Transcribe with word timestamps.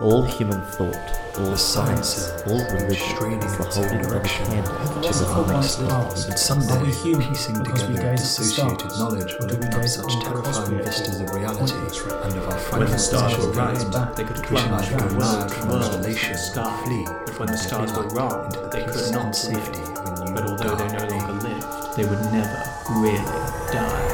All 0.00 0.22
human 0.24 0.60
thought, 0.60 0.96
all 1.38 1.50
The 1.50 1.56
science, 1.56 2.08
sciences 2.08 2.42
all 2.50 2.58
religion 2.74 3.42
is 3.42 3.56
the 3.56 3.64
holding 3.64 4.00
of 4.00 4.06
a 4.06 4.08
direction 4.08 4.46
candle 4.46 4.74
to 4.74 5.12
the 5.12 5.52
makes 5.52 5.70
stars, 5.70 6.24
and 6.26 6.38
someday 6.38 6.74
Are 6.74 6.84
we 6.84 6.92
human 6.92 7.28
piecing 7.28 7.62
together 7.62 8.16
dissociated 8.16 8.90
knowledge 8.98 9.34
will 9.38 9.52
open 9.52 9.74
up 9.74 9.84
such 9.86 10.20
terrifying 10.20 10.78
vistas 10.78 11.20
of 11.20 11.30
reality 11.30 11.74
and 11.74 12.36
of 12.36 12.48
our 12.48 12.50
When 12.50 12.50
the 12.50 12.58
fragmented 12.58 13.00
stars 13.00 13.32
social 13.32 13.46
were 13.46 13.52
right, 13.52 13.88
mind 13.92 14.16
they 14.16 14.24
could 14.24 14.42
plunge 14.42 14.88
from 14.88 15.00
emerge 15.00 15.16
world 15.16 15.54
from 15.54 15.70
isolation 15.70 16.36
flee 16.84 17.04
But 17.26 17.38
when 17.38 17.48
the 17.48 17.56
stars 17.56 17.92
were 17.92 18.08
wrong, 18.08 18.46
into 18.46 18.60
the 18.60 18.68
they 18.68 18.84
could 18.84 19.12
not 19.12 19.26
and 19.26 19.36
safety 19.36 19.80
live. 19.80 19.98
of 19.98 20.20
a 20.20 20.24
new 20.24 20.34
But 20.34 20.50
although 20.50 20.74
they 20.74 20.88
no 20.98 21.16
longer 21.16 21.32
lived, 21.34 21.96
they 21.96 22.04
would 22.04 22.32
never 22.32 22.62
really 22.90 23.22
die. 23.70 24.13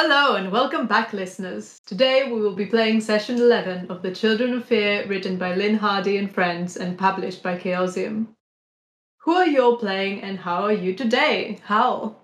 Hello 0.00 0.36
and 0.36 0.52
welcome 0.52 0.86
back, 0.86 1.12
listeners. 1.12 1.80
Today 1.84 2.30
we 2.30 2.40
will 2.40 2.54
be 2.54 2.66
playing 2.66 3.00
session 3.00 3.34
11 3.34 3.90
of 3.90 4.00
The 4.00 4.14
Children 4.14 4.54
of 4.54 4.64
Fear, 4.64 5.08
written 5.08 5.36
by 5.36 5.56
Lynne 5.56 5.74
Hardy 5.74 6.18
and 6.18 6.32
friends 6.32 6.76
and 6.76 6.96
published 6.96 7.42
by 7.42 7.58
Chaosium. 7.58 8.28
Who 9.22 9.32
are 9.32 9.48
you 9.48 9.60
all 9.60 9.76
playing 9.76 10.20
and 10.20 10.38
how 10.38 10.62
are 10.62 10.72
you 10.72 10.94
today? 10.94 11.58
Hal? 11.64 12.22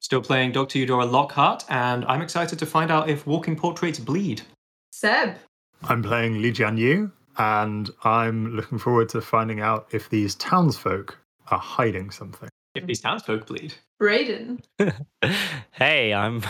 Still 0.00 0.22
playing 0.22 0.52
Dr. 0.52 0.78
Eudora 0.78 1.04
Lockhart, 1.04 1.66
and 1.68 2.06
I'm 2.06 2.22
excited 2.22 2.58
to 2.58 2.64
find 2.64 2.90
out 2.90 3.10
if 3.10 3.26
walking 3.26 3.54
portraits 3.54 3.98
bleed. 3.98 4.40
Seb? 4.90 5.36
I'm 5.82 6.02
playing 6.02 6.40
Li 6.40 6.52
Jian 6.52 6.78
Yu, 6.78 7.12
and 7.36 7.90
I'm 8.02 8.56
looking 8.56 8.78
forward 8.78 9.10
to 9.10 9.20
finding 9.20 9.60
out 9.60 9.88
if 9.92 10.08
these 10.08 10.36
townsfolk 10.36 11.18
are 11.50 11.58
hiding 11.58 12.12
something. 12.12 12.48
If 12.74 12.86
these 12.86 13.00
townsfolk 13.02 13.46
bleed. 13.46 13.74
Braden? 14.00 14.62
hey, 15.72 16.14
I'm 16.14 16.42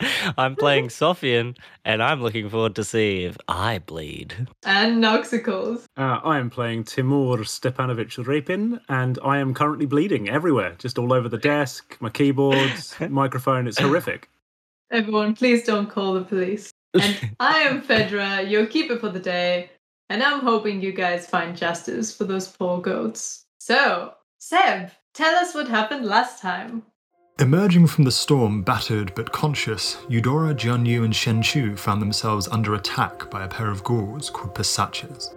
I'm 0.38 0.56
playing 0.56 0.88
Sophian, 0.88 1.56
and 1.84 2.02
I'm 2.02 2.22
looking 2.22 2.48
forward 2.48 2.74
to 2.76 2.84
see 2.84 3.24
if 3.24 3.36
I 3.46 3.80
bleed. 3.80 4.48
And 4.64 5.04
Noxicals? 5.04 5.84
Uh, 5.98 6.20
I 6.24 6.38
am 6.38 6.48
playing 6.48 6.84
Timur 6.84 7.38
Stepanovich 7.44 8.24
Repin, 8.24 8.80
and 8.88 9.18
I 9.22 9.36
am 9.36 9.52
currently 9.52 9.84
bleeding 9.84 10.30
everywhere, 10.30 10.74
just 10.78 10.98
all 10.98 11.12
over 11.12 11.28
the 11.28 11.38
desk, 11.38 11.96
my 12.00 12.08
keyboards, 12.08 12.94
microphone. 13.10 13.68
It's 13.68 13.78
horrific. 13.78 14.30
Everyone, 14.90 15.34
please 15.34 15.62
don't 15.62 15.90
call 15.90 16.14
the 16.14 16.24
police. 16.24 16.70
And 16.94 17.34
I 17.38 17.58
am 17.58 17.82
Fedra, 17.82 18.48
your 18.48 18.64
keeper 18.64 18.98
for 18.98 19.10
the 19.10 19.20
day, 19.20 19.70
and 20.08 20.22
I'm 20.22 20.40
hoping 20.40 20.80
you 20.80 20.92
guys 20.92 21.26
find 21.26 21.54
justice 21.54 22.16
for 22.16 22.24
those 22.24 22.48
poor 22.48 22.80
goats. 22.80 23.44
So, 23.60 24.14
Seb, 24.48 24.92
tell 25.12 25.34
us 25.34 25.56
what 25.56 25.66
happened 25.66 26.06
last 26.06 26.40
time. 26.40 26.84
Emerging 27.40 27.88
from 27.88 28.04
the 28.04 28.12
storm, 28.12 28.62
battered 28.62 29.12
but 29.16 29.32
conscious, 29.32 29.96
Eudora, 30.08 30.54
Jianyu, 30.54 31.04
and 31.04 31.16
Shen 31.16 31.42
Chu 31.42 31.74
found 31.74 32.00
themselves 32.00 32.46
under 32.46 32.74
attack 32.74 33.28
by 33.28 33.42
a 33.42 33.48
pair 33.48 33.68
of 33.68 33.82
ghouls 33.82 34.30
called 34.30 34.54
Pisachas. 34.54 35.34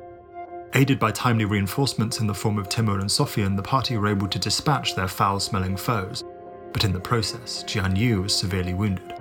Aided 0.75 0.99
by 0.99 1.09
timely 1.09 1.45
reinforcements 1.45 2.19
in 2.19 2.27
the 2.27 2.35
form 2.35 2.59
of 2.59 2.69
Timur 2.69 2.99
and 2.99 3.09
Sophian, 3.09 3.55
the 3.55 3.63
party 3.63 3.97
were 3.97 4.09
able 4.09 4.27
to 4.27 4.37
dispatch 4.37 4.93
their 4.93 5.07
foul 5.07 5.39
smelling 5.39 5.75
foes, 5.75 6.23
but 6.71 6.83
in 6.83 6.93
the 6.93 6.99
process, 6.99 7.63
Jianyu 7.63 8.21
was 8.21 8.35
severely 8.37 8.75
wounded. 8.75 9.18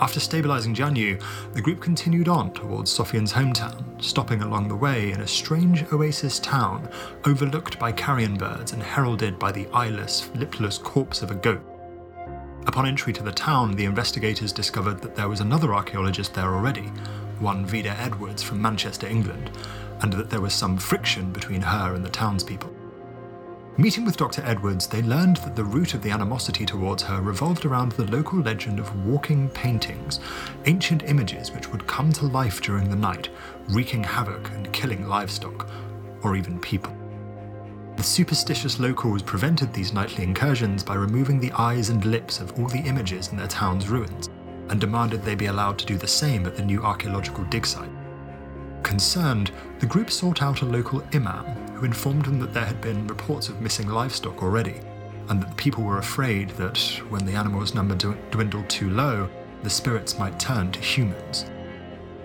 After 0.00 0.20
stabilizing 0.20 0.76
Jianyu, 0.76 1.20
the 1.54 1.60
group 1.60 1.80
continued 1.80 2.28
on 2.28 2.52
towards 2.52 2.96
Sofian's 2.96 3.32
hometown, 3.32 4.00
stopping 4.02 4.42
along 4.42 4.68
the 4.68 4.76
way 4.76 5.10
in 5.10 5.20
a 5.20 5.26
strange 5.26 5.84
oasis 5.92 6.38
town 6.38 6.88
overlooked 7.26 7.80
by 7.80 7.90
carrion 7.90 8.36
birds 8.36 8.72
and 8.72 8.82
heralded 8.82 9.40
by 9.40 9.50
the 9.50 9.66
eyeless, 9.72 10.30
lipless 10.36 10.78
corpse 10.78 11.20
of 11.22 11.32
a 11.32 11.34
goat. 11.34 11.60
Upon 12.68 12.86
entry 12.86 13.12
to 13.14 13.24
the 13.24 13.32
town, 13.32 13.72
the 13.72 13.86
investigators 13.86 14.52
discovered 14.52 15.00
that 15.00 15.16
there 15.16 15.28
was 15.28 15.40
another 15.40 15.74
archaeologist 15.74 16.32
there 16.32 16.54
already, 16.54 16.92
one 17.40 17.66
Vida 17.66 17.96
Edwards 17.98 18.42
from 18.42 18.62
Manchester, 18.62 19.08
England, 19.08 19.50
and 20.00 20.12
that 20.12 20.30
there 20.30 20.40
was 20.40 20.54
some 20.54 20.78
friction 20.78 21.32
between 21.32 21.60
her 21.60 21.94
and 21.94 22.04
the 22.04 22.10
townspeople. 22.10 22.77
Meeting 23.80 24.04
with 24.04 24.16
Dr. 24.16 24.42
Edwards, 24.44 24.88
they 24.88 25.02
learned 25.02 25.36
that 25.36 25.54
the 25.54 25.62
root 25.62 25.94
of 25.94 26.02
the 26.02 26.10
animosity 26.10 26.66
towards 26.66 27.00
her 27.04 27.20
revolved 27.20 27.64
around 27.64 27.92
the 27.92 28.10
local 28.10 28.40
legend 28.40 28.80
of 28.80 29.06
walking 29.06 29.48
paintings, 29.50 30.18
ancient 30.66 31.04
images 31.04 31.52
which 31.52 31.70
would 31.70 31.86
come 31.86 32.12
to 32.14 32.26
life 32.26 32.60
during 32.60 32.90
the 32.90 32.96
night, 32.96 33.28
wreaking 33.68 34.02
havoc 34.02 34.50
and 34.50 34.72
killing 34.72 35.06
livestock, 35.06 35.68
or 36.24 36.34
even 36.34 36.58
people. 36.58 36.92
The 37.96 38.02
superstitious 38.02 38.80
locals 38.80 39.22
prevented 39.22 39.72
these 39.72 39.92
nightly 39.92 40.24
incursions 40.24 40.82
by 40.82 40.96
removing 40.96 41.38
the 41.38 41.52
eyes 41.52 41.88
and 41.88 42.04
lips 42.04 42.40
of 42.40 42.58
all 42.58 42.66
the 42.66 42.80
images 42.80 43.28
in 43.28 43.36
their 43.36 43.46
town's 43.46 43.88
ruins, 43.88 44.28
and 44.70 44.80
demanded 44.80 45.22
they 45.22 45.36
be 45.36 45.46
allowed 45.46 45.78
to 45.78 45.86
do 45.86 45.96
the 45.96 46.08
same 46.08 46.46
at 46.46 46.56
the 46.56 46.64
new 46.64 46.82
archaeological 46.82 47.44
dig 47.44 47.64
site. 47.64 47.88
Concerned, 48.82 49.52
the 49.78 49.86
group 49.86 50.10
sought 50.10 50.42
out 50.42 50.62
a 50.62 50.64
local 50.64 51.00
imam 51.14 51.67
who 51.78 51.86
informed 51.86 52.24
them 52.24 52.40
that 52.40 52.52
there 52.52 52.64
had 52.64 52.80
been 52.80 53.06
reports 53.06 53.48
of 53.48 53.60
missing 53.60 53.86
livestock 53.86 54.42
already, 54.42 54.80
and 55.28 55.40
that 55.40 55.48
the 55.48 55.54
people 55.54 55.84
were 55.84 55.98
afraid 55.98 56.50
that 56.50 56.76
when 57.08 57.24
the 57.24 57.34
animals' 57.34 57.72
number 57.72 57.94
dw- 57.94 58.18
dwindled 58.32 58.68
too 58.68 58.90
low, 58.90 59.28
the 59.62 59.70
spirits 59.70 60.18
might 60.18 60.40
turn 60.40 60.72
to 60.72 60.80
humans. 60.80 61.46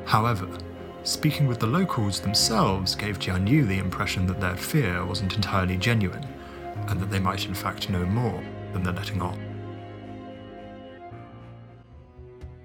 However, 0.05 0.47
speaking 1.03 1.45
with 1.45 1.59
the 1.59 1.67
locals 1.67 2.19
themselves 2.19 2.95
gave 2.95 3.19
Jian 3.19 3.47
Yu 3.47 3.63
the 3.65 3.77
impression 3.77 4.25
that 4.25 4.41
their 4.41 4.57
fear 4.57 5.05
wasn't 5.05 5.35
entirely 5.35 5.77
genuine, 5.77 6.27
and 6.87 6.99
that 6.99 7.11
they 7.11 7.19
might 7.19 7.45
in 7.45 7.53
fact 7.53 7.91
know 7.91 8.05
more 8.07 8.43
than 8.73 8.81
they're 8.81 8.93
letting 8.93 9.21
on. 9.21 9.39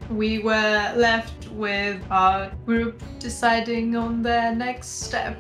We 0.09 0.39
were 0.39 0.95
left 0.97 1.49
with 1.49 2.01
our 2.11 2.51
group 2.65 3.03
deciding 3.19 3.95
on 3.95 4.23
their 4.23 4.55
next 4.55 5.03
step. 5.05 5.37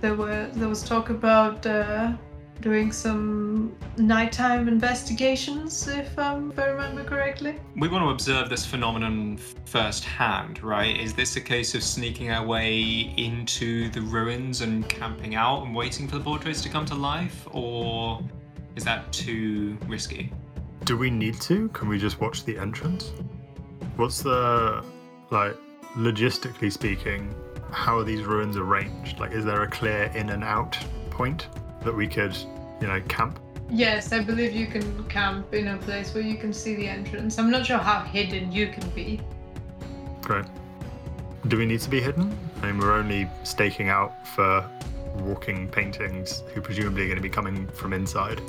There 0.00 0.14
were 0.14 0.48
there 0.54 0.68
was 0.68 0.82
talk 0.82 1.10
about 1.10 1.66
uh, 1.66 2.12
doing 2.60 2.90
some 2.92 3.76
nighttime 3.96 4.68
investigations, 4.68 5.86
if, 5.88 6.18
um, 6.18 6.50
if 6.50 6.58
I 6.58 6.66
remember 6.66 7.04
correctly. 7.04 7.56
We 7.76 7.88
want 7.88 8.04
to 8.04 8.10
observe 8.10 8.48
this 8.48 8.66
phenomenon 8.66 9.38
firsthand, 9.64 10.62
right? 10.62 10.98
Is 10.98 11.14
this 11.14 11.36
a 11.36 11.40
case 11.40 11.74
of 11.74 11.82
sneaking 11.82 12.30
our 12.30 12.44
way 12.44 13.12
into 13.16 13.88
the 13.90 14.00
ruins 14.00 14.60
and 14.60 14.88
camping 14.88 15.34
out 15.34 15.64
and 15.64 15.74
waiting 15.74 16.08
for 16.08 16.18
the 16.18 16.24
portraits 16.24 16.62
to 16.62 16.68
come 16.68 16.84
to 16.86 16.94
life? 16.94 17.46
Or 17.52 18.20
is 18.76 18.84
that 18.84 19.12
too 19.12 19.78
risky? 19.86 20.32
Do 20.84 20.96
we 20.96 21.10
need 21.10 21.40
to? 21.42 21.68
Can 21.70 21.88
we 21.88 21.98
just 21.98 22.20
watch 22.20 22.44
the 22.44 22.58
entrance? 22.58 23.12
What's 23.96 24.22
the 24.22 24.84
like 25.30 25.56
logistically 25.96 26.72
speaking, 26.72 27.34
how 27.70 27.98
are 27.98 28.04
these 28.04 28.22
ruins 28.24 28.56
arranged? 28.56 29.18
Like 29.18 29.32
is 29.32 29.44
there 29.44 29.62
a 29.62 29.68
clear 29.68 30.10
in 30.14 30.30
and 30.30 30.44
out 30.44 30.78
point 31.10 31.48
that 31.82 31.94
we 31.94 32.06
could, 32.06 32.36
you 32.80 32.86
know, 32.86 33.00
camp? 33.08 33.40
Yes, 33.70 34.12
I 34.12 34.20
believe 34.20 34.52
you 34.52 34.66
can 34.66 35.04
camp 35.08 35.52
in 35.52 35.68
a 35.68 35.76
place 35.78 36.14
where 36.14 36.22
you 36.22 36.36
can 36.36 36.52
see 36.52 36.74
the 36.74 36.88
entrance. 36.88 37.38
I'm 37.38 37.50
not 37.50 37.66
sure 37.66 37.78
how 37.78 38.02
hidden 38.02 38.50
you 38.50 38.68
can 38.68 38.88
be. 38.90 39.20
Great. 40.22 40.46
Do 41.48 41.58
we 41.58 41.66
need 41.66 41.80
to 41.80 41.90
be 41.90 42.00
hidden? 42.00 42.36
I 42.62 42.66
mean 42.66 42.78
we're 42.78 42.92
only 42.92 43.28
staking 43.44 43.88
out 43.88 44.26
for 44.26 44.68
walking 45.20 45.68
paintings 45.68 46.42
who 46.54 46.60
presumably 46.60 47.02
are 47.02 47.06
going 47.06 47.16
to 47.16 47.22
be 47.22 47.28
coming 47.28 47.66
from 47.68 47.92
inside. 47.92 48.40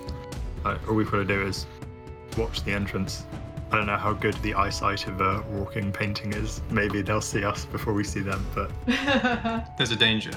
Like, 0.64 0.88
all 0.88 0.96
we've 0.96 1.10
got 1.10 1.18
to 1.18 1.26
do 1.26 1.42
is 1.42 1.66
watch 2.38 2.64
the 2.64 2.72
entrance. 2.72 3.26
I 3.72 3.78
don't 3.78 3.86
know 3.86 3.98
how 3.98 4.14
good 4.14 4.34
the 4.36 4.56
eyesight 4.56 5.08
of 5.08 5.22
a 5.22 5.44
walking 5.52 5.92
painting 5.92 6.34
is. 6.34 6.62
Maybe 6.72 7.04
they'll 7.04 7.22
see 7.22 7.44
us 7.44 7.66
before 7.66 7.94
we 7.94 8.04
see 8.04 8.22
them, 8.22 8.44
but 8.56 8.72
There's 9.78 9.92
a 9.92 9.96
danger. 9.96 10.32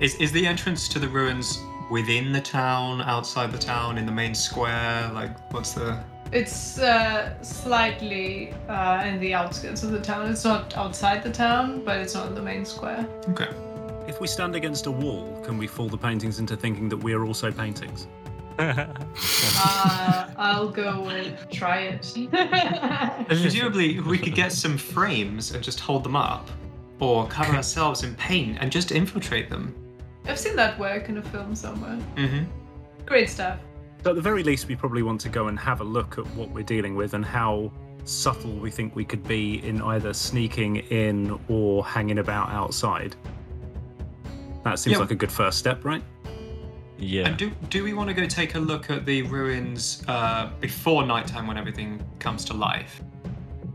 Is, 0.00 0.14
is 0.14 0.32
the 0.32 0.46
entrance 0.46 0.88
to 0.88 0.98
the 0.98 1.08
ruins 1.08 1.60
within 1.90 2.32
the 2.32 2.40
town, 2.40 3.02
outside 3.02 3.52
the 3.52 3.58
town, 3.58 3.98
in 3.98 4.06
the 4.06 4.12
main 4.12 4.34
square? 4.34 5.10
Like, 5.12 5.52
what's 5.52 5.72
the. 5.72 6.02
It's 6.32 6.78
uh, 6.78 7.42
slightly 7.42 8.54
uh, 8.68 9.02
in 9.06 9.20
the 9.20 9.34
outskirts 9.34 9.82
of 9.82 9.90
the 9.90 10.00
town. 10.00 10.30
It's 10.30 10.44
not 10.44 10.74
outside 10.76 11.22
the 11.22 11.32
town, 11.32 11.84
but 11.84 11.98
it's 11.98 12.14
not 12.14 12.28
in 12.28 12.34
the 12.34 12.42
main 12.42 12.64
square. 12.64 13.06
Okay. 13.30 13.48
If 14.06 14.20
we 14.20 14.26
stand 14.26 14.54
against 14.54 14.86
a 14.86 14.90
wall, 14.90 15.38
can 15.44 15.58
we 15.58 15.66
fool 15.66 15.88
the 15.88 15.98
paintings 15.98 16.38
into 16.38 16.56
thinking 16.56 16.88
that 16.88 16.96
we're 16.96 17.24
also 17.24 17.52
paintings? 17.52 18.06
Uh, 19.60 20.30
I'll 20.36 20.68
go 20.68 21.04
and 21.08 21.36
try 21.50 21.80
it. 21.80 22.16
Presumably, 23.26 23.98
we 24.00 24.18
could 24.18 24.34
get 24.34 24.52
some 24.52 24.78
frames 24.78 25.52
and 25.52 25.62
just 25.64 25.80
hold 25.80 26.04
them 26.04 26.14
up, 26.14 26.48
or 27.00 27.26
cover 27.26 27.54
ourselves 27.54 28.04
in 28.04 28.14
paint 28.14 28.58
and 28.60 28.70
just 28.70 28.92
infiltrate 28.92 29.50
them. 29.50 29.74
I've 30.26 30.38
seen 30.38 30.54
that 30.56 30.78
work 30.78 31.08
in 31.08 31.18
a 31.18 31.22
film 31.22 31.54
somewhere. 31.56 31.98
Mm-hmm. 32.16 32.44
Great 33.06 33.28
stuff. 33.28 33.58
So 34.04 34.10
at 34.10 34.16
the 34.16 34.22
very 34.22 34.44
least, 34.44 34.68
we 34.68 34.76
probably 34.76 35.02
want 35.02 35.20
to 35.22 35.28
go 35.28 35.48
and 35.48 35.58
have 35.58 35.80
a 35.80 35.84
look 35.84 36.18
at 36.18 36.26
what 36.36 36.50
we're 36.50 36.62
dealing 36.62 36.94
with 36.94 37.14
and 37.14 37.24
how 37.24 37.72
subtle 38.04 38.52
we 38.52 38.70
think 38.70 38.94
we 38.94 39.04
could 39.04 39.26
be 39.26 39.64
in 39.66 39.82
either 39.82 40.12
sneaking 40.12 40.76
in 40.76 41.38
or 41.48 41.84
hanging 41.84 42.18
about 42.18 42.50
outside. 42.50 43.16
That 44.64 44.78
seems 44.78 44.94
Yeah. 44.94 45.00
like 45.00 45.10
a 45.10 45.16
good 45.16 45.32
first 45.32 45.58
step, 45.58 45.84
right? 45.84 46.02
Yeah. 46.98 47.28
And 47.28 47.36
do 47.36 47.50
do 47.70 47.84
we 47.84 47.92
want 47.92 48.08
to 48.08 48.14
go 48.14 48.26
take 48.26 48.54
a 48.54 48.58
look 48.58 48.90
at 48.90 49.06
the 49.06 49.22
ruins 49.22 50.02
uh, 50.08 50.50
before 50.60 51.06
nighttime 51.06 51.46
when 51.46 51.56
everything 51.56 52.02
comes 52.18 52.44
to 52.46 52.54
life? 52.54 53.00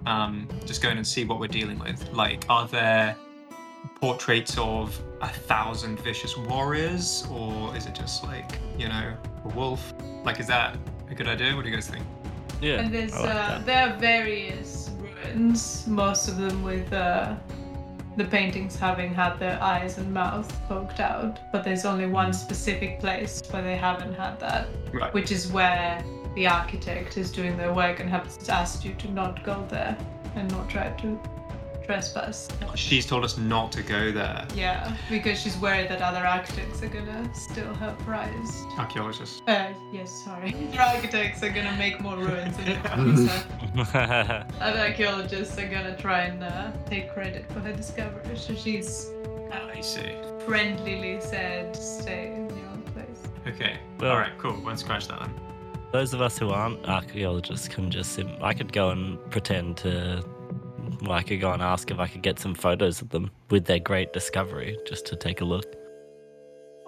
Um, 0.06 0.50
just 0.66 0.82
going 0.82 0.98
and 0.98 1.08
see 1.08 1.24
what 1.24 1.40
we're 1.40 1.48
dealing 1.48 1.80
with. 1.80 2.12
Like, 2.12 2.46
are 2.50 2.68
there 2.68 3.16
portraits 3.96 4.58
of 4.58 5.00
a 5.22 5.30
thousand 5.30 6.00
vicious 6.02 6.38
warriors, 6.38 7.26
or 7.32 7.76
is 7.78 7.86
it 7.86 7.96
just 7.96 8.24
like 8.24 8.60
you 8.78 8.90
know 8.90 9.16
a 9.46 9.48
wolf? 9.50 9.94
Like, 10.26 10.40
is 10.40 10.48
that 10.48 10.78
a 11.10 11.16
good 11.16 11.28
idea? 11.28 11.56
What 11.56 11.64
do 11.64 11.70
you 11.70 11.76
guys 11.76 11.90
think? 11.90 12.06
yeah. 12.64 12.80
And 12.80 12.94
there's 12.94 13.14
like 13.14 13.30
uh, 13.30 13.60
there 13.60 13.90
are 13.90 13.98
various 13.98 14.92
ruins, 14.98 15.86
most 15.88 16.28
of 16.28 16.38
them 16.38 16.64
with 16.64 16.92
uh, 16.94 17.36
the 18.16 18.26
paintings 18.26 18.76
having 18.76 19.14
had 19.14 19.40
their 19.40 19.62
eyes 19.62 19.98
and 19.98 20.14
mouth 20.14 20.52
poked 20.68 21.00
out. 21.00 21.40
But 21.52 21.64
there's 21.64 21.86
only 21.86 22.06
one 22.06 22.32
specific 22.34 23.00
place 23.00 23.42
where 23.50 23.64
they 23.64 23.76
haven't 23.76 24.14
had 24.14 24.40
that, 24.40 24.68
Right. 24.92 25.14
which 25.14 25.32
is 25.32 25.52
where 25.52 26.04
the 26.36 26.48
architect 26.48 27.18
is 27.18 27.32
doing 27.32 27.58
their 27.58 27.74
work 27.74 28.00
and 28.00 28.10
has 28.10 28.50
asked 28.50 28.86
you 28.86 28.94
to 28.96 29.12
not 29.12 29.44
go 29.44 29.66
there 29.70 29.98
and 30.36 30.50
not 30.52 30.70
try 30.70 30.90
to 30.90 31.20
trespass. 31.86 32.48
She's 32.76 33.06
told 33.06 33.24
us 33.24 33.38
not 33.38 33.72
to 33.74 33.84
go 33.84 34.12
there. 34.12 34.48
Yeah, 34.56 34.96
because 35.10 35.40
she's 35.40 35.58
worried 35.58 35.90
that 35.90 36.02
other 36.02 36.26
architects 36.26 36.82
are 36.82 36.88
gonna 36.88 37.30
steal 37.36 37.74
her 37.76 37.96
prize. 38.00 38.64
Archaeologists. 38.78 39.42
Uh, 39.48 39.74
yes, 39.92 40.10
sorry. 40.24 40.56
Other 40.74 40.82
architects 40.96 41.44
are 41.44 41.50
gonna 41.50 41.76
make 41.78 42.00
more 42.02 42.18
ruins 42.18 42.58
in 42.60 42.66
the. 42.66 43.44
Other 44.62 44.80
archaeologists 44.80 45.58
are 45.58 45.68
gonna 45.68 45.98
try 45.98 46.22
and 46.22 46.44
uh, 46.44 46.72
take 46.86 47.14
credit 47.14 47.52
for 47.52 47.60
her 47.60 47.74
discovery. 47.74 48.38
So 48.38 48.54
she's 48.56 49.10
uh, 49.52 49.70
I 49.76 49.82
see. 49.82 50.16
friendlily 50.46 51.22
said, 51.22 51.76
stay 51.76 52.34
in 52.36 52.50
your 52.58 52.68
own 52.70 52.82
place. 52.94 53.54
Okay. 53.56 53.78
Well- 54.00 54.12
All 54.12 54.18
right. 54.18 54.32
Cool. 54.38 54.60
Won't 54.64 54.80
scratch 54.80 55.08
that 55.08 55.20
then. 55.20 55.34
Those 55.92 56.14
of 56.14 56.22
us 56.22 56.40
who 56.40 56.50
aren't 56.50 56.84
archaeologists 56.90 57.68
can 57.68 57.92
just. 57.92 58.14
Sim- 58.14 58.38
I 58.42 58.54
could 58.54 58.74
go 58.74 58.90
and 58.90 59.20
pretend 59.30 59.78
to. 59.78 60.24
I 61.12 61.22
could 61.22 61.42
go 61.42 61.52
and 61.52 61.62
ask 61.62 61.92
if 61.92 62.00
I 62.00 62.08
could 62.08 62.22
get 62.22 62.40
some 62.40 62.56
photos 62.56 63.02
of 63.02 63.10
them 63.10 63.32
with 63.50 63.66
their 63.66 63.80
great 63.80 64.14
discovery, 64.14 64.78
just 64.86 65.06
to 65.08 65.16
take 65.16 65.42
a 65.42 65.46
look. 65.46 65.76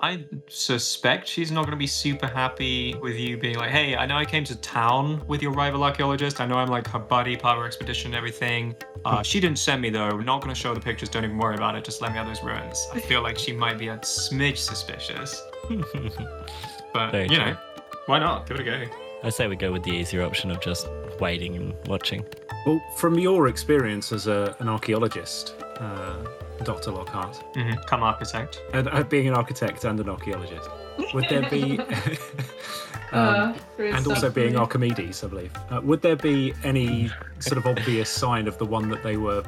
I 0.02 0.26
suspect 0.50 1.28
she's 1.28 1.52
not 1.52 1.62
going 1.62 1.72
to 1.72 1.78
be 1.78 1.88
super 1.88 2.28
happy 2.28 2.96
with 2.96 3.16
you 3.16 3.38
being 3.38 3.58
like, 3.58 3.72
hey, 3.72 3.96
I 3.96 4.06
know 4.06 4.18
I 4.18 4.26
came 4.26 4.44
to 4.44 4.56
town 4.58 5.26
with 5.26 5.42
your 5.42 5.52
rival 5.52 5.84
archaeologist. 5.84 6.42
I 6.42 6.46
know 6.46 6.58
I'm 6.58 6.68
like 6.68 6.88
her 6.88 7.00
buddy, 7.00 7.36
part 7.38 7.58
of 7.58 7.62
her 7.62 7.68
expedition 7.68 8.10
and 8.10 8.16
everything. 8.16 8.76
Uh, 9.06 9.24
she 9.24 9.40
didn't 9.40 9.58
send 9.58 9.82
me 9.82 9.90
though. 9.90 10.10
We're 10.14 10.24
not 10.24 10.42
going 10.42 10.54
to 10.54 10.60
show 10.60 10.74
the 10.74 10.82
pictures. 10.82 11.10
Don't 11.10 11.24
even 11.24 11.38
worry 11.38 11.56
about 11.56 11.76
it. 11.76 11.86
Just 11.86 12.02
let 12.02 12.12
me 12.12 12.18
have 12.18 12.28
those 12.28 12.44
ruins. 12.44 12.88
I 12.94 13.00
feel 13.00 13.24
like 13.24 13.38
she 13.38 13.54
might 13.54 13.78
be 13.78 13.88
a 13.88 13.98
smidge 14.00 14.58
suspicious. 14.58 15.42
But, 16.94 17.12
Very 17.12 17.28
you 17.28 17.38
know, 17.38 17.58
why 18.06 18.20
not? 18.20 18.48
Give 18.48 18.58
it 18.58 18.62
a 18.62 18.64
go. 18.64 19.05
I 19.24 19.30
say 19.30 19.48
we 19.48 19.56
go 19.56 19.72
with 19.72 19.84
the 19.84 19.92
easier 19.92 20.24
option 20.24 20.52
of 20.52 20.62
just 20.62 20.88
waiting 21.20 21.56
and 21.56 21.74
watching. 21.88 22.26
Well, 22.66 22.82
from 22.98 23.18
your 23.18 23.48
experience 23.48 24.12
as 24.12 24.28
a, 24.28 24.56
an 24.60 24.68
archaeologist, 24.70 25.56
uh, 25.80 26.18
Dr. 26.64 26.92
Lockhart, 26.92 27.38
hmm 27.56 27.74
Come 27.88 28.04
architect. 28.04 28.62
and 28.74 28.88
uh, 28.88 29.04
being 29.04 29.28
an 29.28 29.34
architect 29.34 29.84
and 29.86 30.00
an 30.00 30.10
archaeologist, 30.10 30.70
would 31.14 31.26
there 31.30 31.50
be, 31.50 31.80
Uh, 33.14 33.54
um, 33.54 33.60
for 33.78 33.86
and 33.86 34.08
also 34.08 34.30
being. 34.30 34.56
Archimedes, 34.58 35.24
I 35.24 35.28
believe, 35.28 35.52
uh, 35.70 35.80
would 35.84 36.02
there 36.02 36.16
be 36.16 36.54
any 36.64 37.10
sort 37.40 37.58
of 37.58 37.66
obvious 37.68 38.10
sign 38.10 38.48
of 38.48 38.58
the 38.58 38.66
one 38.66 38.90
that 38.90 39.04
they 39.04 39.16
were 39.16 39.44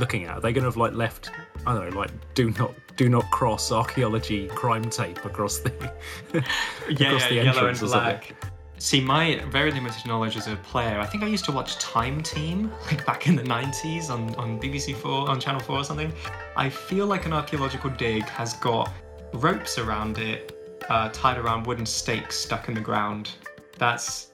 looking 0.00 0.24
at? 0.24 0.38
Are 0.38 0.40
they 0.40 0.52
going 0.52 0.62
to 0.62 0.68
have 0.68 0.76
like 0.78 0.94
left, 0.94 1.30
I 1.66 1.74
don't 1.74 1.90
know, 1.90 1.98
like 2.00 2.10
do 2.34 2.50
not 2.52 2.72
do 2.96 3.08
not 3.08 3.30
cross 3.30 3.70
archaeology 3.70 4.48
crime 4.48 4.88
tape 4.90 5.22
across 5.24 5.58
the 5.58 5.70
Yeah, 6.32 7.08
across 7.08 7.22
yeah, 7.24 7.28
the 7.28 7.34
yellow 7.34 7.48
and 7.48 7.48
entrance 7.58 7.82
or 7.82 7.88
something? 7.88 8.18
black. 8.34 8.47
See, 8.80 9.00
my 9.00 9.40
very 9.50 9.72
limited 9.72 10.06
knowledge 10.06 10.36
as 10.36 10.46
a 10.46 10.54
player, 10.56 11.00
I 11.00 11.06
think 11.06 11.24
I 11.24 11.26
used 11.26 11.44
to 11.46 11.52
watch 11.52 11.78
Time 11.78 12.22
Team, 12.22 12.72
like 12.86 13.04
back 13.04 13.26
in 13.26 13.34
the 13.34 13.42
90s 13.42 14.08
on, 14.08 14.32
on 14.36 14.60
BBC 14.60 14.94
4, 14.94 15.28
on 15.28 15.40
Channel 15.40 15.60
4 15.60 15.78
or 15.78 15.84
something. 15.84 16.12
I 16.56 16.70
feel 16.70 17.06
like 17.06 17.26
an 17.26 17.32
archaeological 17.32 17.90
dig 17.90 18.22
has 18.24 18.54
got 18.54 18.92
ropes 19.32 19.78
around 19.78 20.18
it, 20.18 20.56
uh, 20.88 21.08
tied 21.12 21.38
around 21.38 21.66
wooden 21.66 21.86
stakes 21.86 22.36
stuck 22.36 22.68
in 22.68 22.74
the 22.74 22.80
ground. 22.80 23.32
That's, 23.78 24.32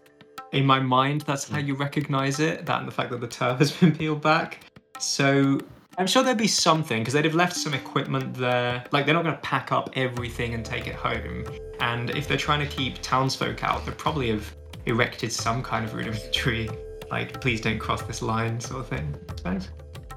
in 0.53 0.67
my 0.67 0.79
mind, 0.79 1.23
that's 1.23 1.49
how 1.49 1.59
you 1.59 1.75
recognize 1.75 2.39
it, 2.39 2.67
that 2.67 2.81
and 2.81 2.87
the 2.87 2.93
fact 2.93 3.11
that 3.13 3.23
the 3.23 3.29
turf 3.29 3.59
has 3.59 3.73
been 3.73 3.97
peeled 3.97 4.21
back. 4.21 4.61
So 5.01 5.59
I'm 5.97 6.09
sure 6.09 6.25
there'd 6.25 6.37
be 6.37 6.49
something 6.49 7.03
because 7.03 7.15
they'd 7.15 7.25
have 7.25 7.37
left 7.37 7.55
some 7.55 7.73
equipment 7.73 8.35
there. 8.35 8.85
Like 8.91 9.07
they're 9.07 9.15
not 9.15 9.23
going 9.23 9.37
to 9.37 9.41
pack 9.43 9.71
up 9.71 9.91
everything 9.95 10.55
and 10.55 10.65
take 10.65 10.89
it 10.89 10.95
home. 10.95 11.45
And 11.81 12.11
if 12.11 12.27
they're 12.27 12.37
trying 12.37 12.61
to 12.61 12.67
keep 12.67 13.01
townsfolk 13.01 13.63
out, 13.63 13.87
they'd 13.87 13.97
probably 13.97 14.31
have 14.31 14.55
erected 14.87 15.33
some 15.33 15.63
kind 15.63 15.85
of 15.85 15.95
rudimentary, 15.95 16.69
like 17.11 17.41
please 17.41 17.61
don't 17.61 17.79
cross 17.79 18.03
this 18.03 18.23
line 18.23 18.61
sort 18.61 18.81
of 18.81 18.89
thing. 18.89 19.15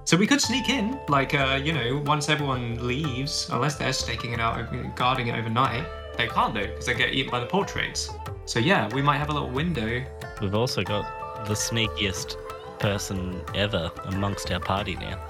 So 0.06 0.18
we 0.18 0.26
could 0.26 0.42
sneak 0.42 0.70
in, 0.70 1.00
like 1.10 1.34
uh, 1.36 1.60
you 1.64 1.74
know, 1.74 2.02
once 2.06 2.30
everyone 2.30 2.86
leaves, 2.88 3.50
unless 3.52 3.76
they're 3.76 3.94
staking 3.94 4.34
it 4.34 4.40
out, 4.40 4.96
guarding 4.96 5.28
it 5.28 5.36
overnight. 5.36 5.86
They 6.18 6.28
can't 6.28 6.56
do 6.56 6.62
because 6.62 6.88
they 6.88 6.96
get 6.96 7.14
eaten 7.14 7.30
by 7.30 7.40
the 7.40 7.46
portraits. 7.46 8.10
So 8.46 8.58
yeah, 8.58 8.90
we 8.96 9.04
might 9.04 9.18
have 9.18 9.30
a 9.30 9.34
little 9.34 9.50
window. 9.50 10.04
We've 10.42 10.56
also 10.56 10.82
got 10.82 11.46
the 11.46 11.54
sneakiest 11.54 12.36
person 12.80 13.42
ever 13.54 13.92
amongst 14.06 14.52
our 14.52 14.60
party 14.60 14.96
now. 14.96 15.24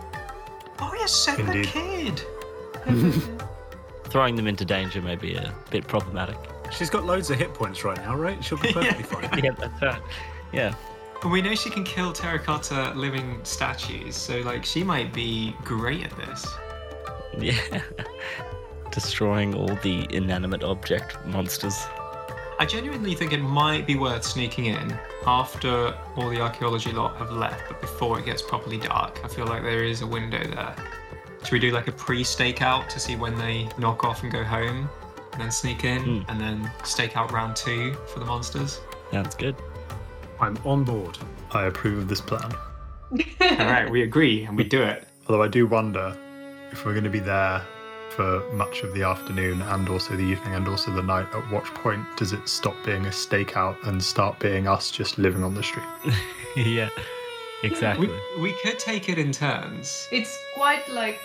Oh 0.80 0.94
yeah, 1.00 1.06
save 1.06 1.46
the 1.46 1.54
Indeed. 1.54 1.68
kid. 1.68 2.22
Throwing 4.06 4.36
them 4.36 4.48
into 4.48 4.66
danger 4.66 5.02
may 5.02 5.16
be 5.16 5.36
a 5.36 5.54
bit 5.70 5.88
problematic. 5.88 6.38
She's 6.72 6.90
got 6.90 7.06
loads 7.06 7.30
of 7.30 7.38
hit 7.38 7.54
points 7.54 7.84
right 7.84 7.98
now, 7.98 8.16
right? 8.16 8.44
She'll 8.44 8.58
be 8.58 8.72
perfectly 8.74 9.04
fine. 9.04 9.30
yeah, 9.44 9.52
that's 9.52 9.82
right. 9.82 10.02
Yeah. 10.54 10.74
But 11.22 11.30
we 11.30 11.42
know 11.42 11.56
she 11.56 11.70
can 11.70 11.84
kill 11.84 12.14
terracotta 12.14 12.94
living 12.96 13.40
statues, 13.44 14.16
so 14.16 14.38
like 14.40 14.64
she 14.66 14.84
might 14.84 15.14
be 15.14 15.56
great 15.64 16.04
at 16.06 16.16
this. 16.18 16.46
Yeah. 17.40 17.82
Destroying 18.92 19.54
all 19.56 19.76
the 19.84 20.08
inanimate 20.12 20.64
object 20.64 21.18
monsters. 21.26 21.76
I 22.60 22.66
genuinely 22.66 23.14
think 23.14 23.34
it 23.34 23.42
might 23.42 23.86
be 23.86 23.96
worth 23.96 24.24
sneaking 24.24 24.66
in 24.66 24.98
after 25.28 25.96
all 26.16 26.28
the 26.28 26.42
archaeology 26.42 26.92
lot 26.92 27.16
have 27.18 27.32
left, 27.32 27.62
but 27.68 27.80
before 27.80 28.18
it 28.18 28.26
gets 28.26 28.42
properly 28.42 28.80
dark. 28.80 29.20
I 29.24 29.28
feel 29.28 29.46
like 29.46 29.62
there 29.62 29.84
is 29.84 30.02
a 30.02 30.08
window 30.08 30.40
there. 30.40 30.76
Should 31.44 31.52
we 31.52 31.60
do 31.60 31.70
like 31.70 31.88
a 31.88 31.92
pre-stake 31.92 32.64
out 32.64 32.90
to 32.90 33.00
see 33.00 33.16
when 33.16 33.38
they 33.38 33.70
knock 33.78 34.04
off 34.04 34.24
and 34.24 34.32
go 34.32 34.44
home, 34.44 34.90
and 35.34 35.42
then 35.42 35.52
sneak 35.52 35.84
in, 35.84 36.02
hmm. 36.02 36.30
and 36.30 36.42
then 36.42 36.72
stake 36.84 37.16
out 37.16 37.32
round 37.32 37.56
two 37.56 37.94
for 38.08 38.18
the 38.20 38.26
monsters? 38.26 38.82
Sounds 39.12 39.36
good. 39.36 39.56
I'm 40.40 40.58
on 40.66 40.84
board. 40.84 41.16
I 41.52 41.66
approve 41.66 42.00
of 42.00 42.08
this 42.08 42.22
plan. 42.22 42.52
All 43.12 43.58
right, 43.58 43.88
we 43.90 44.02
agree 44.02 44.46
and 44.46 44.58
we 44.58 44.64
do 44.64 44.82
it. 44.82 45.08
Although 45.28 45.44
I 45.44 45.48
do 45.48 45.68
wonder 45.68 46.18
if 46.72 46.86
we're 46.86 46.94
going 46.94 47.04
to 47.04 47.10
be 47.10 47.20
there 47.20 47.62
for 48.18 48.44
much 48.54 48.82
of 48.84 48.94
the 48.94 49.04
afternoon 49.04 49.62
and 49.62 49.88
also 49.88 50.16
the 50.16 50.24
evening 50.24 50.56
and 50.56 50.68
also 50.68 50.92
the 50.92 51.04
night, 51.04 51.28
at 51.34 51.52
what 51.52 51.64
point 51.66 52.04
does 52.18 52.34
it 52.34 52.50
stop 52.50 52.76
being 52.84 53.06
a 53.06 53.10
stakeout 53.10 53.78
and 53.88 54.04
start 54.04 54.38
being 54.40 54.68
us 54.68 54.92
just 54.92 55.18
living 55.18 55.44
on 55.44 55.54
the 55.54 55.64
street? 55.64 55.86
yeah. 56.58 56.90
Exactly. 57.64 58.08
We, 58.38 58.42
we 58.42 58.54
could 58.64 58.80
take 58.80 59.08
it 59.08 59.18
in 59.18 59.32
turns. 59.32 60.08
It's 60.12 60.38
quite 60.56 60.88
like 60.90 61.20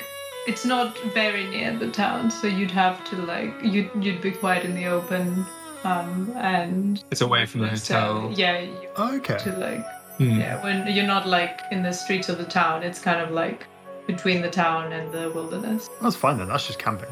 it's 0.46 0.64
not 0.64 0.96
very 1.14 1.46
near 1.48 1.76
the 1.76 1.88
town, 1.90 2.30
so 2.30 2.46
you'd 2.46 2.70
have 2.70 3.02
to 3.10 3.16
like 3.16 3.52
you'd 3.62 3.90
you'd 4.00 4.20
be 4.22 4.30
quite 4.32 4.64
in 4.64 4.74
the 4.74 4.86
open, 4.86 5.44
um, 5.84 6.32
and 6.36 7.02
It's 7.10 7.20
away 7.20 7.44
from 7.46 7.60
the 7.62 7.76
so, 7.76 7.94
hotel. 7.94 8.32
yeah, 8.34 8.66
Okay. 8.98 9.38
to 9.38 9.56
like 9.56 9.84
Hmm. 10.18 10.38
yeah 10.40 10.62
when 10.62 10.86
you're 10.94 11.06
not 11.06 11.26
like 11.26 11.60
in 11.70 11.82
the 11.82 11.92
streets 11.92 12.28
of 12.30 12.36
the 12.38 12.44
town. 12.44 12.82
It's 12.82 12.98
kind 12.98 13.20
of 13.20 13.30
like 13.30 13.66
between 14.06 14.42
the 14.42 14.50
town 14.50 14.92
and 14.92 15.12
the 15.12 15.30
wilderness. 15.30 15.88
That's 16.00 16.16
fine 16.16 16.38
then. 16.38 16.48
That's 16.48 16.66
just 16.66 16.78
camping. 16.78 17.10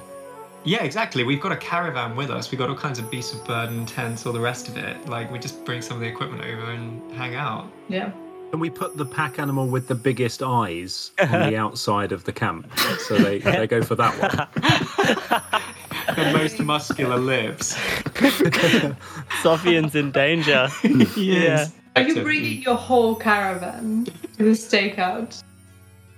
Yeah, 0.64 0.82
exactly. 0.82 1.24
We've 1.24 1.40
got 1.40 1.52
a 1.52 1.56
caravan 1.56 2.16
with 2.16 2.30
us. 2.30 2.50
We've 2.50 2.58
got 2.58 2.68
all 2.68 2.76
kinds 2.76 2.98
of 2.98 3.10
beasts 3.10 3.32
of 3.32 3.44
burden, 3.46 3.86
tents, 3.86 4.26
all 4.26 4.32
the 4.32 4.40
rest 4.40 4.68
of 4.68 4.76
it. 4.76 5.08
Like, 5.08 5.30
we 5.30 5.38
just 5.38 5.64
bring 5.64 5.80
some 5.80 5.96
of 5.96 6.02
the 6.02 6.08
equipment 6.08 6.44
over 6.44 6.70
and 6.70 7.10
hang 7.12 7.34
out. 7.34 7.70
Yeah. 7.88 8.12
And 8.52 8.60
we 8.60 8.68
put 8.68 8.96
the 8.96 9.06
pack 9.06 9.38
animal 9.38 9.68
with 9.68 9.88
the 9.88 9.94
biggest 9.94 10.42
eyes 10.42 11.12
on 11.18 11.50
the 11.50 11.56
outside 11.64 12.12
of 12.12 12.24
the 12.24 12.32
camp? 12.32 12.70
So 13.06 13.16
they, 13.16 13.38
they 13.38 13.66
go 13.66 13.80
for 13.82 13.94
that 13.94 14.48
one. 14.60 15.62
The 16.16 16.32
most 16.32 16.58
muscular 16.58 17.18
lips. 17.18 17.74
Sophian's 19.42 19.94
in 19.94 20.10
danger. 20.10 20.68
yes. 21.16 21.72
Are 21.94 22.02
you 22.02 22.22
bringing 22.22 22.62
your 22.62 22.74
whole 22.74 23.14
caravan 23.14 24.06
to 24.36 24.44
the 24.44 24.50
stakeout? 24.50 25.40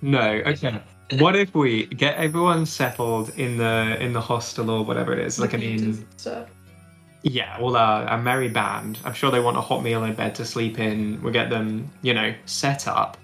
No. 0.02 0.42
Okay. 0.46 0.82
What 1.12 1.36
if 1.36 1.54
we 1.54 1.86
get 1.86 2.16
everyone 2.16 2.66
settled 2.66 3.30
in 3.38 3.56
the 3.56 3.96
in 4.00 4.12
the 4.12 4.20
hostel 4.20 4.70
or 4.70 4.84
whatever 4.84 5.12
it 5.12 5.20
is, 5.20 5.38
like 5.38 5.52
an 5.52 5.62
inn? 5.62 6.06
Stuff. 6.16 6.48
Yeah, 7.22 7.56
all 7.60 7.76
our, 7.76 8.08
uh, 8.08 8.16
a 8.16 8.20
merry 8.20 8.48
band. 8.48 8.98
I'm 9.04 9.14
sure 9.14 9.30
they 9.30 9.38
want 9.38 9.56
a 9.56 9.60
hot 9.60 9.84
meal 9.84 10.02
and 10.02 10.12
a 10.12 10.16
bed 10.16 10.34
to 10.36 10.44
sleep 10.44 10.80
in. 10.80 11.22
We'll 11.22 11.32
get 11.32 11.50
them, 11.50 11.88
you 12.02 12.14
know, 12.14 12.34
set 12.46 12.88
up. 12.88 13.16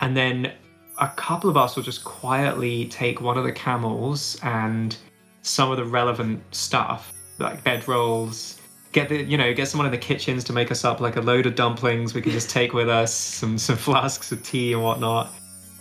And 0.00 0.16
then 0.16 0.52
a 0.98 1.08
couple 1.08 1.50
of 1.50 1.56
us 1.58 1.76
will 1.76 1.82
just 1.82 2.02
quietly 2.02 2.86
take 2.86 3.20
one 3.20 3.36
of 3.36 3.44
the 3.44 3.52
camels 3.52 4.38
and 4.42 4.96
some 5.42 5.70
of 5.70 5.76
the 5.76 5.84
relevant 5.84 6.42
stuff, 6.54 7.12
like 7.38 7.62
bedrolls. 7.62 8.58
Get 8.92 9.10
the, 9.10 9.22
you 9.22 9.36
know, 9.36 9.52
get 9.52 9.68
someone 9.68 9.86
in 9.86 9.92
the 9.92 9.98
kitchens 9.98 10.44
to 10.44 10.54
make 10.54 10.70
us 10.70 10.84
up 10.84 11.00
like 11.00 11.16
a 11.16 11.20
load 11.20 11.44
of 11.44 11.54
dumplings. 11.54 12.14
We 12.14 12.22
can 12.22 12.32
just 12.32 12.48
take 12.48 12.72
with 12.72 12.88
us 12.88 13.12
some 13.40 13.58
some 13.58 13.76
flasks 13.76 14.32
of 14.32 14.42
tea 14.42 14.72
and 14.72 14.82
whatnot. 14.82 15.30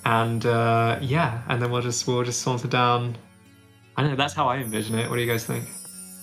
And 0.05 0.46
uh, 0.46 0.98
yeah, 1.01 1.41
and 1.48 1.62
then 1.62 1.72
we'll 1.72 1.81
just 1.81 2.08
we'll 2.08 2.24
just 2.24 2.41
saunter 2.41 2.67
down. 2.67 3.15
I 3.98 4.03
know. 4.03 4.15
That's 4.15 4.34
how 4.34 4.48
I 4.48 4.58
envision 4.58 4.98
it. 4.98 5.10
What 5.10 5.17
do 5.17 5.22
you 5.22 5.27
guys 5.31 5.46
think? 5.46 5.65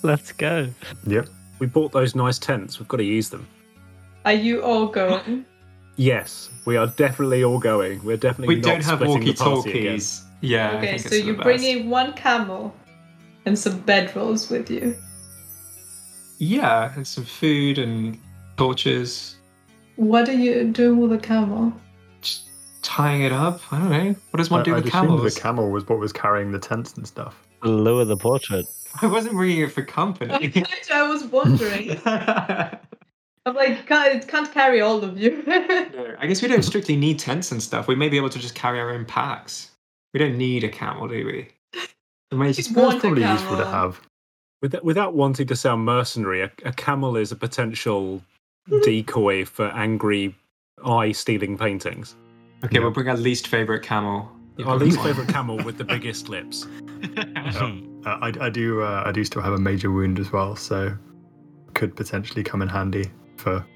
Let's 0.02 0.32
go. 0.32 0.68
Yep. 1.06 1.28
We 1.58 1.66
bought 1.66 1.92
those 1.92 2.14
nice 2.14 2.38
tents. 2.38 2.78
We've 2.78 2.88
got 2.88 2.99
to 2.99 3.04
use 3.04 3.28
them. 3.30 3.47
Are 4.25 4.32
you 4.32 4.62
all 4.62 4.87
going? 4.87 5.44
Yes, 6.00 6.49
we 6.64 6.76
are 6.76 6.87
definitely 6.87 7.42
all 7.42 7.58
going. 7.58 8.04
We're 8.04 8.16
definitely 8.16 8.54
We 8.54 8.61
not 8.61 8.68
don't 8.68 8.85
have 8.85 9.00
splitting 9.00 9.18
the 9.25 9.32
walkie 9.32 9.35
party 9.35 9.70
again. 9.70 9.82
talkies. 9.99 10.23
Yeah. 10.42 10.70
I 10.70 10.76
okay, 10.76 10.87
think 10.90 11.00
so 11.00 11.06
it's 11.16 11.25
you're 11.26 11.35
the 11.35 11.42
best. 11.42 11.44
bringing 11.44 11.90
one 11.90 12.12
camel 12.12 12.73
and 13.47 13.58
some 13.58 13.82
bedrolls 13.82 14.49
with 14.49 14.70
you. 14.70 14.94
Yeah, 16.38 16.92
and 16.94 17.04
some 17.04 17.25
food 17.25 17.78
and 17.78 18.16
torches. 18.56 19.38
What 19.97 20.28
are 20.28 20.35
you 20.35 20.70
doing 20.70 21.00
with 21.00 21.11
the 21.11 21.18
camel? 21.18 21.73
Just 22.78 22.85
tying 22.85 23.23
it 23.23 23.32
up. 23.32 23.61
I 23.73 23.78
don't 23.78 23.90
know. 23.90 24.16
What 24.30 24.38
does 24.38 24.50
one 24.50 24.61
I, 24.61 24.64
do 24.64 24.73
I'd 24.73 24.85
with 24.85 24.94
assumed 24.94 25.08
camels? 25.08 25.35
the 25.35 25.40
camel 25.40 25.70
was 25.70 25.88
what 25.88 25.99
was 25.99 26.12
carrying 26.12 26.52
the 26.52 26.58
tents 26.58 26.94
and 26.94 27.06
stuff. 27.06 27.37
Lure 27.62 28.04
the 28.04 28.16
portrait. 28.16 28.66
I 29.02 29.06
wasn't 29.06 29.35
bringing 29.35 29.62
it 29.62 29.73
for 29.73 29.82
company. 29.82 30.32
I 30.92 31.02
was 31.08 31.25
wondering. 31.25 32.00
I'm 32.06 33.54
like, 33.54 33.87
can't, 33.87 34.23
it 34.23 34.28
can't 34.28 34.52
carry 34.52 34.80
all 34.80 35.02
of 35.02 35.18
you. 35.18 35.42
No, 35.99 36.14
I 36.18 36.26
guess 36.26 36.42
we 36.42 36.49
don't 36.49 36.62
strictly 36.62 36.97
need 36.97 37.18
tents 37.18 37.50
and 37.50 37.62
stuff. 37.62 37.88
We 37.88 37.94
may 37.94 38.08
be 38.08 38.16
able 38.16 38.30
to 38.30 38.38
just 38.38 38.54
carry 38.54 38.78
our 38.78 38.90
own 38.90 39.04
packs. 39.04 39.70
We 40.12 40.20
don't 40.20 40.37
need 40.37 40.64
a 40.64 40.68
camel, 40.68 41.08
do 41.08 41.26
we? 41.26 41.49
We 42.30 42.38
may 42.38 42.52
just 42.52 42.76
Want 42.76 43.00
probably 43.00 43.23
useful 43.23 43.56
to 43.56 43.66
have. 43.66 44.00
Without, 44.61 44.85
without 44.85 45.14
wanting 45.14 45.47
to 45.47 45.56
sound 45.56 45.85
mercenary, 45.85 46.42
a, 46.42 46.50
a 46.64 46.73
camel 46.73 47.16
is 47.16 47.32
a 47.32 47.37
potential 47.37 48.23
decoy 48.82 49.44
for 49.44 49.66
angry 49.68 50.35
eye 50.85 51.12
stealing 51.12 51.56
paintings. 51.56 52.14
Okay, 52.64 52.80
we'll 52.80 52.90
bring 52.90 53.08
our 53.08 53.16
least 53.16 53.48
favorite 53.48 53.82
camel. 53.82 54.30
Our 54.64 54.76
least 54.76 55.00
favourite 55.00 55.28
camel 55.28 55.56
with 55.64 55.78
the 55.78 55.84
biggest 55.84 56.28
lips. 56.28 56.66
Uh, 58.06 58.16
I, 58.22 58.32
I 58.46 58.48
do. 58.48 58.80
Uh, 58.80 59.02
I 59.04 59.10
do 59.10 59.24
still 59.24 59.42
have 59.42 59.52
a 59.52 59.58
major 59.58 59.90
wound 59.90 60.20
as 60.20 60.32
well, 60.32 60.54
so 60.54 60.96
could 61.74 61.96
potentially 61.96 62.44
come 62.44 62.62
in 62.62 62.68
handy 62.68 63.10
for, 63.36 63.66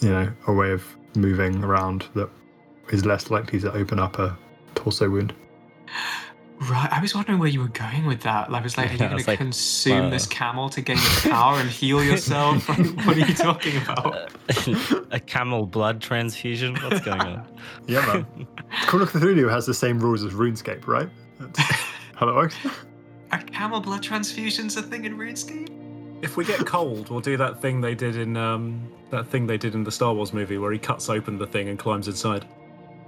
you 0.00 0.08
know, 0.08 0.32
a 0.46 0.52
way 0.52 0.72
of 0.72 0.84
moving 1.14 1.62
around 1.62 2.06
that 2.14 2.30
is 2.90 3.04
less 3.04 3.30
likely 3.30 3.60
to 3.60 3.72
open 3.72 3.98
up 3.98 4.18
a 4.18 4.36
torso 4.74 5.10
wound. 5.10 5.34
Right, 6.60 6.88
I 6.90 7.00
was 7.00 7.14
wondering 7.14 7.38
where 7.38 7.48
you 7.48 7.60
were 7.60 7.68
going 7.68 8.04
with 8.04 8.22
that. 8.22 8.50
Like, 8.50 8.62
I 8.62 8.64
was 8.64 8.76
like, 8.76 8.90
are 8.90 8.92
you 8.94 8.98
Yeah, 8.98 9.08
going 9.10 9.22
to 9.22 9.30
like, 9.30 9.38
consume 9.38 10.06
uh, 10.06 10.10
this 10.10 10.26
camel 10.26 10.68
to 10.70 10.80
gain 10.80 10.96
the 10.96 11.28
power 11.30 11.60
and 11.60 11.70
heal 11.70 12.02
yourself? 12.02 12.66
what 13.06 13.16
are 13.16 13.20
you 13.20 13.32
talking 13.34 13.76
about? 13.76 14.32
a 15.12 15.20
camel 15.20 15.66
blood 15.66 16.00
transfusion? 16.00 16.74
What's 16.76 17.00
going 17.00 17.20
on? 17.20 17.46
Yeah, 17.86 18.04
man. 18.06 18.26
Call 18.86 19.02
of 19.02 19.10
Cthulhu 19.10 19.48
has 19.48 19.66
the 19.66 19.74
same 19.74 20.00
rules 20.00 20.24
as 20.24 20.32
RuneScape, 20.32 20.86
right? 20.86 21.08
That's 21.38 21.60
how 22.16 22.26
that 22.26 22.34
works. 22.34 22.56
Are 23.30 23.40
camel 23.42 23.80
blood 23.80 24.02
transfusions 24.02 24.76
a 24.76 24.82
thing 24.82 25.04
in 25.04 25.16
RuneScape? 25.16 25.68
If 26.22 26.36
we 26.36 26.44
get 26.44 26.66
cold, 26.66 27.08
we'll 27.08 27.20
do 27.20 27.36
that 27.36 27.62
thing 27.62 27.80
they 27.80 27.94
did 27.94 28.16
in 28.16 28.36
um, 28.36 28.90
that 29.10 29.28
thing 29.28 29.46
they 29.46 29.56
did 29.58 29.74
in 29.74 29.84
the 29.84 29.92
Star 29.92 30.12
Wars 30.12 30.32
movie 30.32 30.58
where 30.58 30.72
he 30.72 30.78
cuts 30.78 31.08
open 31.08 31.38
the 31.38 31.46
thing 31.46 31.68
and 31.68 31.78
climbs 31.78 32.08
inside. 32.08 32.44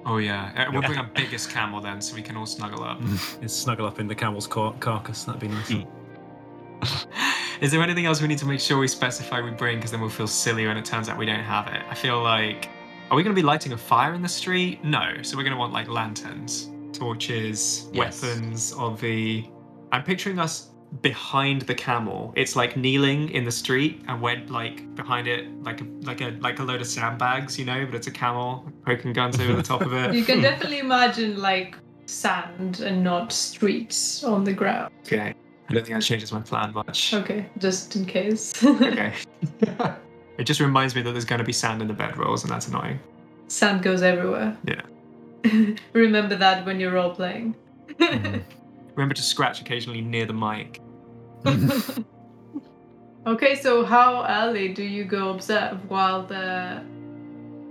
Oh 0.06 0.16
yeah, 0.18 0.52
uh, 0.56 0.72
we'll 0.72 0.82
bring 0.82 0.98
our 0.98 1.10
biggest 1.14 1.50
camel 1.50 1.80
then, 1.80 2.00
so 2.00 2.14
we 2.14 2.22
can 2.22 2.36
all 2.36 2.46
snuggle 2.46 2.82
up. 2.82 3.00
Is 3.42 3.54
snuggle 3.54 3.86
up 3.86 4.00
in 4.00 4.06
the 4.06 4.14
camel's 4.14 4.46
car- 4.46 4.74
carcass. 4.80 5.24
That'd 5.24 5.40
be 5.40 5.48
nice. 5.48 5.70
Is 7.60 7.70
there 7.70 7.82
anything 7.82 8.06
else 8.06 8.22
we 8.22 8.28
need 8.28 8.38
to 8.38 8.46
make 8.46 8.60
sure 8.60 8.78
we 8.78 8.88
specify 8.88 9.40
we 9.42 9.50
bring? 9.50 9.76
Because 9.76 9.90
then 9.90 10.00
we'll 10.00 10.08
feel 10.08 10.26
silly 10.26 10.66
when 10.66 10.78
it 10.78 10.84
turns 10.84 11.08
out 11.10 11.18
we 11.18 11.26
don't 11.26 11.40
have 11.44 11.66
it. 11.66 11.82
I 11.90 11.94
feel 11.94 12.22
like, 12.22 12.70
are 13.10 13.16
we 13.16 13.22
going 13.22 13.34
to 13.34 13.38
be 13.38 13.44
lighting 13.44 13.72
a 13.72 13.76
fire 13.76 14.14
in 14.14 14.22
the 14.22 14.28
street? 14.28 14.82
No. 14.82 15.20
So 15.22 15.36
we're 15.36 15.42
going 15.42 15.52
to 15.52 15.58
want 15.58 15.74
like 15.74 15.88
lanterns, 15.88 16.70
torches, 16.92 17.88
Yes. 17.92 18.22
weapons 18.22 18.72
of 18.72 18.98
the. 19.00 19.44
I'm 19.92 20.02
picturing 20.04 20.38
us 20.38 20.69
behind 21.02 21.62
the 21.62 21.74
camel. 21.74 22.32
It's 22.36 22.56
like 22.56 22.76
kneeling 22.76 23.30
in 23.30 23.44
the 23.44 23.52
street, 23.52 24.02
and 24.08 24.20
we're 24.20 24.44
like 24.46 24.94
behind 24.94 25.28
it, 25.28 25.48
like 25.62 25.80
a 25.80 25.84
like 26.02 26.20
a 26.20 26.30
like 26.40 26.58
a 26.58 26.64
load 26.64 26.80
of 26.80 26.86
sandbags, 26.86 27.58
you 27.58 27.64
know. 27.64 27.86
But 27.86 27.94
it's 27.94 28.06
a 28.06 28.10
camel 28.10 28.64
poking 28.84 29.12
guns 29.12 29.40
over 29.40 29.54
the 29.54 29.62
top 29.62 29.82
of 29.82 29.92
it. 29.92 30.14
you 30.18 30.24
can 30.24 30.40
definitely 30.40 30.78
imagine 30.78 31.38
like 31.38 31.76
sand 32.06 32.80
and 32.80 33.02
not 33.04 33.32
streets 33.32 34.24
on 34.24 34.44
the 34.44 34.52
ground. 34.52 34.92
Okay. 35.06 35.34
I 35.68 35.72
don't 35.72 35.86
think 35.86 35.96
that 35.96 36.02
changes 36.02 36.32
my 36.32 36.40
plan 36.40 36.72
much. 36.74 37.14
Okay, 37.14 37.46
just 37.58 37.94
in 37.94 38.04
case. 38.04 38.52
Okay. 38.64 39.14
it 39.60 40.44
just 40.44 40.58
reminds 40.58 40.96
me 40.96 41.02
that 41.02 41.12
there's 41.12 41.24
going 41.24 41.38
to 41.38 41.44
be 41.44 41.52
sand 41.52 41.80
in 41.80 41.86
the 41.86 41.94
bedrolls, 41.94 42.42
and 42.42 42.50
that's 42.50 42.66
annoying. 42.66 42.98
sand 43.46 43.82
goes 43.82 44.02
everywhere. 44.02 44.56
Yeah. 44.64 44.82
Remember 45.92 46.36
that 46.36 46.66
when 46.66 46.80
you're 46.80 46.92
role 46.92 47.14
playing. 47.14 47.54
Mm-hmm. 47.88 48.40
Remember 48.94 49.14
to 49.14 49.22
scratch 49.22 49.60
occasionally 49.60 50.00
near 50.00 50.26
the 50.26 50.32
mic. 50.32 50.80
okay, 53.26 53.54
so 53.54 53.84
how 53.84 54.26
early 54.26 54.72
do 54.72 54.82
you 54.82 55.04
go 55.04 55.30
observe 55.30 55.88
while 55.88 56.26
the 56.26 56.82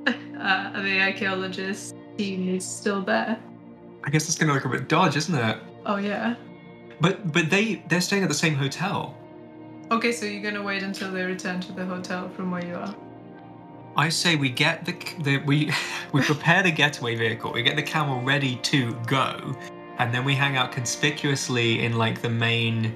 uh, 0.40 0.82
the 0.82 1.02
archaeologist 1.02 1.96
team 2.18 2.56
is 2.56 2.66
still 2.66 3.02
there? 3.02 3.38
I 4.04 4.10
guess 4.10 4.28
it's 4.28 4.38
going 4.38 4.48
to 4.48 4.54
look 4.54 4.66
a 4.66 4.70
bit 4.70 4.88
dodge, 4.88 5.18
isn't 5.18 5.36
it? 5.36 5.58
Oh 5.86 5.98
yeah. 5.98 6.36
But 7.02 7.32
but 7.32 7.50
they 7.50 7.84
they're 7.88 8.02
staying 8.02 8.24
at 8.24 8.30
the 8.30 8.36
same 8.36 8.56
hotel. 8.56 9.16
Okay, 9.92 10.12
so 10.12 10.26
you're 10.26 10.44
gonna 10.44 10.62
wait 10.64 10.84
until 10.84 11.12
they 11.12 11.24
return 11.24 11.60
to 11.62 11.72
the 11.72 11.86
hotel 11.86 12.30
from 12.30 12.52
where 12.52 12.66
you 12.66 12.76
are. 12.76 12.96
I 13.96 14.10
say 14.10 14.36
we 14.36 14.50
get 14.50 14.86
the, 14.86 14.96
the 15.24 15.38
we 15.40 15.72
we 16.14 16.22
prepare 16.22 16.64
the 16.64 16.72
getaway 16.72 17.16
vehicle. 17.16 17.52
We 17.52 17.64
get 17.64 17.76
the 17.76 17.84
camel 17.84 18.22
ready 18.22 18.58
to 18.58 18.94
go, 19.08 19.56
and 20.00 20.14
then 20.14 20.24
we 20.24 20.34
hang 20.34 20.56
out 20.56 20.72
conspicuously 20.72 21.84
in 21.84 21.98
like 21.98 22.22
the 22.22 22.30
main, 22.30 22.96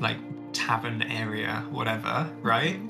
like 0.00 0.16
tavern 0.52 1.02
area, 1.02 1.66
whatever, 1.70 2.30
right? 2.40 2.80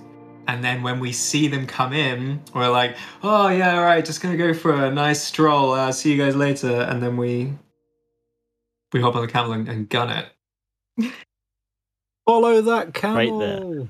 And 0.48 0.62
then 0.62 0.82
when 0.82 1.00
we 1.00 1.12
see 1.12 1.48
them 1.48 1.66
come 1.66 1.92
in, 1.92 2.42
we're 2.54 2.68
like, 2.68 2.96
"Oh 3.22 3.48
yeah, 3.48 3.76
all 3.76 3.84
right, 3.84 4.04
just 4.04 4.20
gonna 4.20 4.36
go 4.36 4.52
for 4.52 4.72
a 4.84 4.90
nice 4.90 5.22
stroll. 5.22 5.72
Uh, 5.72 5.92
see 5.92 6.12
you 6.12 6.18
guys 6.18 6.36
later." 6.36 6.82
And 6.82 7.02
then 7.02 7.16
we 7.16 7.54
we 8.92 9.00
hop 9.00 9.16
on 9.16 9.22
the 9.22 9.32
camel 9.32 9.52
and, 9.52 9.68
and 9.68 9.88
gun 9.88 10.10
it. 10.10 10.26
Follow 12.26 12.60
that 12.60 12.92
camel. 12.92 13.16
Right 13.16 13.76
there. 13.78 13.88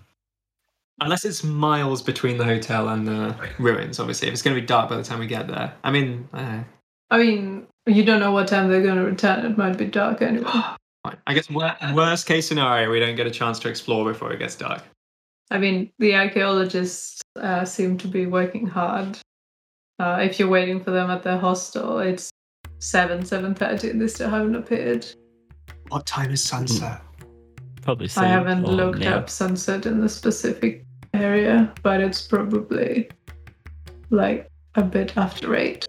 Unless 1.00 1.24
it's 1.24 1.42
miles 1.42 2.00
between 2.00 2.38
the 2.38 2.44
hotel 2.44 2.88
and 2.88 3.08
the 3.08 3.34
ruins, 3.58 3.98
obviously. 3.98 4.28
If 4.28 4.34
it's 4.34 4.42
going 4.42 4.54
to 4.54 4.60
be 4.60 4.66
dark 4.66 4.88
by 4.88 4.96
the 4.96 5.02
time 5.02 5.18
we 5.18 5.26
get 5.26 5.48
there. 5.48 5.74
I 5.82 5.90
mean, 5.90 6.28
I 6.32 6.38
don't 6.38 6.52
know. 6.52 6.64
I 7.10 7.18
mean, 7.18 7.66
you 7.86 8.04
don't 8.04 8.20
know 8.20 8.32
what 8.32 8.48
time 8.48 8.68
they're 8.68 8.82
gonna 8.82 9.04
return. 9.04 9.44
It 9.44 9.56
might 9.58 9.76
be 9.76 9.86
dark 9.86 10.22
anyway. 10.22 10.50
I 11.26 11.34
guess 11.34 11.50
wor- 11.50 11.76
worst 11.94 12.26
case 12.26 12.46
scenario, 12.46 12.90
we 12.90 13.00
don't 13.00 13.16
get 13.16 13.26
a 13.26 13.30
chance 13.30 13.58
to 13.60 13.68
explore 13.68 14.04
before 14.04 14.32
it 14.32 14.38
gets 14.38 14.54
dark. 14.54 14.82
I 15.50 15.58
mean, 15.58 15.90
the 15.98 16.14
archaeologists 16.14 17.20
uh, 17.36 17.64
seem 17.64 17.98
to 17.98 18.08
be 18.08 18.26
working 18.26 18.66
hard. 18.66 19.18
Uh, 19.98 20.18
if 20.22 20.38
you're 20.38 20.48
waiting 20.48 20.82
for 20.82 20.92
them 20.92 21.10
at 21.10 21.22
the 21.22 21.38
hostel, 21.38 21.98
it's 21.98 22.30
seven, 22.78 23.24
seven 23.24 23.54
thirty, 23.54 23.90
and 23.90 24.00
they 24.00 24.08
still 24.08 24.30
haven't 24.30 24.54
appeared. 24.54 25.06
What 25.88 26.06
time 26.06 26.30
is 26.30 26.42
sunset? 26.42 27.02
Probably 27.82 28.08
I 28.16 28.26
haven't 28.26 28.64
or 28.64 28.72
looked 28.72 29.00
now. 29.00 29.16
up 29.16 29.28
sunset 29.28 29.86
in 29.86 30.00
the 30.00 30.08
specific 30.08 30.84
area, 31.14 31.72
but 31.82 32.00
it's 32.00 32.26
probably 32.26 33.10
like 34.10 34.48
a 34.76 34.82
bit 34.82 35.16
after 35.16 35.54
eight. 35.56 35.86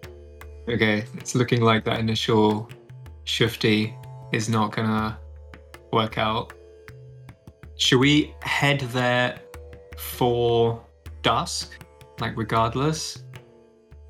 Okay, 0.69 1.05
it's 1.17 1.35
looking 1.35 1.61
like 1.61 1.83
that 1.85 1.99
initial 1.99 2.69
shifty 3.25 3.95
is 4.31 4.47
not 4.49 4.71
gonna 4.71 5.17
work 5.91 6.17
out. 6.17 6.53
Should 7.77 7.99
we 7.99 8.33
head 8.41 8.79
there 8.79 9.39
for 9.97 10.81
dusk? 11.21 11.71
Like, 12.19 12.37
regardless? 12.37 13.23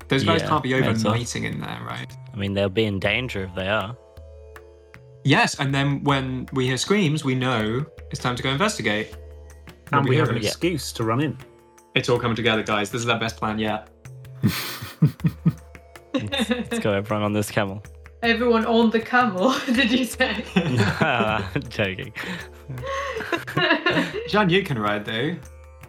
Those 0.08 0.22
guys 0.24 0.42
Yeah, 0.42 0.48
can't 0.48 0.62
be 0.62 0.70
overnighting 0.70 1.44
in 1.44 1.60
there, 1.60 1.80
right? 1.86 2.12
I 2.32 2.36
mean, 2.36 2.52
they'll 2.54 2.68
be 2.68 2.84
in 2.84 2.98
danger 3.00 3.44
if 3.44 3.54
they 3.54 3.68
are. 3.68 3.96
Yes, 5.24 5.58
and 5.58 5.74
then 5.74 6.04
when 6.04 6.46
we 6.52 6.66
hear 6.66 6.76
screams, 6.76 7.24
we 7.24 7.34
know 7.34 7.84
it's 8.10 8.20
time 8.20 8.36
to 8.36 8.42
go 8.42 8.50
investigate. 8.50 9.16
And 9.92 10.02
When 10.02 10.08
we 10.10 10.16
have 10.16 10.28
an 10.28 10.36
it. 10.36 10.44
excuse 10.44 10.92
to 10.92 11.04
run 11.04 11.20
in. 11.22 11.38
It's 11.94 12.08
all 12.08 12.18
coming 12.18 12.36
together, 12.36 12.62
guys. 12.62 12.90
This 12.90 13.00
is 13.00 13.08
our 13.08 13.18
best 13.18 13.36
plan 13.38 13.58
yet. 13.58 13.88
Let's 16.14 16.78
go, 16.78 16.92
everyone, 16.92 17.24
on 17.24 17.32
this 17.32 17.50
camel. 17.50 17.82
Everyone 18.22 18.64
on 18.64 18.90
the 18.90 19.00
camel, 19.00 19.54
did 19.66 19.90
you 19.90 20.04
say? 20.04 20.44
No, 20.56 21.44
Joking. 21.68 22.12
Jian 24.30 24.50
Yu 24.50 24.62
can 24.62 24.78
ride 24.78 25.04
though. 25.04 25.36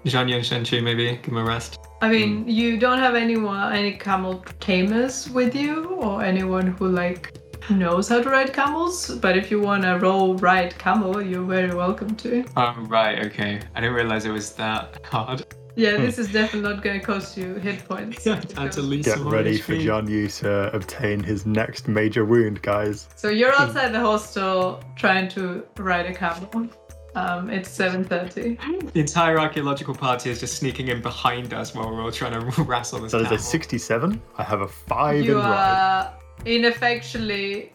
Jian 0.06 0.28
Yu 0.30 0.36
and 0.36 0.46
Shen 0.46 0.66
Chu 0.66 0.82
maybe 0.82 1.16
give 1.16 1.26
him 1.26 1.38
a 1.38 1.44
rest. 1.44 1.80
I 2.02 2.10
mean, 2.10 2.48
you 2.48 2.78
don't 2.78 3.00
have 3.00 3.16
anyone, 3.16 3.74
any 3.74 3.94
camel 3.94 4.44
tamers 4.60 5.30
with 5.30 5.56
you, 5.56 5.86
or 5.96 6.24
anyone 6.24 6.68
who 6.68 6.90
like 6.90 7.34
knows 7.70 8.10
how 8.10 8.22
to 8.22 8.30
ride 8.30 8.54
camels. 8.54 9.16
But 9.16 9.38
if 9.38 9.50
you 9.50 9.62
want 9.62 9.84
to 9.84 9.94
roll 9.94 10.36
ride 10.36 10.78
camel, 10.78 11.22
you're 11.22 11.46
very 11.46 11.74
welcome 11.74 12.16
to. 12.18 12.44
Oh 12.58 12.76
right, 12.88 13.26
okay. 13.28 13.62
I 13.76 13.82
didn't 13.82 13.96
realize 13.96 14.26
it 14.26 14.32
was 14.32 14.52
that 14.54 15.06
hard. 15.06 15.46
Yeah, 15.76 15.98
this 15.98 16.18
is 16.18 16.32
definitely 16.32 16.70
not 16.74 16.82
going 16.82 17.00
to 17.00 17.06
cost 17.06 17.38
you 17.38 17.56
hit 17.56 17.88
points. 17.88 18.24
Time 18.24 18.70
to 18.70 18.82
lose 18.82 19.06
Get 19.06 19.18
some 19.18 19.30
ready 19.30 19.58
for 19.58 19.74
HP. 19.74 19.86
Jian 19.86 20.10
Yu 20.10 20.28
to 20.28 20.74
obtain 20.76 21.22
his 21.22 21.46
next 21.46 21.88
major 21.88 22.24
wound, 22.26 22.62
guys. 22.62 23.10
So 23.16 23.30
you're 23.30 23.54
outside 23.54 23.94
the 23.94 24.00
hostel 24.00 24.82
trying 24.96 25.28
to 25.30 25.66
ride 25.78 26.06
a 26.06 26.14
camel. 26.14 26.70
Um, 27.16 27.50
it's 27.50 27.70
7:30. 27.70 28.92
The 28.92 29.00
entire 29.00 29.40
archaeological 29.40 29.96
party 29.96 30.30
is 30.30 30.40
just 30.40 30.58
sneaking 30.58 30.90
in 30.90 31.02
behind 31.02 31.54
us 31.54 31.74
while 31.74 31.90
we're 31.90 32.04
all 32.04 32.12
trying 32.12 32.34
to 32.40 32.64
wrestle 32.64 33.00
this 33.00 33.12
So 33.12 33.20
there's 33.20 33.32
a 33.32 33.44
67. 33.44 34.22
I 34.38 34.44
have 34.44 34.62
a 34.62 34.68
5 34.68 35.24
You 35.24 35.32
in 35.32 35.38
ride. 35.38 36.04
are 36.04 36.14
ineffectually 36.46 37.72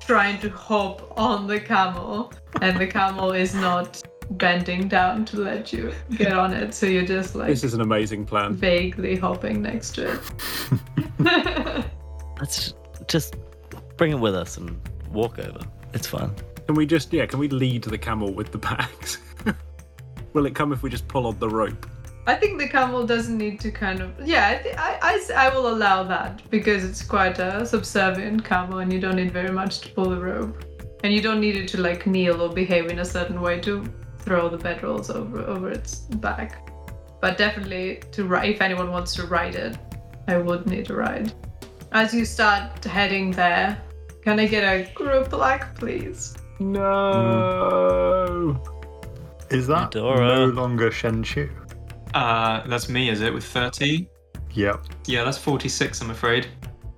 trying 0.00 0.40
to 0.40 0.50
hop 0.50 1.16
on 1.16 1.46
the 1.46 1.60
camel, 1.60 2.32
and 2.62 2.76
the 2.78 2.86
camel 2.86 3.32
is 3.32 3.54
not 3.54 4.02
bending 4.30 4.88
down 4.88 5.24
to 5.26 5.36
let 5.38 5.72
you 5.72 5.92
get 6.16 6.32
on 6.32 6.52
it. 6.52 6.72
So 6.74 6.86
you're 6.86 7.04
just 7.06 7.34
like 7.34 7.48
This 7.48 7.64
is 7.64 7.74
an 7.74 7.80
amazing 7.80 8.24
plan. 8.26 8.54
vaguely 8.54 9.16
hopping 9.16 9.60
next 9.62 9.94
to 9.96 10.12
it. 10.12 10.20
Let's 12.38 12.74
just 13.08 13.36
bring 13.96 14.12
it 14.12 14.18
with 14.18 14.34
us 14.34 14.56
and 14.56 14.80
walk 15.12 15.38
over. 15.38 15.60
It's 15.92 16.06
fine. 16.06 16.32
Can 16.66 16.74
we 16.76 16.86
just, 16.86 17.12
yeah, 17.12 17.26
can 17.26 17.38
we 17.38 17.48
lead 17.48 17.82
the 17.84 17.98
camel 17.98 18.32
with 18.32 18.52
the 18.52 18.58
bags? 18.58 19.18
Will 20.32 20.46
it 20.46 20.54
come 20.54 20.72
if 20.72 20.82
we 20.82 20.90
just 20.90 21.08
pull 21.08 21.26
on 21.26 21.38
the 21.38 21.48
rope? 21.48 21.86
I 22.26 22.36
think 22.36 22.58
the 22.60 22.68
camel 22.68 23.04
doesn't 23.04 23.36
need 23.36 23.58
to 23.60 23.72
kind 23.72 24.00
of 24.00 24.12
yeah. 24.24 24.48
I, 24.48 24.58
thi- 24.62 24.74
I, 24.74 24.98
I 25.02 25.14
s- 25.14 25.30
I 25.30 25.48
will 25.48 25.66
allow 25.68 26.04
that 26.04 26.48
because 26.50 26.84
it's 26.84 27.02
quite 27.02 27.38
a 27.40 27.66
subservient 27.66 28.44
camel, 28.44 28.78
and 28.78 28.92
you 28.92 29.00
don't 29.00 29.16
need 29.16 29.32
very 29.32 29.50
much 29.50 29.80
to 29.80 29.88
pull 29.88 30.10
the 30.10 30.20
rope, 30.20 30.64
and 31.02 31.12
you 31.12 31.20
don't 31.20 31.40
need 31.40 31.56
it 31.56 31.66
to 31.68 31.80
like 31.80 32.06
kneel 32.06 32.40
or 32.40 32.50
behave 32.50 32.86
in 32.88 33.00
a 33.00 33.04
certain 33.04 33.40
way 33.40 33.58
to 33.62 33.82
throw 34.20 34.48
the 34.48 34.58
bedrolls 34.58 35.14
over 35.14 35.40
over 35.40 35.70
its 35.70 36.00
back. 36.00 36.68
But 37.20 37.38
definitely 37.38 38.02
to 38.12 38.24
ride, 38.24 38.50
if 38.50 38.62
anyone 38.62 38.90
wants 38.90 39.14
to 39.16 39.26
ride 39.26 39.54
it, 39.54 39.76
I 40.28 40.38
would 40.38 40.66
need 40.66 40.90
a 40.90 40.94
ride. 40.94 41.32
As 41.92 42.14
you 42.14 42.24
start 42.24 42.84
heading 42.84 43.32
there, 43.32 43.80
can 44.22 44.38
I 44.38 44.46
get 44.46 44.62
a 44.62 44.90
group 44.94 45.32
like, 45.32 45.74
please? 45.74 46.36
No. 46.60 48.62
Is 49.50 49.66
that 49.66 49.94
Medora. 49.94 50.26
no 50.26 50.46
longer 50.46 50.90
Shen 50.90 51.22
Chu? 51.22 51.50
Uh, 52.14 52.66
that's 52.68 52.88
me, 52.88 53.10
is 53.10 53.22
it? 53.22 53.34
With 53.34 53.44
30? 53.44 54.08
Yep. 54.52 54.84
Yeah, 55.06 55.24
that's 55.24 55.38
46, 55.38 56.00
I'm 56.02 56.10
afraid. 56.10 56.46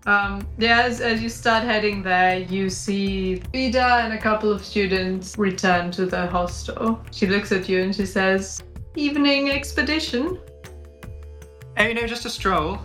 Um, 0.05 0.47
yeah, 0.59 0.83
as, 0.83 1.01
as 1.01 1.23
you 1.23 1.29
start 1.29 1.63
heading 1.63 2.03
there, 2.03 2.39
you 2.39 2.69
see 2.71 3.37
Vida 3.53 4.01
and 4.03 4.13
a 4.13 4.19
couple 4.19 4.51
of 4.51 4.65
students 4.65 5.39
return 5.39 5.93
to 5.93 6.07
the 6.07 6.27
hostel. 6.27 7.01
She 7.13 7.27
looks 7.27 7.53
at 7.53 7.69
you 7.69 7.83
and 7.83 7.95
she 7.95 8.07
says, 8.07 8.63
Evening 8.97 9.51
expedition 9.51 10.39
Hey, 11.77 11.95
no, 11.95 12.07
just 12.07 12.27
a 12.27 12.31
stroll. 12.31 12.79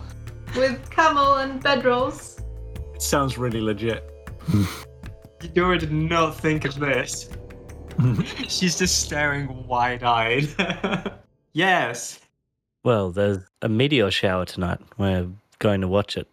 with 0.56 0.90
camel 0.90 1.34
and 1.34 1.62
bedrolls. 1.62 2.40
It 2.94 3.02
sounds 3.02 3.36
really 3.36 3.60
legit. 3.60 4.08
Eudora 5.42 5.78
did 5.78 5.92
not 5.92 6.38
think 6.40 6.64
of 6.64 6.78
this. 6.78 7.28
She's 8.48 8.78
just 8.78 9.02
staring 9.02 9.66
wide-eyed. 9.66 10.48
yes. 11.52 12.20
Well, 12.82 13.10
there's 13.10 13.38
a 13.60 13.68
meteor 13.68 14.10
shower 14.10 14.46
tonight. 14.46 14.78
We're 14.96 15.28
going 15.58 15.82
to 15.82 15.88
watch 15.88 16.16
it 16.16 16.28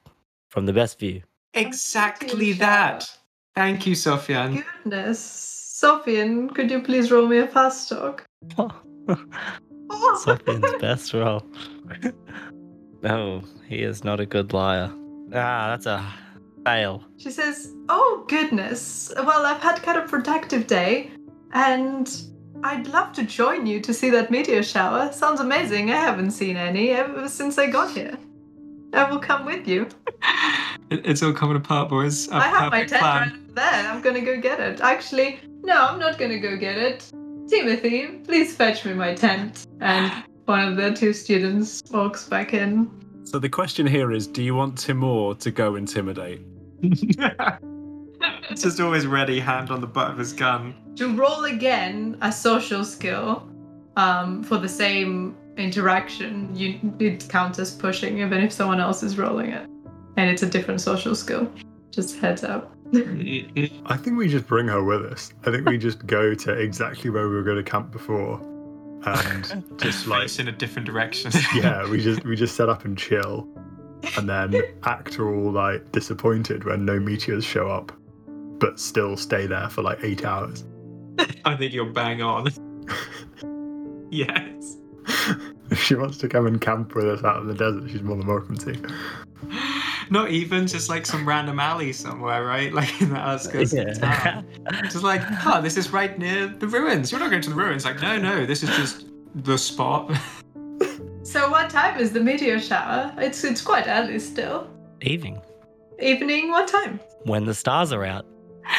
from 0.49 0.65
the 0.65 0.73
best 0.73 0.99
view. 0.99 1.21
Exactly 1.53 2.53
that. 2.53 3.09
Thank 3.55 3.87
you, 3.87 3.93
Sofian. 3.95 4.63
Goodness. 4.83 5.19
Sophian, 5.81 6.53
could 6.53 6.71
you 6.71 6.81
please 6.81 7.11
roll 7.11 7.27
me 7.27 7.39
a 7.39 7.47
fast 7.47 7.89
talk? 7.89 8.25
Sofian's 9.87 10.81
best 10.81 11.13
roll. 11.13 11.43
no, 13.01 13.43
he 13.67 13.81
is 13.83 14.03
not 14.03 14.19
a 14.19 14.25
good 14.25 14.53
liar. 14.53 14.91
Ah, 15.33 15.67
that's 15.69 15.85
a 15.85 16.05
fail. 16.65 17.03
She 17.17 17.31
says, 17.31 17.73
Oh, 17.89 18.25
goodness. 18.27 19.11
Well, 19.15 19.45
I've 19.45 19.61
had 19.61 19.81
kind 19.81 19.97
of 19.97 20.09
productive 20.09 20.67
day, 20.67 21.11
and 21.53 22.09
I'd 22.63 22.87
love 22.87 23.13
to 23.13 23.23
join 23.23 23.65
you 23.65 23.79
to 23.81 23.93
see 23.93 24.09
that 24.11 24.31
meteor 24.31 24.63
shower. 24.63 25.11
Sounds 25.11 25.39
amazing. 25.39 25.91
I 25.91 25.97
haven't 25.97 26.31
seen 26.31 26.57
any 26.57 26.91
ever 26.91 27.27
since 27.29 27.57
I 27.57 27.67
got 27.69 27.91
here. 27.91 28.17
I 28.95 29.09
will 29.09 29.19
come 29.19 29.45
with 29.45 29.67
you. 29.67 29.87
It- 30.89 31.05
It's 31.05 31.21
all 31.23 31.33
coming 31.33 31.57
apart, 31.57 31.89
boys. 31.89 32.27
Our 32.29 32.41
I 32.41 32.47
have 32.47 32.71
my 32.71 32.85
tent 32.85 33.01
plan. 33.01 33.21
right 33.21 33.33
over 33.33 33.53
there. 33.53 33.91
I'm 33.91 34.01
gonna 34.01 34.21
go 34.21 34.39
get 34.39 34.59
it. 34.59 34.81
Actually, 34.81 35.39
no, 35.63 35.73
I'm 35.87 35.99
not 35.99 36.17
gonna 36.17 36.39
go 36.39 36.55
get 36.57 36.77
it. 36.77 37.11
Timothy, 37.47 38.07
please 38.25 38.55
fetch 38.55 38.85
me 38.85 38.93
my 38.93 39.13
tent. 39.13 39.65
And 39.81 40.11
one 40.45 40.67
of 40.67 40.75
the 40.77 40.93
two 40.93 41.13
students 41.13 41.83
walks 41.91 42.27
back 42.27 42.53
in. 42.53 42.89
So 43.23 43.39
the 43.39 43.49
question 43.49 43.85
here 43.87 44.11
is 44.11 44.27
do 44.27 44.43
you 44.43 44.53
want 44.55 44.77
Timur 44.77 45.33
to 45.35 45.51
go 45.51 45.75
intimidate? 45.75 46.41
It's 46.81 48.61
just 48.63 48.79
always 48.79 49.05
ready, 49.07 49.39
hand 49.39 49.71
on 49.71 49.81
the 49.81 49.87
butt 49.87 50.11
of 50.11 50.17
his 50.17 50.33
gun. 50.33 50.75
To 50.97 51.15
roll 51.15 51.45
again 51.45 52.17
a 52.21 52.31
social 52.31 52.85
skill 52.85 53.47
um, 53.97 54.43
for 54.43 54.57
the 54.57 54.69
same 54.69 55.35
interaction, 55.57 56.55
you 56.55 56.79
it 56.99 57.27
counts 57.29 57.59
as 57.59 57.71
pushing 57.71 58.19
even 58.19 58.41
if 58.41 58.51
someone 58.51 58.79
else 58.79 59.03
is 59.03 59.17
rolling 59.17 59.51
it. 59.51 59.67
And 60.17 60.29
it's 60.29 60.43
a 60.43 60.49
different 60.49 60.81
social 60.81 61.15
skill. 61.15 61.51
Just 61.91 62.19
heads 62.19 62.43
up. 62.43 62.75
I 62.93 63.97
think 63.97 64.17
we 64.17 64.27
just 64.27 64.47
bring 64.47 64.67
her 64.67 64.83
with 64.83 65.05
us. 65.05 65.33
I 65.45 65.51
think 65.51 65.67
we 65.67 65.77
just 65.77 66.05
go 66.05 66.33
to 66.33 66.51
exactly 66.53 67.09
where 67.09 67.27
we 67.27 67.35
were 67.35 67.43
going 67.43 67.57
to 67.57 67.63
camp 67.63 67.91
before, 67.91 68.39
and 69.05 69.63
just 69.77 70.07
like 70.07 70.23
Face 70.23 70.39
in 70.39 70.47
a 70.47 70.51
different 70.51 70.85
direction. 70.85 71.31
yeah, 71.55 71.89
we 71.89 72.01
just 72.01 72.23
we 72.23 72.35
just 72.35 72.55
set 72.55 72.69
up 72.69 72.85
and 72.85 72.97
chill, 72.97 73.47
and 74.17 74.29
then 74.29 74.61
act 74.83 75.19
all 75.19 75.51
like 75.51 75.91
disappointed 75.91 76.63
when 76.63 76.85
no 76.85 76.99
meteors 76.99 77.43
show 77.43 77.69
up, 77.69 77.91
but 78.59 78.79
still 78.79 79.17
stay 79.17 79.47
there 79.47 79.69
for 79.69 79.81
like 79.81 79.99
eight 80.03 80.23
hours. 80.23 80.63
I 81.43 81.55
think 81.55 81.73
you're 81.73 81.85
bang 81.85 82.21
on. 82.21 82.49
yes. 84.11 84.77
If 85.69 85.81
she 85.81 85.95
wants 85.95 86.17
to 86.19 86.27
come 86.27 86.45
and 86.47 86.59
camp 86.61 86.95
with 86.95 87.05
us 87.07 87.23
out 87.23 87.41
in 87.41 87.47
the 87.47 87.53
desert, 87.53 87.89
she's 87.89 88.01
more 88.01 88.17
than 88.17 88.27
welcome 88.27 88.57
to. 88.57 88.75
Not 90.09 90.29
even 90.31 90.67
just 90.67 90.89
like 90.89 91.05
some 91.05 91.27
random 91.27 91.59
alley 91.59 91.91
somewhere, 91.93 92.45
right? 92.45 92.71
Like 92.79 93.01
in 93.01 93.09
the 93.09 93.17
outskirts 93.17 93.73
of 93.73 93.79
Yeah. 93.87 93.93
town. 93.93 94.45
Just 94.83 95.03
like, 95.03 95.21
huh, 95.21 95.61
this 95.61 95.77
is 95.77 95.91
right 95.91 96.17
near 96.17 96.47
the 96.47 96.67
ruins. 96.67 97.11
You're 97.11 97.19
not 97.19 97.29
going 97.29 97.41
to 97.41 97.49
the 97.49 97.55
ruins. 97.55 97.85
Like, 97.85 98.01
no, 98.01 98.17
no, 98.17 98.45
this 98.45 98.63
is 98.63 98.69
just 98.69 99.05
the 99.35 99.57
spot. 99.57 100.11
So 101.23 101.49
what 101.49 101.69
time 101.71 101.99
is 101.99 102.13
the 102.13 102.19
meteor 102.21 102.59
shower? 102.59 103.11
It's 103.17 103.43
it's 103.43 103.59
quite 103.59 103.87
early 103.87 104.19
still. 104.19 104.69
Evening, 105.01 105.41
Evening, 105.99 106.51
what 106.51 106.67
time? 106.67 106.99
when 107.23 107.45
the 107.45 107.53
stars 107.53 107.91
are 107.91 108.05
out. 108.05 108.25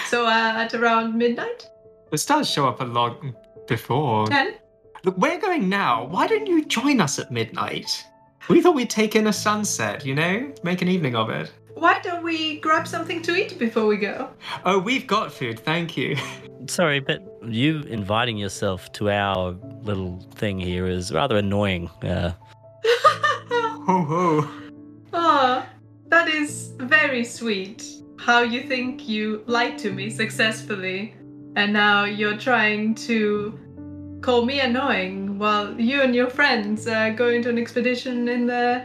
So 0.08 0.24
uh, 0.26 0.52
at 0.56 0.72
around 0.72 1.18
midnight? 1.18 1.66
the 2.12 2.16
stars 2.18 2.48
show 2.48 2.68
up 2.68 2.80
a 2.80 2.84
lot 2.84 3.20
before. 3.66 4.28
Ten? 4.28 4.54
Look, 5.06 5.18
we're 5.18 5.38
going 5.38 5.68
now. 5.68 6.04
Why 6.06 6.26
don't 6.26 6.48
you 6.48 6.64
join 6.64 7.00
us 7.00 7.20
at 7.20 7.30
midnight? 7.30 8.04
We 8.48 8.60
thought 8.60 8.74
we'd 8.74 8.90
take 8.90 9.14
in 9.14 9.28
a 9.28 9.32
sunset, 9.32 10.04
you 10.04 10.16
know? 10.16 10.52
Make 10.64 10.82
an 10.82 10.88
evening 10.88 11.14
of 11.14 11.30
it. 11.30 11.52
Why 11.74 12.00
don't 12.00 12.24
we 12.24 12.58
grab 12.58 12.88
something 12.88 13.22
to 13.22 13.36
eat 13.36 13.56
before 13.56 13.86
we 13.86 13.98
go? 13.98 14.30
Oh, 14.64 14.80
we've 14.80 15.06
got 15.06 15.32
food, 15.32 15.60
thank 15.60 15.96
you. 15.96 16.16
Sorry, 16.66 16.98
but 16.98 17.22
you 17.46 17.82
inviting 17.82 18.36
yourself 18.36 18.90
to 18.94 19.08
our 19.08 19.52
little 19.82 20.18
thing 20.34 20.58
here 20.58 20.88
is 20.88 21.12
rather 21.12 21.36
annoying. 21.36 21.88
Uh, 22.02 22.32
Ho 23.86 24.02
ho. 24.02 24.50
Ah, 25.12 25.68
that 26.08 26.26
is 26.26 26.72
very 26.78 27.22
sweet. 27.22 27.86
How 28.18 28.40
you 28.40 28.64
think 28.64 29.08
you 29.08 29.44
lied 29.46 29.78
to 29.78 29.92
me 29.92 30.10
successfully, 30.10 31.14
and 31.54 31.72
now 31.72 32.06
you're 32.06 32.36
trying 32.36 32.96
to 33.06 33.56
call 34.20 34.44
me 34.44 34.60
annoying 34.60 35.38
while 35.38 35.78
you 35.80 36.02
and 36.02 36.14
your 36.14 36.30
friends 36.30 36.86
uh, 36.86 37.10
go 37.10 37.28
into 37.28 37.48
an 37.48 37.58
expedition 37.58 38.28
in 38.28 38.46
the 38.46 38.84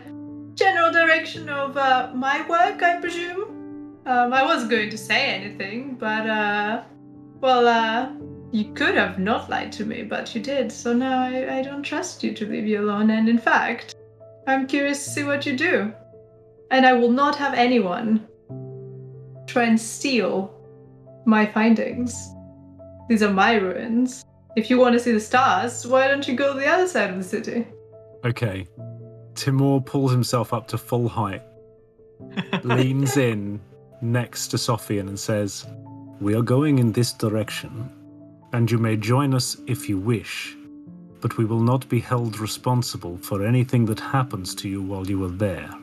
general 0.56 0.91
direction 0.91 1.50
of 1.50 1.78
uh, 1.78 2.12
my 2.13 2.48
work, 2.48 2.84
I 2.84 3.00
presume. 3.00 4.02
Um, 4.06 4.34
I 4.34 4.44
wasn't 4.44 4.72
going 4.72 4.89
to 4.89 4.98
say 4.98 5.28
anything, 5.28 5.96
but 5.96 6.28
uh, 6.28 6.84
well, 7.39 7.67
uh, 7.67 8.10
you 8.52 8.74
could 8.74 8.96
have 8.96 9.20
not 9.20 9.50
lied 9.50 9.72
to 9.74 9.86
me, 9.86 10.04
but 10.04 10.36
you 10.36 10.41
did. 10.41 10.72
So 10.72 10.94
now 10.94 11.22
I, 11.22 11.60
I 11.60 11.62
don't 11.62 11.84
trust 11.84 12.24
you 12.24 12.34
to 12.34 12.46
leave 12.46 12.67
you 12.67 12.82
alone. 12.82 13.10
And 13.10 13.30
in 13.30 13.38
fact, 13.38 13.96
I'm 14.48 14.67
curious 14.67 15.04
to 15.06 15.10
see 15.12 15.24
what 15.24 15.46
you 15.46 15.56
do. 15.56 15.94
And 16.72 16.86
I 16.86 16.94
will 16.94 17.12
not 17.12 17.36
have 17.36 17.54
anyone 17.54 18.28
try 19.48 19.63
and 19.63 19.80
steal 19.80 20.54
my 21.26 21.46
findings. 21.46 22.30
These 23.10 23.24
are 23.24 23.34
my 23.34 23.56
ruins. 23.56 24.26
If 24.56 24.70
you 24.70 24.78
want 24.78 24.94
to 24.94 25.00
see 25.00 25.14
the 25.14 25.20
stars, 25.20 25.88
why 25.88 26.08
don't 26.08 26.28
you 26.28 26.36
go 26.36 26.54
to 26.54 26.60
the 26.60 26.68
other 26.68 26.88
side 26.88 27.10
of 27.10 27.18
the 27.18 27.24
city? 27.24 27.66
Okay. 28.26 28.68
Timur 29.36 29.80
pulls 29.80 30.12
himself 30.12 30.54
up 30.54 30.68
to 30.68 30.78
full 30.78 31.08
height, 31.08 31.42
leans 32.64 33.16
in 33.16 33.62
next 34.02 34.50
to 34.50 34.58
Sophian, 34.58 35.08
and 35.08 35.18
says, 35.18 35.66
We 36.20 36.36
are 36.36 36.42
going 36.42 36.80
in 36.80 36.92
this 36.92 37.14
direction, 37.14 37.90
and 38.52 38.70
you 38.70 38.78
may 38.78 38.98
join 38.98 39.34
us 39.34 39.56
if 39.68 39.88
you 39.88 39.98
wish, 39.98 40.56
but 41.22 41.38
we 41.38 41.46
will 41.46 41.62
not 41.62 41.88
be 41.88 42.02
held 42.02 42.40
responsible 42.40 43.18
for 43.18 43.46
anything 43.46 43.86
that 43.86 44.02
happens 44.02 44.54
to 44.56 44.68
you 44.68 44.82
while 44.82 45.08
you 45.08 45.24
are 45.24 45.30
there. 45.30 45.74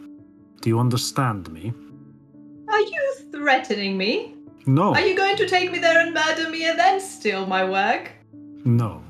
Do 0.60 0.68
you 0.68 0.78
understand 0.78 1.50
me? 1.50 1.72
Are 2.68 2.80
you 2.80 3.14
threatening 3.32 3.96
me? 3.96 4.34
No. 4.66 4.92
Are 4.92 5.00
you 5.00 5.16
going 5.16 5.36
to 5.36 5.48
take 5.48 5.72
me 5.72 5.78
there 5.78 6.00
and 6.00 6.12
murder 6.12 6.50
me 6.50 6.66
and 6.66 6.78
then 6.78 7.00
steal 7.00 7.46
my 7.46 7.64
work? 7.64 8.12
No. 8.64 9.02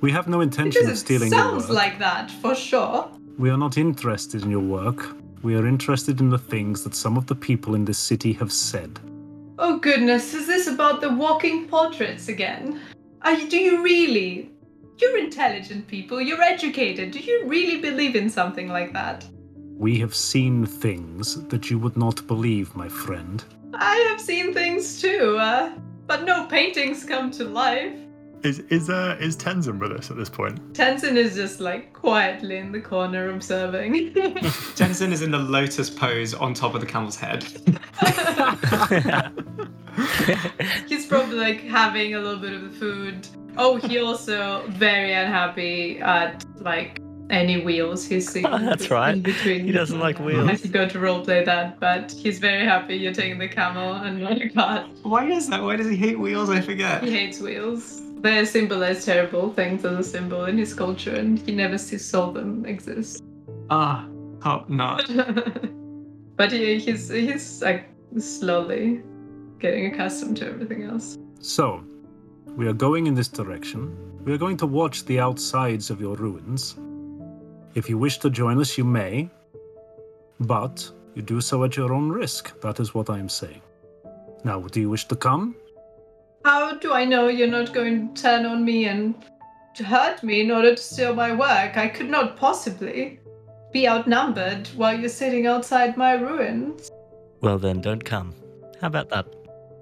We 0.00 0.12
have 0.12 0.28
no 0.28 0.40
intention 0.40 0.88
of 0.88 0.98
stealing 0.98 1.32
your 1.32 1.40
work. 1.40 1.50
sounds 1.50 1.70
like 1.70 1.98
that, 1.98 2.30
for 2.30 2.54
sure. 2.54 3.10
We 3.38 3.50
are 3.50 3.56
not 3.58 3.76
interested 3.76 4.42
in 4.42 4.50
your 4.50 4.60
work. 4.60 5.16
We 5.42 5.56
are 5.56 5.66
interested 5.66 6.20
in 6.20 6.30
the 6.30 6.38
things 6.38 6.82
that 6.84 6.94
some 6.94 7.16
of 7.16 7.26
the 7.26 7.34
people 7.34 7.74
in 7.74 7.84
this 7.84 7.98
city 7.98 8.32
have 8.34 8.52
said. 8.52 8.98
Oh 9.58 9.78
goodness, 9.78 10.34
is 10.34 10.46
this 10.46 10.66
about 10.66 11.00
the 11.00 11.10
walking 11.10 11.66
portraits 11.66 12.28
again? 12.28 12.80
Are 13.22 13.32
you, 13.32 13.48
do 13.48 13.58
you 13.58 13.82
really? 13.82 14.50
You're 14.98 15.18
intelligent 15.18 15.86
people, 15.86 16.20
you're 16.20 16.42
educated. 16.42 17.10
Do 17.10 17.18
you 17.20 17.44
really 17.46 17.80
believe 17.80 18.16
in 18.16 18.30
something 18.30 18.68
like 18.68 18.92
that? 18.92 19.26
We 19.76 19.98
have 19.98 20.14
seen 20.14 20.64
things 20.64 21.42
that 21.48 21.70
you 21.70 21.78
would 21.78 21.96
not 21.96 22.26
believe, 22.26 22.74
my 22.74 22.88
friend. 22.88 23.44
I 23.74 23.96
have 24.08 24.20
seen 24.20 24.54
things 24.54 25.00
too, 25.00 25.36
uh, 25.38 25.72
but 26.06 26.24
no 26.24 26.46
paintings 26.46 27.04
come 27.04 27.30
to 27.32 27.44
life. 27.44 27.98
Is 28.46 28.60
is 28.70 28.88
uh 28.88 29.16
is 29.18 29.36
Tenzin 29.36 29.80
with 29.80 29.90
us 29.90 30.08
at 30.08 30.16
this 30.16 30.28
point? 30.28 30.72
Tenzin 30.72 31.16
is 31.16 31.34
just 31.34 31.58
like 31.58 31.92
quietly 31.92 32.58
in 32.58 32.70
the 32.70 32.80
corner 32.80 33.28
observing. 33.30 34.12
Tenzin 34.14 35.10
is 35.10 35.22
in 35.22 35.32
the 35.32 35.38
lotus 35.38 35.90
pose 35.90 36.32
on 36.32 36.54
top 36.54 36.76
of 36.76 36.80
the 36.80 36.86
camel's 36.86 37.16
head. 37.16 37.42
He's 40.86 41.06
probably 41.06 41.38
like 41.38 41.62
having 41.62 42.14
a 42.14 42.20
little 42.20 42.38
bit 42.38 42.52
of 42.52 42.62
the 42.62 42.70
food. 42.70 43.26
Oh, 43.56 43.78
he 43.78 43.98
also 43.98 44.64
very 44.68 45.12
unhappy 45.12 45.98
at 45.98 46.44
like 46.60 47.02
any 47.30 47.64
wheels 47.64 48.06
he's 48.06 48.30
seeing. 48.30 48.46
Oh, 48.52 48.58
that's 48.58 48.92
right. 48.92 49.14
In 49.14 49.22
between. 49.22 49.64
He 49.64 49.72
doesn't 49.72 49.98
like 49.98 50.20
wheels. 50.20 50.38
I 50.38 50.46
wheels. 50.46 50.60
could 50.60 50.72
go 50.72 50.88
to 50.88 50.98
roleplay 50.98 51.44
that, 51.44 51.80
but 51.80 52.12
he's 52.12 52.38
very 52.38 52.64
happy 52.64 52.94
you're 52.94 53.12
taking 53.12 53.38
the 53.38 53.48
camel 53.48 53.94
and 53.94 54.22
not 54.22 54.40
a 54.40 54.48
cart. 54.50 54.86
Why 55.02 55.28
is 55.28 55.48
that? 55.48 55.64
Why 55.64 55.74
does 55.74 55.88
he 55.88 55.96
hate 55.96 56.20
wheels? 56.20 56.48
I 56.48 56.60
forget. 56.60 57.02
He 57.02 57.10
hates 57.10 57.40
wheels. 57.40 58.02
They 58.16 58.44
symbolize 58.44 59.04
terrible 59.04 59.52
things 59.52 59.84
as 59.84 59.98
a 59.98 60.10
symbol 60.10 60.46
in 60.46 60.58
his 60.58 60.74
culture, 60.74 61.14
and 61.14 61.38
he 61.38 61.54
never 61.54 61.78
sees 61.78 62.04
saw 62.04 62.32
them 62.32 62.64
exist. 62.64 63.22
Ah, 63.70 64.08
top 64.42 64.68
not. 64.68 65.04
but 66.36 66.52
he, 66.52 66.78
he's 66.78 67.08
he's 67.08 67.62
like 67.62 67.88
slowly 68.18 69.02
getting 69.58 69.86
accustomed 69.86 70.36
to 70.38 70.46
everything 70.46 70.84
else. 70.84 71.18
So, 71.40 71.84
we 72.56 72.66
are 72.66 72.72
going 72.72 73.06
in 73.06 73.14
this 73.14 73.28
direction. 73.28 73.96
We 74.24 74.32
are 74.32 74.38
going 74.38 74.56
to 74.58 74.66
watch 74.66 75.04
the 75.04 75.20
outsides 75.20 75.90
of 75.90 76.00
your 76.00 76.16
ruins. 76.16 76.76
If 77.74 77.88
you 77.88 77.98
wish 77.98 78.18
to 78.18 78.30
join 78.30 78.58
us, 78.58 78.78
you 78.78 78.84
may, 78.84 79.28
but 80.40 80.90
you 81.14 81.22
do 81.22 81.40
so 81.40 81.64
at 81.64 81.76
your 81.76 81.92
own 81.92 82.10
risk. 82.10 82.58
That 82.60 82.80
is 82.80 82.94
what 82.94 83.10
I 83.10 83.18
am 83.18 83.28
saying. 83.28 83.60
Now, 84.44 84.60
do 84.60 84.80
you 84.80 84.90
wish 84.90 85.06
to 85.08 85.16
come? 85.16 85.54
How 86.46 86.74
do 86.74 86.92
I 86.92 87.04
know 87.04 87.26
you're 87.26 87.48
not 87.48 87.74
going 87.74 88.14
to 88.14 88.22
turn 88.22 88.46
on 88.46 88.64
me 88.64 88.84
and 88.84 89.16
to 89.74 89.82
hurt 89.82 90.22
me 90.22 90.42
in 90.42 90.52
order 90.52 90.76
to 90.76 90.80
steal 90.80 91.12
my 91.12 91.34
work? 91.34 91.76
I 91.76 91.88
could 91.88 92.08
not 92.08 92.36
possibly 92.36 93.18
be 93.72 93.88
outnumbered 93.88 94.68
while 94.76 94.96
you're 94.96 95.08
sitting 95.08 95.48
outside 95.48 95.96
my 95.96 96.12
ruins. 96.12 96.88
Well, 97.40 97.58
then, 97.58 97.80
don't 97.80 98.04
come. 98.04 98.32
How 98.80 98.86
about 98.86 99.08
that? 99.08 99.26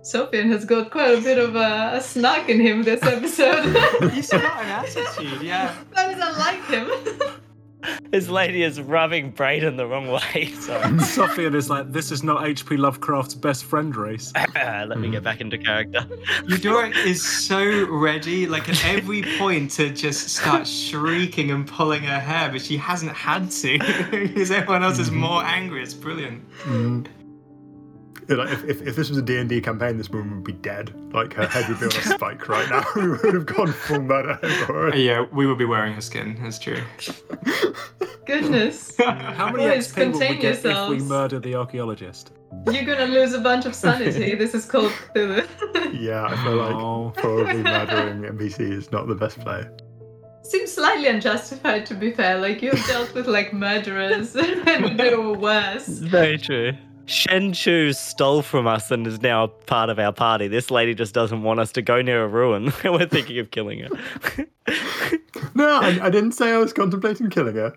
Sofian 0.05 0.47
has 0.47 0.65
got 0.65 0.91
quite 0.91 1.19
a 1.19 1.21
bit 1.21 1.37
of 1.37 1.55
a, 1.55 1.97
a 1.97 2.01
snark 2.01 2.49
in 2.49 2.61
him 2.61 2.83
this 2.83 3.03
episode. 3.03 3.67
He's 4.15 4.31
got 4.31 4.63
an 4.63 4.87
attitude, 4.87 5.43
yeah. 5.43 5.77
that 5.93 6.17
is 6.17 6.19
unlike 6.19 6.65
him. 6.65 7.41
This 8.11 8.29
lady 8.29 8.63
is 8.63 8.81
rubbing 8.81 9.33
Brayden 9.33 9.77
the 9.77 9.87
wrong 9.87 10.09
way. 10.09 10.47
Sorry. 10.61 10.83
Sophian 11.01 11.55
is 11.55 11.69
like, 11.69 11.93
this 11.93 12.11
is 12.11 12.23
not 12.23 12.47
H.P. 12.47 12.77
Lovecraft's 12.77 13.35
best 13.35 13.65
friend 13.65 13.95
race. 13.95 14.33
Let 14.55 14.99
me 14.99 15.11
get 15.11 15.23
back 15.23 15.41
into 15.41 15.59
character. 15.59 16.07
Eudora 16.49 16.89
is 17.05 17.25
so 17.25 17.87
ready, 17.89 18.47
like 18.47 18.69
at 18.69 18.85
every 18.85 19.23
point, 19.39 19.71
to 19.73 19.91
just 19.91 20.29
start 20.29 20.67
shrieking 20.67 21.51
and 21.51 21.67
pulling 21.67 22.03
her 22.03 22.21
hair, 22.21 22.51
but 22.51 22.61
she 22.63 22.77
hasn't 22.77 23.13
had 23.13 23.51
to 23.51 23.79
because 24.11 24.51
everyone 24.51 24.83
else 24.83 24.99
is 24.99 25.11
more 25.11 25.43
angry. 25.43 25.83
It's 25.83 25.95
brilliant. 25.95 26.43
Mm. 26.63 27.07
Yeah, 28.29 28.37
like, 28.37 28.51
if, 28.53 28.65
if, 28.65 28.83
if 28.83 28.97
this 28.97 29.09
was 29.09 29.19
a 29.19 29.23
D&D 29.23 29.61
campaign, 29.61 29.97
this 29.99 30.09
woman 30.09 30.37
would 30.37 30.45
be 30.45 30.53
dead. 30.53 30.95
Like, 31.13 31.35
her 31.35 31.47
head 31.47 31.69
would 31.69 31.79
be 31.79 31.87
on 31.87 31.93
a 31.93 32.03
spike 32.03 32.49
right 32.49 32.69
now. 32.71 32.85
we 32.97 33.09
would 33.09 33.35
have 33.35 33.47
gone 33.47 33.73
full 33.73 34.01
murder 34.03 34.37
for 34.67 34.91
her. 34.91 34.97
Yeah, 34.97 35.27
we 35.33 35.47
would 35.47 35.59
be 35.59 35.65
wearing 35.65 35.93
her 35.95 36.01
skin. 36.01 36.39
That's 36.43 36.59
true. 36.59 36.81
Goodness. 38.27 38.97
How 38.99 39.51
many 39.51 39.69
Boys, 39.69 39.93
XP 39.93 39.97
will 39.99 40.07
we 40.07 40.13
contain 40.13 40.41
get 40.41 40.55
if 40.57 40.65
we 40.65 40.71
yourselves. 40.71 41.05
murder 41.05 41.39
the 41.41 41.55
archaeologist? 41.55 42.33
You're 42.71 42.85
gonna 42.85 43.07
lose 43.07 43.35
a 43.35 43.41
bunch 43.41 43.67
of 43.67 43.75
sanity. 43.75 44.35
this 44.37 44.55
is 44.55 44.65
called 44.65 44.93
Cthulhu. 45.15 45.47
Yeah, 46.01 46.25
I 46.25 46.37
feel 46.45 46.57
like 46.57 46.75
Oh. 46.75 47.13
probably 47.17 47.63
murdering 47.63 48.23
NPC 48.23 48.61
is 48.73 48.91
not 48.93 49.09
the 49.09 49.15
best 49.15 49.41
play. 49.41 49.65
Seems 50.45 50.73
slightly 50.73 51.09
unjustified 51.09 51.85
to 51.87 51.95
be 51.95 52.13
fair. 52.13 52.39
Like 52.41 52.63
you've 52.63 52.83
dealt 52.87 53.13
with 53.15 53.27
like 53.27 53.53
murderers 53.53 54.35
and 54.37 54.99
they 54.99 55.15
were 55.15 55.33
worse. 55.35 55.87
Very 55.89 56.39
true. 56.39 56.73
Shen 57.07 57.53
Chu 57.53 57.93
stole 57.93 58.43
from 58.43 58.67
us 58.67 58.91
and 58.91 59.07
is 59.07 59.21
now 59.21 59.49
part 59.49 59.91
of 59.91 59.99
our 59.99 60.13
party. 60.13 60.49
This 60.49 60.71
lady 60.71 60.95
just 60.95 61.15
doesn't 61.15 61.43
want 61.43 61.61
us 61.61 61.73
to 61.73 61.83
go 61.83 62.01
near 62.01 62.25
a 62.25 62.29
ruin. 62.29 62.73
We're 62.85 63.07
thinking 63.07 63.39
of 63.39 63.51
killing 63.51 63.81
her. 63.81 64.47
No, 65.55 65.81
I, 65.81 66.07
I 66.07 66.11
didn't 66.11 66.33
say 66.33 66.53
I 66.53 66.59
was 66.59 66.73
contemplating 66.73 67.31
killing 67.31 67.55
her. 67.57 67.77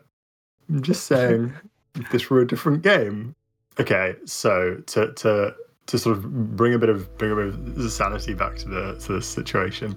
I'm 0.70 0.82
just 0.82 1.06
saying, 1.06 1.54
if 1.96 2.10
this 2.12 2.30
were 2.30 2.42
a 2.42 2.48
different 2.48 2.82
game. 2.82 3.36
Okay, 3.80 4.16
so 4.26 4.82
to 4.88 5.14
to 5.14 5.56
to 5.86 6.00
sort 6.00 6.18
of 6.18 6.56
bring 6.56 6.74
a 6.74 6.80
bit 6.80 6.90
of 6.90 7.16
bring 7.18 7.32
a 7.32 7.36
bit 7.36 7.78
of 7.78 7.92
sanity 7.92 8.34
back 8.34 8.56
to 8.58 8.68
the 8.68 8.96
to 9.06 9.14
the 9.14 9.22
situation, 9.22 9.96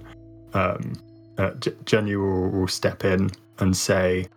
um, 0.53 0.93
uh, 1.37 1.51
J- 1.55 1.73
Jenny 1.85 2.15
will, 2.15 2.49
will 2.49 2.67
step 2.67 3.03
in 3.03 3.29
and 3.59 3.75
say 3.75 4.27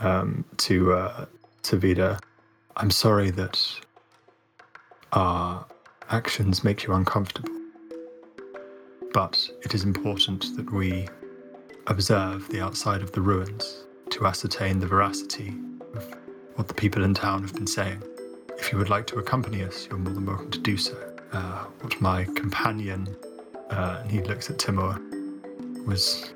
um, 0.00 0.44
to 0.58 0.94
uh, 0.94 1.26
to 1.64 1.76
Vida, 1.76 2.18
"I'm 2.76 2.90
sorry 2.90 3.30
that 3.32 3.62
our 5.14 5.66
actions 6.10 6.62
make 6.62 6.84
you 6.84 6.92
uncomfortable, 6.92 7.50
but 9.12 9.48
it 9.62 9.74
is 9.74 9.84
important 9.84 10.56
that 10.56 10.70
we." 10.72 11.08
observe 11.88 12.48
the 12.48 12.60
outside 12.60 13.02
of 13.02 13.12
the 13.12 13.20
ruins 13.20 13.84
to 14.10 14.26
ascertain 14.26 14.78
the 14.78 14.86
veracity 14.86 15.54
of 15.94 16.16
what 16.54 16.68
the 16.68 16.74
people 16.74 17.04
in 17.04 17.12
town 17.12 17.42
have 17.42 17.52
been 17.52 17.66
saying. 17.66 18.02
If 18.58 18.72
you 18.72 18.78
would 18.78 18.88
like 18.88 19.06
to 19.08 19.18
accompany 19.18 19.62
us, 19.62 19.86
you're 19.88 19.98
more 19.98 20.14
than 20.14 20.24
welcome 20.24 20.50
to 20.50 20.58
do 20.58 20.76
so. 20.76 20.96
Uh, 21.32 21.64
what 21.80 22.00
my 22.00 22.24
companion, 22.24 23.14
uh, 23.70 23.98
and 24.00 24.10
he 24.10 24.20
looks 24.20 24.48
at 24.48 24.58
Timur, 24.58 24.98
was 25.86 26.32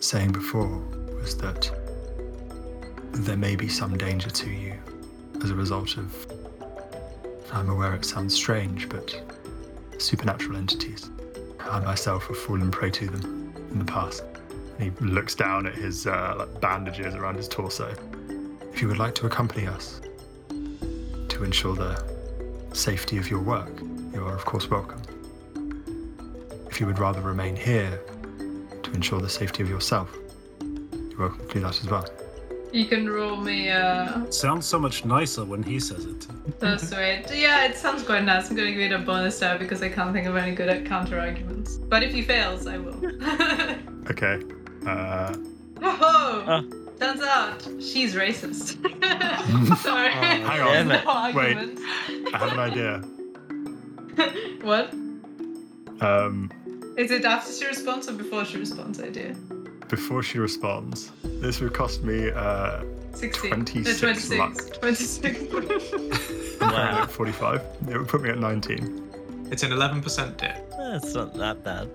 saying 0.00 0.32
before 0.32 0.78
was 1.20 1.36
that 1.38 1.70
there 3.12 3.36
may 3.36 3.56
be 3.56 3.68
some 3.68 3.98
danger 3.98 4.30
to 4.30 4.50
you 4.50 4.78
as 5.42 5.50
a 5.50 5.54
result 5.54 5.98
of. 5.98 6.39
I'm 7.52 7.68
aware 7.68 7.94
it 7.94 8.04
sounds 8.04 8.34
strange, 8.34 8.88
but 8.88 9.20
supernatural 9.98 10.56
entities. 10.56 11.10
I 11.58 11.80
myself 11.80 12.26
have 12.28 12.38
fallen 12.38 12.70
prey 12.70 12.90
to 12.90 13.06
them 13.06 13.52
in 13.72 13.78
the 13.78 13.84
past. 13.84 14.24
He 14.78 14.90
looks 15.00 15.34
down 15.34 15.66
at 15.66 15.74
his 15.74 16.06
uh, 16.06 16.34
like 16.38 16.60
bandages 16.60 17.14
around 17.14 17.36
his 17.36 17.48
torso. 17.48 17.94
If 18.72 18.80
you 18.80 18.88
would 18.88 18.98
like 18.98 19.14
to 19.16 19.26
accompany 19.26 19.66
us 19.66 20.00
to 21.28 21.44
ensure 21.44 21.74
the 21.74 22.02
safety 22.72 23.18
of 23.18 23.28
your 23.28 23.40
work, 23.40 23.80
you 24.14 24.24
are 24.24 24.34
of 24.34 24.44
course 24.44 24.70
welcome. 24.70 25.02
If 26.70 26.80
you 26.80 26.86
would 26.86 26.98
rather 26.98 27.20
remain 27.20 27.56
here 27.56 28.00
to 28.82 28.92
ensure 28.92 29.20
the 29.20 29.28
safety 29.28 29.62
of 29.62 29.68
yourself. 29.68 30.16
You're 30.60 31.18
welcome 31.18 31.46
to 31.48 31.54
do 31.54 31.60
that 31.60 31.80
as 31.80 31.90
well. 31.90 32.06
You 32.72 32.86
can 32.86 33.08
roll 33.10 33.36
me 33.36 33.68
uh 33.70 34.30
Sounds 34.30 34.64
so 34.66 34.78
much 34.78 35.04
nicer 35.04 35.44
when 35.44 35.62
he 35.62 35.80
says 35.80 36.04
it. 36.06 36.26
persuade. 36.60 37.24
Yeah, 37.32 37.64
it 37.66 37.76
sounds 37.76 38.02
quite 38.04 38.24
nice. 38.24 38.48
I'm 38.50 38.56
gonna 38.56 38.70
give 38.72 38.80
it 38.80 38.92
a 38.92 38.98
bonus 38.98 39.38
die 39.40 39.56
because 39.58 39.82
I 39.82 39.88
can't 39.88 40.12
think 40.12 40.26
of 40.26 40.36
any 40.36 40.54
good 40.54 40.86
counter 40.86 41.18
arguments. 41.18 41.76
But 41.76 42.02
if 42.02 42.12
he 42.12 42.22
fails, 42.22 42.66
I 42.66 42.78
will. 42.78 43.00
Okay. 44.10 44.40
Uh, 44.86 45.32
oh, 45.82 46.44
Ah. 46.48 46.62
turns 46.98 47.22
out 47.22 47.62
she's 47.80 48.14
racist. 48.14 48.66
Sorry. 49.86 50.10
hang 50.10 50.60
on. 50.60 50.88
No 50.88 51.32
Wait. 51.38 51.56
I 52.34 52.38
have 52.38 52.52
an 52.52 52.58
idea. 52.58 53.02
what? 54.62 54.92
Um, 56.00 56.50
Is 56.96 57.10
it 57.10 57.24
after 57.24 57.52
she 57.52 57.66
responds 57.66 58.08
or 58.08 58.14
before 58.14 58.44
she 58.44 58.56
responds, 58.58 59.00
idea? 59.00 59.36
Before 59.90 60.22
she 60.22 60.38
responds, 60.38 61.10
this 61.24 61.60
would 61.60 61.74
cost 61.74 62.02
me 62.02 62.30
uh, 62.30 62.82
16. 63.14 63.50
26 63.50 64.02
Uh, 64.02 64.06
26. 64.06 64.38
luck. 64.38 64.80
26. 64.80 65.40
Wow. 66.60 67.06
45. 67.06 67.62
It 67.88 67.98
would 67.98 68.08
put 68.08 68.22
me 68.22 68.28
at 68.30 68.38
19. 68.38 69.48
It's 69.50 69.62
an 69.62 69.70
11% 69.72 70.36
dip. 70.36 70.70
That's 70.76 71.14
not 71.14 71.32
that 71.34 71.64
bad. 71.64 71.88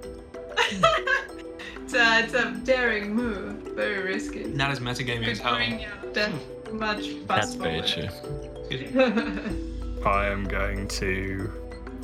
it's, 0.57 1.93
a, 1.93 2.19
it's 2.23 2.33
a 2.33 2.51
daring 2.63 3.13
move. 3.15 3.53
Very 3.75 4.01
risky. 4.03 4.43
That 4.43 4.71
is 4.71 4.79
metagaming 4.79 5.19
Could 5.19 5.29
as 5.29 5.39
hell. 5.39 5.55
bring 5.55 5.79
your 5.79 5.91
death 6.13 6.33
much 6.73 7.05
That's 7.27 7.55
faster. 7.55 7.59
very 7.59 7.81
true. 7.81 8.09
I 10.05 10.25
am 10.25 10.43
going 10.45 10.87
to. 10.87 11.51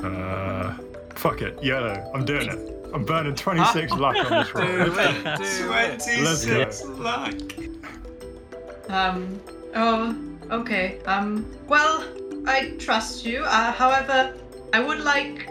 Uh, 0.02 0.74
fuck 1.16 1.42
it. 1.42 1.58
YOLO. 1.62 2.10
I'm 2.14 2.24
doing 2.24 2.48
it. 2.48 2.81
I'm 2.92 3.04
burning 3.04 3.34
26 3.34 3.92
luck 3.92 4.16
on 4.16 4.30
this 4.30 4.54
roll. 4.54 4.88
Let's 4.88 6.44
go. 6.44 6.52
26 6.52 6.84
luck. 6.84 7.34
Um. 8.88 9.40
Oh. 9.74 10.16
Okay. 10.50 11.00
Um. 11.06 11.46
Well, 11.68 12.04
I 12.46 12.72
trust 12.78 13.24
you. 13.24 13.44
Uh, 13.44 13.72
however, 13.72 14.34
I 14.72 14.80
would 14.80 15.00
like 15.00 15.48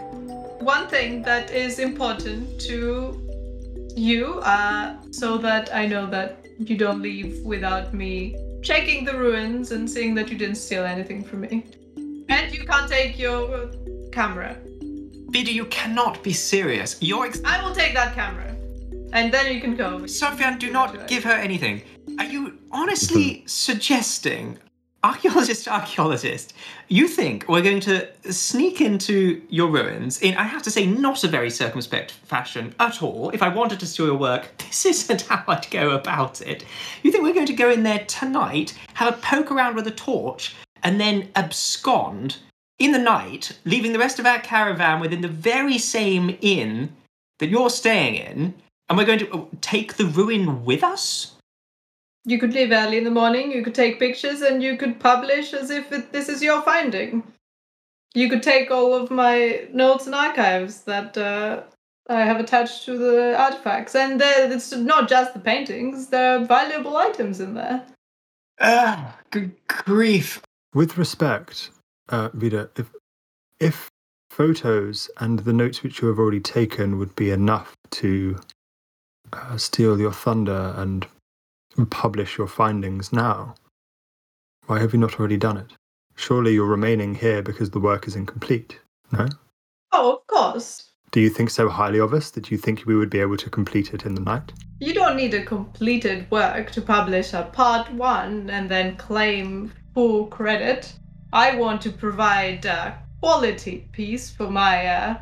one 0.60 0.86
thing 0.88 1.22
that 1.22 1.50
is 1.50 1.78
important 1.78 2.60
to 2.62 3.18
you, 3.96 4.40
uh, 4.40 4.96
so 5.10 5.36
that 5.38 5.74
I 5.74 5.86
know 5.86 6.06
that 6.06 6.46
you 6.58 6.76
don't 6.76 7.02
leave 7.02 7.44
without 7.44 7.92
me 7.92 8.36
checking 8.62 9.04
the 9.04 9.16
ruins 9.16 9.72
and 9.72 9.90
seeing 9.90 10.14
that 10.14 10.30
you 10.30 10.38
didn't 10.38 10.54
steal 10.54 10.84
anything 10.84 11.24
from 11.24 11.40
me. 11.40 11.66
And 12.28 12.54
you 12.54 12.64
can't 12.64 12.88
take 12.88 13.18
your 13.18 13.70
camera. 14.12 14.56
Vida, 15.32 15.50
you 15.50 15.64
cannot 15.64 16.22
be 16.22 16.34
serious. 16.34 16.98
You're 17.00 17.24
ex- 17.24 17.40
I 17.42 17.64
will 17.64 17.74
take 17.74 17.94
that 17.94 18.14
camera, 18.14 18.54
and 19.14 19.32
then 19.32 19.50
you 19.54 19.62
can 19.62 19.74
go. 19.74 20.00
Sofian, 20.00 20.58
do 20.58 20.70
not 20.70 21.08
give 21.08 21.24
her 21.24 21.32
anything. 21.32 21.80
Are 22.18 22.26
you 22.26 22.58
honestly 22.70 23.42
suggesting, 23.46 24.58
archaeologist, 25.02 25.68
archaeologist, 25.68 26.52
you 26.88 27.08
think 27.08 27.46
we're 27.48 27.62
going 27.62 27.80
to 27.80 28.06
sneak 28.30 28.82
into 28.82 29.40
your 29.48 29.70
ruins 29.70 30.20
in, 30.20 30.36
I 30.36 30.42
have 30.42 30.62
to 30.64 30.70
say, 30.70 30.84
not 30.84 31.24
a 31.24 31.28
very 31.28 31.48
circumspect 31.48 32.10
fashion 32.10 32.74
at 32.78 33.02
all? 33.02 33.30
If 33.30 33.42
I 33.42 33.48
wanted 33.48 33.80
to 33.80 33.86
steal 33.86 34.04
your 34.04 34.18
work, 34.18 34.50
this 34.58 34.84
isn't 34.84 35.22
how 35.22 35.44
I'd 35.48 35.70
go 35.70 35.92
about 35.92 36.42
it. 36.42 36.66
You 37.02 37.10
think 37.10 37.24
we're 37.24 37.32
going 37.32 37.46
to 37.46 37.54
go 37.54 37.70
in 37.70 37.84
there 37.84 38.04
tonight, 38.04 38.78
have 38.92 39.14
a 39.14 39.16
poke 39.16 39.50
around 39.50 39.76
with 39.76 39.86
a 39.86 39.92
torch, 39.92 40.54
and 40.82 41.00
then 41.00 41.30
abscond 41.36 42.36
in 42.82 42.92
the 42.92 42.98
night, 42.98 43.58
leaving 43.64 43.92
the 43.92 43.98
rest 43.98 44.18
of 44.18 44.26
our 44.26 44.40
caravan 44.40 45.00
within 45.00 45.20
the 45.20 45.28
very 45.28 45.78
same 45.78 46.36
inn 46.40 46.92
that 47.38 47.48
you're 47.48 47.70
staying 47.70 48.16
in, 48.16 48.54
and 48.88 48.98
we're 48.98 49.04
going 49.04 49.20
to 49.20 49.32
uh, 49.32 49.44
take 49.60 49.94
the 49.94 50.06
ruin 50.06 50.64
with 50.64 50.82
us? 50.82 51.36
You 52.24 52.38
could 52.38 52.52
leave 52.52 52.72
early 52.72 52.98
in 52.98 53.04
the 53.04 53.10
morning, 53.10 53.52
you 53.52 53.62
could 53.62 53.74
take 53.74 53.98
pictures, 53.98 54.42
and 54.42 54.62
you 54.62 54.76
could 54.76 54.98
publish 54.98 55.52
as 55.52 55.70
if 55.70 55.92
it, 55.92 56.12
this 56.12 56.28
is 56.28 56.42
your 56.42 56.62
finding. 56.62 57.22
You 58.14 58.28
could 58.28 58.42
take 58.42 58.70
all 58.70 58.94
of 58.94 59.10
my 59.10 59.66
notes 59.72 60.06
and 60.06 60.14
archives 60.14 60.82
that 60.82 61.16
uh, 61.16 61.62
I 62.08 62.22
have 62.22 62.40
attached 62.40 62.84
to 62.86 62.98
the 62.98 63.38
artifacts, 63.38 63.94
and 63.94 64.20
there, 64.20 64.50
it's 64.50 64.72
not 64.72 65.08
just 65.08 65.34
the 65.34 65.40
paintings, 65.40 66.08
there 66.08 66.36
are 66.38 66.44
valuable 66.44 66.96
items 66.96 67.38
in 67.38 67.54
there. 67.54 67.86
Ah, 68.60 69.18
good 69.30 69.54
grief. 69.68 70.40
With 70.74 70.96
respect, 70.96 71.70
uh, 72.08 72.30
Vida, 72.34 72.70
if, 72.76 72.90
if 73.60 73.90
photos 74.30 75.10
and 75.18 75.40
the 75.40 75.52
notes 75.52 75.82
which 75.82 76.00
you 76.00 76.08
have 76.08 76.18
already 76.18 76.40
taken 76.40 76.98
would 76.98 77.14
be 77.16 77.30
enough 77.30 77.74
to 77.90 78.38
uh, 79.32 79.56
steal 79.56 80.00
your 80.00 80.12
thunder 80.12 80.74
and 80.76 81.06
publish 81.90 82.38
your 82.38 82.48
findings 82.48 83.12
now, 83.12 83.54
why 84.66 84.78
have 84.78 84.92
you 84.92 84.98
not 84.98 85.18
already 85.18 85.36
done 85.36 85.56
it? 85.56 85.72
Surely 86.16 86.54
you're 86.54 86.66
remaining 86.66 87.14
here 87.14 87.42
because 87.42 87.70
the 87.70 87.80
work 87.80 88.06
is 88.06 88.16
incomplete, 88.16 88.78
no? 89.10 89.26
Oh, 89.92 90.14
of 90.14 90.26
course. 90.26 90.92
Do 91.10 91.20
you 91.20 91.28
think 91.28 91.50
so 91.50 91.68
highly 91.68 91.98
of 91.98 92.14
us 92.14 92.30
that 92.30 92.50
you 92.50 92.56
think 92.56 92.84
we 92.86 92.96
would 92.96 93.10
be 93.10 93.20
able 93.20 93.36
to 93.36 93.50
complete 93.50 93.92
it 93.92 94.06
in 94.06 94.14
the 94.14 94.22
night? 94.22 94.52
You 94.80 94.94
don't 94.94 95.16
need 95.16 95.34
a 95.34 95.44
completed 95.44 96.30
work 96.30 96.70
to 96.70 96.80
publish 96.80 97.34
a 97.34 97.50
part 97.52 97.92
one 97.92 98.48
and 98.48 98.70
then 98.70 98.96
claim 98.96 99.72
full 99.94 100.26
credit. 100.26 100.92
I 101.32 101.56
want 101.56 101.80
to 101.82 101.90
provide 101.90 102.66
a 102.66 102.98
quality 103.20 103.88
piece 103.92 104.30
for 104.30 104.50
my 104.50 104.86
uh, 104.86 105.16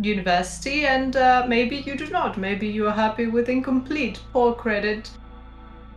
university, 0.00 0.86
and 0.86 1.14
uh, 1.14 1.44
maybe 1.46 1.76
you 1.76 1.96
do 1.96 2.08
not. 2.08 2.36
Maybe 2.36 2.66
you 2.66 2.88
are 2.88 2.92
happy 2.92 3.28
with 3.28 3.48
incomplete, 3.48 4.18
poor 4.32 4.52
credit. 4.52 5.10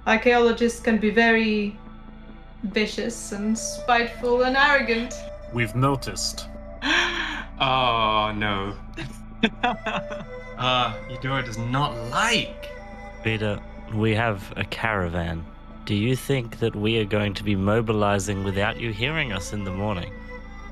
Archaeologists 0.05 0.79
can 0.79 0.99
be 0.99 1.09
very 1.09 1.75
vicious 2.63 3.31
and 3.31 3.57
spiteful 3.57 4.43
and 4.43 4.55
arrogant. 4.55 5.15
We've 5.51 5.75
noticed. 5.75 6.47
oh, 7.59 8.31
no. 8.35 8.75
uh, 9.63 10.93
Eudora 11.09 11.43
does 11.43 11.57
not 11.57 11.95
like. 12.11 12.69
Peter, 13.23 13.59
we 13.93 14.13
have 14.13 14.53
a 14.55 14.65
caravan. 14.65 15.43
Do 15.87 15.95
you 15.95 16.17
think 16.17 16.59
that 16.59 16.75
we 16.75 16.99
are 16.99 17.05
going 17.05 17.33
to 17.35 17.45
be 17.45 17.55
mobilizing 17.55 18.43
without 18.43 18.77
you 18.77 18.91
hearing 18.91 19.31
us 19.31 19.53
in 19.53 19.63
the 19.63 19.71
morning? 19.71 20.11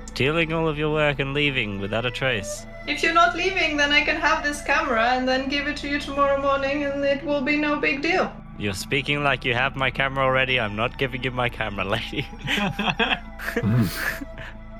Stealing 0.08 0.51
all 0.51 0.67
of 0.67 0.78
your 0.78 0.91
work 0.91 1.19
and 1.19 1.34
leaving 1.34 1.80
without 1.80 2.06
a 2.06 2.12
trace? 2.12 2.65
If 2.86 3.01
you're 3.01 3.13
not 3.13 3.34
leaving, 3.34 3.78
then 3.78 3.93
I 3.93 4.01
can 4.01 4.17
have 4.17 4.43
this 4.43 4.62
camera 4.62 5.12
and 5.12 5.25
then 5.25 5.47
give 5.47 5.69
it 5.69 5.78
to 5.78 5.88
you 5.88 6.01
tomorrow 6.01 6.41
morning, 6.41 6.84
and 6.84 7.01
it 7.06 7.23
will 7.23 7.39
be 7.39 7.56
no 7.56 7.80
big 7.80 8.01
deal. 8.01 8.30
You're 8.58 8.73
speaking 8.73 9.23
like 9.23 9.45
you 9.45 9.54
have 9.54 9.78
my 9.78 9.89
camera 9.89 10.25
already. 10.25 10.60
I'm 10.60 10.75
not 10.75 10.97
giving 10.97 11.23
you 11.23 11.32
my 11.32 11.47
camera, 11.47 11.86
lady. 11.95 12.28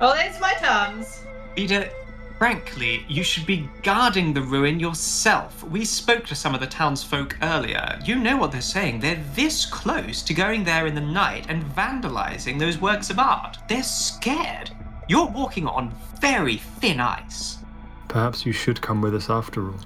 Well, 0.02 0.16
it's 0.18 0.42
my 0.42 0.54
terms. 0.56 1.22
Vida, 1.56 1.90
frankly, 2.38 3.06
you 3.08 3.24
should 3.24 3.46
be 3.46 3.70
guarding 3.84 4.34
the 4.34 4.42
ruin 4.42 4.80
yourself. 4.80 5.64
We 5.64 5.86
spoke 5.86 6.26
to 6.28 6.36
some 6.36 6.54
of 6.54 6.62
the 6.62 6.68
townsfolk 6.68 7.38
earlier. 7.42 8.00
You 8.04 8.16
know 8.16 8.38
what 8.38 8.52
they're 8.52 8.62
saying. 8.62 9.00
They're 9.00 9.24
this 9.34 9.66
close 9.66 10.22
to 10.24 10.34
going 10.34 10.64
there 10.64 10.88
in 10.88 10.96
the 10.96 11.02
night 11.02 11.46
and 11.50 11.64
vandalizing 11.64 12.60
those 12.60 12.80
works 12.80 13.10
of 13.10 13.20
art. 13.20 13.58
They're 13.68 13.84
scared. 13.84 14.72
You're 15.08 15.28
walking 15.28 15.68
on 15.68 15.94
very 16.20 16.58
thin 16.58 17.00
ice. 17.00 17.60
Perhaps 18.08 18.46
you 18.46 18.52
should 18.52 18.82
come 18.82 19.02
with 19.02 19.16
us 19.16 19.30
after 19.30 19.68
all. 19.68 19.80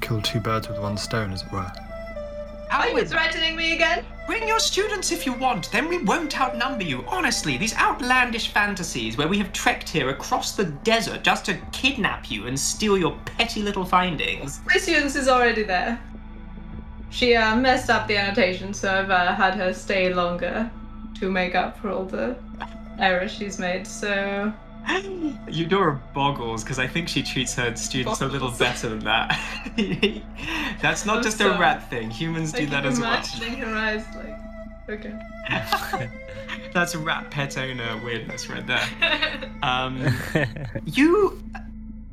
Kill 0.00 0.22
two 0.22 0.40
birds 0.40 0.68
with 0.68 0.78
one 0.78 0.96
stone, 0.96 1.32
as 1.32 1.42
it 1.42 1.52
were. 1.52 1.70
Are 2.70 2.88
you 2.88 3.04
threatening 3.04 3.56
me 3.56 3.74
again? 3.74 4.04
Bring 4.28 4.46
your 4.46 4.60
students 4.60 5.10
if 5.10 5.26
you 5.26 5.32
want, 5.32 5.72
then 5.72 5.88
we 5.88 5.98
won't 5.98 6.40
outnumber 6.40 6.84
you. 6.84 7.04
Honestly, 7.08 7.56
these 7.56 7.74
outlandish 7.74 8.48
fantasies 8.52 9.16
where 9.16 9.26
we 9.26 9.38
have 9.38 9.52
trekked 9.52 9.88
here 9.88 10.10
across 10.10 10.52
the 10.52 10.66
desert 10.66 11.24
just 11.24 11.44
to 11.46 11.58
kidnap 11.72 12.30
you 12.30 12.46
and 12.46 12.58
steal 12.58 12.96
your 12.96 13.18
petty 13.24 13.60
little 13.60 13.84
findings. 13.84 14.60
My 14.66 14.76
students 14.76 15.16
is 15.16 15.26
already 15.26 15.64
there. 15.64 16.00
She 17.10 17.34
uh, 17.34 17.56
messed 17.56 17.90
up 17.90 18.06
the 18.06 18.16
annotation, 18.16 18.72
so 18.72 18.88
I've 18.94 19.10
uh, 19.10 19.34
had 19.34 19.54
her 19.54 19.74
stay 19.74 20.14
longer 20.14 20.70
to 21.18 21.28
make 21.28 21.56
up 21.56 21.76
for 21.78 21.90
all 21.90 22.04
the 22.04 22.36
errors 23.00 23.32
she's 23.32 23.58
made. 23.58 23.84
So 23.84 24.52
Eudora 25.48 26.00
boggles 26.14 26.62
because 26.62 26.78
I 26.78 26.86
think 26.86 27.08
she 27.08 27.22
treats 27.22 27.54
her 27.54 27.74
students 27.76 28.20
a 28.20 28.26
little 28.26 28.50
better 28.52 28.88
than 28.88 29.00
that. 29.00 29.38
That's 30.82 31.04
not 31.04 31.18
I'm 31.18 31.22
just 31.22 31.40
a 31.40 31.50
rat 31.50 31.88
thing. 31.90 32.10
Humans 32.10 32.54
I 32.54 32.60
do 32.60 32.66
that 32.66 32.86
as 32.86 33.00
well. 33.00 33.14
imagining 33.14 33.58
her 33.58 33.74
eyes 33.74 34.04
like, 34.16 34.36
okay. 34.88 35.18
That's 36.72 36.94
rat 36.94 37.30
pet 37.30 37.58
owner 37.58 38.00
weirdness 38.04 38.48
right 38.48 38.66
there. 38.66 38.88
Um, 39.62 40.06
you, 40.86 41.38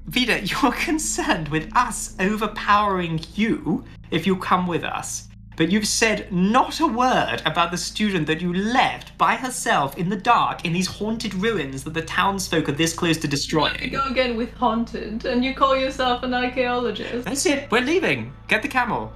Vida, 0.07 0.41
you're 0.41 0.73
concerned 0.73 1.47
with 1.47 1.73
us 1.77 2.13
overpowering 2.19 3.21
you 3.35 3.85
if 4.11 4.27
you 4.27 4.35
come 4.35 4.67
with 4.67 4.83
us. 4.83 5.26
But 5.57 5.71
you've 5.71 5.87
said 5.87 6.31
not 6.31 6.79
a 6.79 6.87
word 6.87 7.41
about 7.45 7.71
the 7.71 7.77
student 7.77 8.27
that 8.27 8.39
you 8.39 8.53
left 8.53 9.17
by 9.17 9.35
herself 9.35 9.97
in 9.97 10.07
the 10.07 10.15
dark 10.15 10.63
in 10.63 10.71
these 10.71 10.87
haunted 10.87 11.33
ruins 11.33 11.83
that 11.83 11.95
the 11.95 12.01
townsfolk 12.03 12.69
are 12.69 12.73
this 12.73 12.93
close 12.93 13.17
to 13.17 13.27
destroying. 13.27 13.81
You 13.81 13.89
go 13.89 14.05
again 14.05 14.37
with 14.37 14.53
haunted, 14.53 15.25
and 15.25 15.43
you 15.43 15.55
call 15.55 15.75
yourself 15.75 16.21
an 16.23 16.33
archaeologist. 16.33 17.25
That's 17.25 17.45
it. 17.47 17.69
We're 17.71 17.81
leaving. 17.81 18.31
Get 18.47 18.61
the 18.61 18.67
camel. 18.67 19.11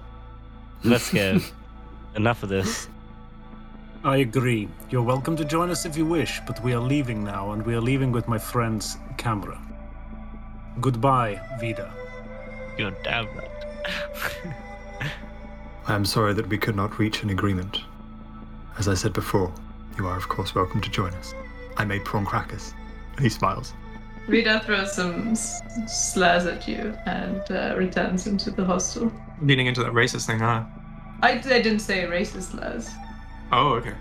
Let's 0.84 1.14
go. 1.14 1.40
Enough 2.16 2.44
of 2.44 2.50
this. 2.50 2.88
I 4.04 4.18
agree. 4.18 4.68
You're 4.90 5.04
welcome 5.04 5.36
to 5.38 5.46
join 5.46 5.70
us 5.70 5.86
if 5.86 5.96
you 5.96 6.08
wish, 6.08 6.42
but 6.48 6.62
we 6.64 6.74
are 6.74 6.80
leaving 6.80 7.24
now, 7.24 7.52
and 7.52 7.64
we 7.64 7.76
are 7.76 7.82
leaving 7.82 8.12
with 8.12 8.28
my 8.28 8.40
friend's 8.40 8.98
camera. 9.18 9.62
Goodbye, 10.80 11.40
Vida. 11.60 11.94
God 12.80 12.96
damn 13.04 13.28
it. 13.28 13.52
I 15.88 15.96
am 15.96 16.06
sorry 16.06 16.34
that 16.34 16.48
we 16.48 16.58
could 16.58 16.76
not 16.76 17.00
reach 17.00 17.24
an 17.24 17.30
agreement. 17.30 17.82
As 18.78 18.88
I 18.88 18.94
said 18.94 19.14
before, 19.14 19.54
you 19.98 20.08
are 20.08 20.18
of 20.18 20.30
course 20.30 20.56
welcome 20.56 20.82
to 20.82 20.90
join 20.90 21.14
us. 21.16 21.34
I 21.78 21.86
made 21.86 22.06
prawn 22.06 22.26
crackers. 22.26 22.74
And 23.16 23.24
he 23.24 23.30
smiles. 23.30 23.74
Rita 24.28 24.62
throws 24.66 24.94
some 24.94 25.30
s- 25.30 25.62
slurs 25.88 26.46
at 26.46 26.68
you 26.68 26.96
and 27.06 27.42
uh, 27.52 27.76
returns 27.78 28.28
into 28.28 28.52
the 28.52 28.64
hostel. 28.64 29.12
Leaning 29.42 29.66
into 29.68 29.84
that 29.84 29.94
racist 29.94 30.28
thing, 30.28 30.40
huh? 30.40 30.64
I, 31.24 31.32
I 31.34 31.40
didn't 31.40 31.80
say 31.80 32.04
racist 32.04 32.52
slurs. 32.52 32.90
Oh, 33.52 33.74
okay. 33.74 33.94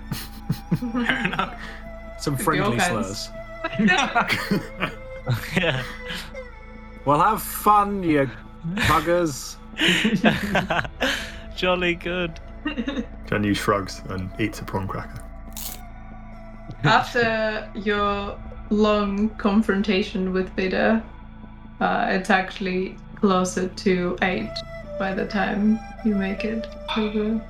Fair 0.78 1.24
enough. 1.26 1.58
Some 2.20 2.36
Could 2.36 2.44
friendly 2.44 2.76
kinds. 2.76 3.28
slurs. 3.28 3.30
yeah. 5.56 5.82
Well, 7.04 7.18
have 7.20 7.42
fun, 7.42 8.02
you 8.02 8.30
buggers. 8.74 9.56
Jolly 11.56 11.94
good. 11.94 12.38
Jian 12.64 13.44
Yu 13.44 13.54
shrugs 13.54 14.02
and 14.08 14.30
eats 14.38 14.60
a 14.60 14.64
prawn 14.64 14.86
cracker. 14.86 15.22
After 16.84 17.70
your 17.74 18.38
long 18.70 19.30
confrontation 19.30 20.32
with 20.32 20.48
Vida, 20.50 21.04
uh, 21.80 22.06
it's 22.10 22.30
actually 22.30 22.96
closer 23.16 23.68
to 23.68 24.16
eight 24.22 24.50
by 24.98 25.14
the 25.14 25.26
time 25.26 25.78
you 26.04 26.14
make 26.14 26.44
it 26.44 26.66
to 26.94 27.10
the 27.10 27.40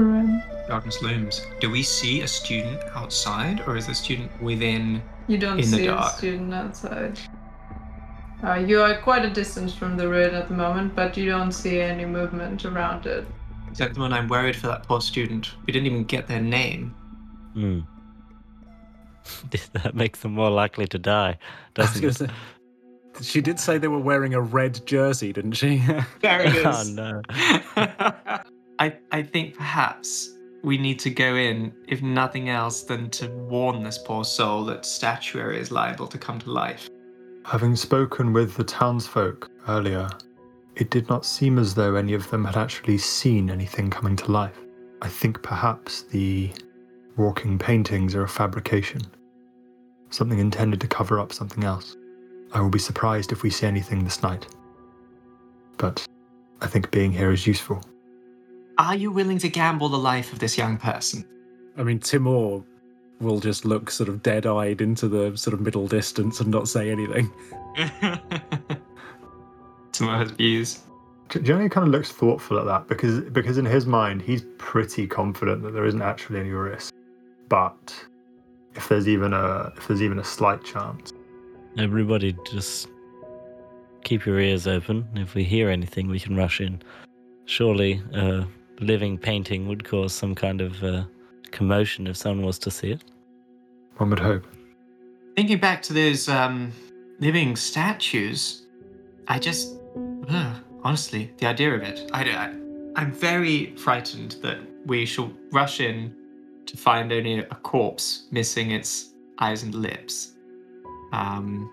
ruin. 0.00 0.42
Darkness 0.68 1.00
looms. 1.02 1.46
Do 1.60 1.70
we 1.70 1.82
see 1.82 2.22
a 2.22 2.28
student 2.28 2.80
outside, 2.94 3.62
or 3.66 3.76
is 3.76 3.86
the 3.86 3.94
student 3.94 4.30
within? 4.42 5.02
You 5.28 5.38
don't 5.38 5.58
In 5.58 5.70
the 5.70 5.76
see 5.76 5.86
a 5.86 6.08
student 6.16 6.54
outside. 6.54 7.18
Uh, 8.44 8.54
you 8.54 8.80
are 8.80 8.96
quite 8.98 9.24
a 9.24 9.30
distance 9.30 9.74
from 9.74 9.96
the 9.96 10.08
ruin 10.08 10.34
at 10.34 10.48
the 10.48 10.54
moment, 10.54 10.94
but 10.94 11.16
you 11.16 11.26
don't 11.26 11.52
see 11.52 11.80
any 11.80 12.04
movement 12.04 12.64
around 12.64 13.06
it. 13.06 13.26
Gentlemen, 13.72 14.12
I'm 14.12 14.28
worried 14.28 14.56
for 14.56 14.66
that 14.68 14.82
poor 14.84 15.00
student. 15.00 15.52
We 15.66 15.72
didn't 15.72 15.86
even 15.86 16.04
get 16.04 16.26
their 16.26 16.40
name. 16.40 16.94
Hmm. 17.54 17.80
that 19.72 19.94
makes 19.94 20.20
them 20.20 20.32
more 20.32 20.50
likely 20.50 20.86
to 20.86 20.98
die, 20.98 21.38
doesn't 21.74 22.04
it? 22.04 22.12
say, 22.14 22.28
she 23.22 23.40
did 23.40 23.58
say 23.58 23.78
they 23.78 23.88
were 23.88 23.98
wearing 23.98 24.34
a 24.34 24.40
red 24.40 24.86
jersey, 24.86 25.32
didn't 25.32 25.52
she? 25.52 25.82
There 26.20 26.42
it 26.42 26.66
Oh 26.66 26.84
no. 26.94 27.22
I, 28.78 28.96
I 29.10 29.22
think 29.22 29.56
perhaps 29.56 30.34
we 30.62 30.76
need 30.76 30.98
to 31.00 31.10
go 31.10 31.34
in, 31.36 31.72
if 31.88 32.02
nothing 32.02 32.50
else, 32.50 32.82
than 32.82 33.08
to 33.10 33.28
warn 33.28 33.82
this 33.82 33.98
poor 33.98 34.24
soul 34.24 34.64
that 34.66 34.84
statuary 34.84 35.58
is 35.58 35.70
liable 35.70 36.06
to 36.08 36.18
come 36.18 36.38
to 36.40 36.50
life. 36.50 36.90
Having 37.46 37.76
spoken 37.76 38.32
with 38.32 38.56
the 38.56 38.64
townsfolk 38.64 39.48
earlier, 39.68 40.08
it 40.74 40.90
did 40.90 41.08
not 41.08 41.24
seem 41.24 41.60
as 41.60 41.74
though 41.74 41.94
any 41.94 42.12
of 42.12 42.28
them 42.28 42.44
had 42.44 42.56
actually 42.56 42.98
seen 42.98 43.50
anything 43.50 43.88
coming 43.88 44.16
to 44.16 44.32
life. 44.32 44.58
I 45.00 45.06
think 45.08 45.40
perhaps 45.44 46.02
the 46.02 46.50
walking 47.16 47.56
paintings 47.56 48.16
are 48.16 48.24
a 48.24 48.28
fabrication, 48.28 49.00
something 50.10 50.40
intended 50.40 50.80
to 50.80 50.88
cover 50.88 51.20
up 51.20 51.32
something 51.32 51.62
else. 51.62 51.96
I 52.50 52.60
will 52.60 52.68
be 52.68 52.80
surprised 52.80 53.30
if 53.30 53.44
we 53.44 53.50
see 53.50 53.68
anything 53.68 54.02
this 54.02 54.24
night. 54.24 54.48
But 55.76 56.04
I 56.60 56.66
think 56.66 56.90
being 56.90 57.12
here 57.12 57.30
is 57.30 57.46
useful. 57.46 57.80
Are 58.76 58.96
you 58.96 59.12
willing 59.12 59.38
to 59.38 59.48
gamble 59.48 59.88
the 59.88 59.96
life 59.96 60.32
of 60.32 60.40
this 60.40 60.58
young 60.58 60.78
person? 60.78 61.24
I 61.76 61.84
mean, 61.84 62.00
Timur 62.00 62.64
will 63.20 63.40
just 63.40 63.64
look 63.64 63.90
sort 63.90 64.08
of 64.08 64.22
dead 64.22 64.46
eyed 64.46 64.80
into 64.80 65.08
the 65.08 65.36
sort 65.36 65.54
of 65.54 65.60
middle 65.60 65.88
distance 65.88 66.40
and 66.40 66.50
not 66.50 66.68
say 66.68 66.90
anything. 66.90 67.30
Timur 69.92 70.18
has 70.18 70.30
views. 70.32 70.80
Johnny 71.42 71.68
kind 71.68 71.86
of 71.86 71.92
looks 71.92 72.12
thoughtful 72.12 72.58
at 72.58 72.66
that 72.66 72.86
because 72.86 73.20
because 73.30 73.58
in 73.58 73.64
his 73.64 73.84
mind 73.86 74.22
he's 74.22 74.44
pretty 74.58 75.06
confident 75.06 75.62
that 75.62 75.72
there 75.72 75.86
isn't 75.86 76.02
actually 76.02 76.38
any 76.38 76.50
risk. 76.50 76.94
But 77.48 77.94
if 78.74 78.88
there's 78.88 79.08
even 79.08 79.32
a 79.32 79.72
if 79.76 79.88
there's 79.88 80.02
even 80.02 80.18
a 80.18 80.24
slight 80.24 80.62
chance, 80.62 81.12
Everybody 81.78 82.34
just 82.50 82.88
keep 84.02 84.24
your 84.24 84.40
ears 84.40 84.66
open. 84.66 85.06
If 85.14 85.34
we 85.34 85.44
hear 85.44 85.68
anything, 85.68 86.08
we 86.08 86.18
can 86.18 86.34
rush 86.34 86.60
in. 86.60 86.80
Surely 87.44 88.02
a 88.14 88.46
living 88.80 89.18
painting 89.18 89.68
would 89.68 89.84
cause 89.84 90.14
some 90.14 90.34
kind 90.34 90.62
of 90.62 90.82
uh, 90.82 91.04
commotion 91.52 92.06
if 92.06 92.16
someone 92.16 92.46
was 92.46 92.58
to 92.60 92.70
see 92.70 92.90
it. 92.92 93.04
one 93.96 94.10
would 94.10 94.18
hope. 94.18 94.46
Thinking 95.36 95.58
back 95.58 95.82
to 95.82 95.92
those 95.92 96.28
um, 96.28 96.72
living 97.20 97.56
statues, 97.56 98.66
I 99.28 99.38
just, 99.38 99.74
ugh, 100.28 100.56
honestly, 100.82 101.32
the 101.38 101.46
idea 101.46 101.74
of 101.74 101.82
it, 101.82 102.08
I, 102.12 102.22
I, 102.24 102.54
I'm 102.96 103.12
very 103.12 103.74
frightened 103.76 104.36
that 104.42 104.58
we 104.86 105.04
shall 105.04 105.32
rush 105.52 105.80
in 105.80 106.14
to 106.66 106.76
find 106.76 107.12
only 107.12 107.38
a 107.38 107.44
corpse 107.44 108.26
missing 108.30 108.70
its 108.70 109.14
eyes 109.38 109.62
and 109.62 109.74
lips. 109.74 110.32
Um, 111.12 111.70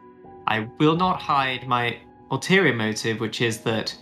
I 0.48 0.68
will 0.80 0.96
not 0.96 1.22
hide 1.22 1.68
my 1.68 1.98
ulterior 2.32 2.74
motive, 2.74 3.20
which 3.20 3.42
is 3.42 3.60
that, 3.60 3.96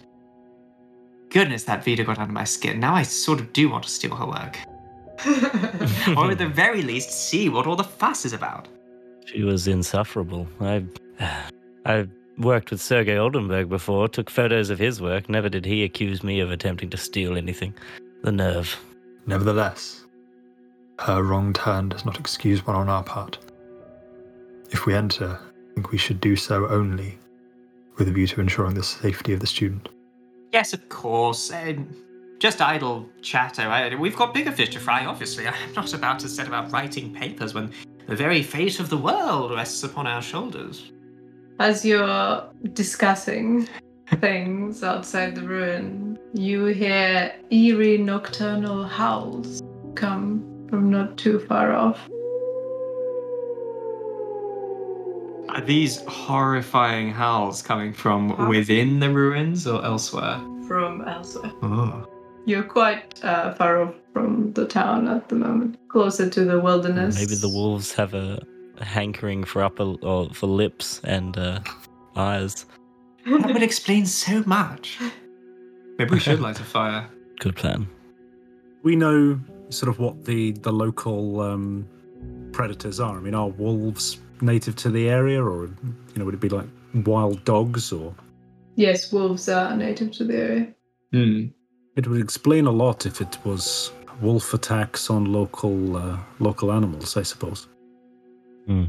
goodness, 1.30 1.64
that 1.66 1.84
Vida 1.84 2.04
got 2.04 2.18
under 2.18 2.34
my 2.34 2.44
skin. 2.44 2.80
Now 2.80 2.96
I 2.96 3.04
sort 3.04 3.40
of 3.40 3.54
do 3.54 3.70
want 3.70 3.84
to 3.84 3.90
steal 3.90 4.16
her 4.16 4.26
work. 4.26 4.58
Or 6.18 6.32
at 6.32 6.38
the 6.38 6.52
very 6.52 6.82
least, 6.82 7.12
see 7.12 7.50
what 7.50 7.68
all 7.68 7.76
the 7.76 7.84
fuss 7.84 8.26
is 8.26 8.34
about. 8.34 8.68
She 9.26 9.44
was 9.44 9.68
insufferable. 9.68 10.48
I, 10.60 10.84
I 11.86 12.08
worked 12.38 12.72
with 12.72 12.82
Sergei 12.82 13.18
Oldenburg 13.18 13.70
before, 13.70 14.08
took 14.08 14.30
photos 14.30 14.70
of 14.70 14.80
his 14.80 15.02
work. 15.02 15.30
Never 15.30 15.50
did 15.50 15.66
he 15.66 15.84
accuse 15.84 16.24
me 16.24 16.40
of 16.40 16.52
attempting 16.52 16.90
to 16.90 16.98
steal 16.98 17.38
anything. 17.38 17.74
The 18.24 18.32
nerve. 18.32 18.80
Nevertheless, 19.26 20.06
her 21.00 21.24
wrong 21.24 21.54
turn 21.54 21.90
does 21.90 22.06
not 22.06 22.20
excuse 22.20 22.66
one 22.66 22.76
on 22.76 22.90
our 22.90 23.04
part. 23.04 23.38
If 24.72 24.86
we 24.86 24.96
enter, 24.96 25.40
I 25.40 25.74
think 25.74 25.92
we 25.92 25.98
should 25.98 26.20
do 26.20 26.36
so 26.36 26.68
only 26.68 27.18
with 27.98 28.08
a 28.08 28.12
view 28.12 28.28
to 28.28 28.42
ensuring 28.42 28.74
the 28.74 28.84
safety 28.84 29.34
of 29.34 29.40
the 29.40 29.48
student. 29.48 29.90
Yes, 30.52 30.74
of 30.74 30.90
course. 30.90 31.52
Um, 31.52 31.88
just 32.42 32.60
idle 32.60 33.08
chatter. 33.22 33.62
I, 33.62 33.94
we've 33.94 34.16
got 34.16 34.34
bigger 34.34 34.52
fish 34.52 34.70
to 34.70 34.80
fry, 34.80 35.06
obviously. 35.06 35.48
I'm 35.48 35.74
not 35.74 35.94
about 35.94 36.18
to 36.20 36.28
set 36.28 36.48
about 36.48 36.72
writing 36.72 37.14
papers 37.14 37.54
when 37.54 37.72
the 38.08 38.16
very 38.16 38.42
fate 38.42 38.80
of 38.80 38.90
the 38.90 38.98
world 38.98 39.52
rests 39.54 39.84
upon 39.84 40.08
our 40.08 40.24
shoulders. 40.24 40.92
As 41.60 41.86
you're 41.86 42.44
discussing 42.74 43.70
things 44.20 44.84
outside 44.84 45.36
the 45.36 45.44
ruin, 45.44 46.18
you 46.34 46.66
hear 46.66 47.32
eerie 47.52 48.00
nocturnal 48.00 48.86
howls 48.86 49.62
come 49.94 50.66
from 50.68 50.90
not 50.90 51.18
too 51.18 51.40
far 51.42 51.74
off. 51.74 52.10
Are 55.50 55.62
these 55.62 56.02
horrifying 56.06 57.12
howls 57.12 57.62
coming 57.62 57.94
from 57.94 58.50
within 58.50 59.00
the 59.00 59.12
ruins 59.12 59.68
or 59.68 59.86
elsewhere? 59.86 60.42
From 60.68 61.08
elsewhere. 61.08 61.52
Oh. 61.62 62.08
You're 62.46 62.64
quite 62.64 63.24
uh, 63.24 63.54
far 63.54 63.84
off 63.84 63.96
from 64.14 64.54
the 64.54 64.66
town 64.66 65.08
at 65.08 65.30
the 65.30 65.36
moment, 65.36 65.78
closer 65.90 66.30
to 66.30 66.44
the 66.44 66.60
wilderness. 66.60 67.16
Maybe 67.16 67.36
the 67.36 67.50
wolves 67.50 67.94
have 67.94 68.14
a 68.14 68.42
hankering 68.82 69.44
for 69.44 69.64
upper 69.64 69.96
or 70.02 70.30
for 70.34 70.48
lips 70.48 71.02
and 71.04 71.38
uh, 71.38 71.60
eyes. 72.16 72.66
That 73.26 73.54
would 73.54 73.64
explain 73.64 74.06
so 74.06 74.44
much. 74.46 74.98
Maybe 75.98 76.12
we 76.12 76.20
should 76.20 76.40
light 76.40 76.60
a 76.60 76.64
fire. 76.64 77.08
Good 77.40 77.56
plan. 77.56 77.88
We 78.84 78.96
know 78.96 79.40
sort 79.70 79.90
of 79.90 80.00
what 80.00 80.26
the 80.26 80.52
the 80.54 80.72
local 80.72 81.42
um, 81.42 81.88
predators 82.52 83.00
are. 83.00 83.18
I 83.18 83.22
mean, 83.22 83.36
are 83.36 83.50
wolves 83.50 84.20
native 84.42 84.76
to 84.78 84.90
the 84.90 85.10
area, 85.10 85.44
or 85.44 85.66
you 85.66 85.76
know, 86.16 86.26
would 86.26 86.34
it 86.34 86.40
be 86.40 86.50
like 86.50 86.68
wild 87.06 87.44
dogs? 87.46 87.92
Or 87.92 88.16
Yes, 88.76 89.12
wolves 89.12 89.48
are 89.48 89.76
native 89.78 90.12
to 90.14 90.24
the 90.24 90.36
area. 90.36 90.74
Hmm. 91.12 91.46
It 91.96 92.08
would 92.08 92.22
explain 92.22 92.66
a 92.66 92.72
lot 92.72 93.06
if 93.06 93.22
it 93.22 93.38
was 93.44 93.92
wolf 94.22 94.54
attacks 94.54 95.10
on 95.10 95.26
local 95.26 95.98
uh, 95.98 96.18
local 96.40 96.72
animals. 96.72 97.18
I 97.18 97.24
suppose. 97.24 97.68
Hmm. 98.68 98.86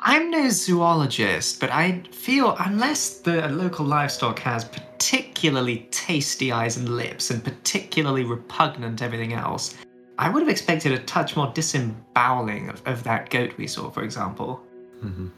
I'm 0.00 0.30
no 0.30 0.48
zoologist, 0.48 1.58
but 1.60 1.70
I 1.70 2.02
feel 2.12 2.56
unless 2.60 3.18
the 3.18 3.48
local 3.48 3.84
livestock 3.84 4.38
has 4.40 4.64
particularly 4.64 5.88
tasty 5.90 6.52
eyes 6.52 6.76
and 6.76 6.88
lips 6.88 7.30
and 7.30 7.42
particularly 7.42 8.24
repugnant 8.24 9.02
everything 9.02 9.32
else, 9.32 9.76
I 10.18 10.28
would 10.28 10.40
have 10.40 10.48
expected 10.48 10.92
a 10.92 10.98
touch 10.98 11.34
more 11.36 11.50
disemboweling 11.52 12.68
of, 12.68 12.80
of 12.86 13.02
that 13.04 13.30
goat 13.30 13.56
we 13.56 13.66
saw, 13.66 13.90
for 13.90 14.04
example. 14.04 14.62
Mhm. 15.02 15.30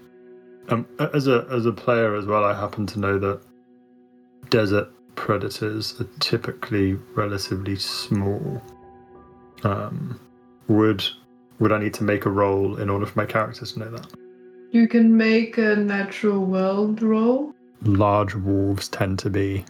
Um, 0.69 0.87
as 1.15 1.27
a 1.27 1.47
as 1.51 1.67
a 1.67 1.73
player 1.73 2.15
as 2.15 2.27
well, 2.27 2.45
I 2.45 2.55
happen 2.55 2.87
to 2.87 2.99
know 3.01 3.19
that 3.19 3.41
desert 4.51 4.89
predators 5.21 6.01
are 6.01 6.09
typically 6.19 6.95
relatively 7.15 7.77
small. 7.77 8.61
Um, 9.63 10.19
would 10.67 11.05
would 11.59 11.73
I 11.73 11.79
need 11.79 11.93
to 11.95 12.05
make 12.05 12.25
a 12.25 12.31
roll 12.31 12.79
in 12.79 12.89
order 12.89 13.05
for 13.05 13.19
my 13.19 13.27
characters 13.27 13.75
to 13.75 13.81
know 13.81 13.91
that? 13.91 14.07
You 14.71 14.89
can 14.89 15.15
make 15.15 15.59
a 15.59 15.77
natural 15.77 16.47
world 16.47 17.03
roll. 17.03 17.53
Large 17.83 18.35
wolves 18.35 18.89
tend 18.89 19.19
to 19.19 19.29
be 19.29 19.67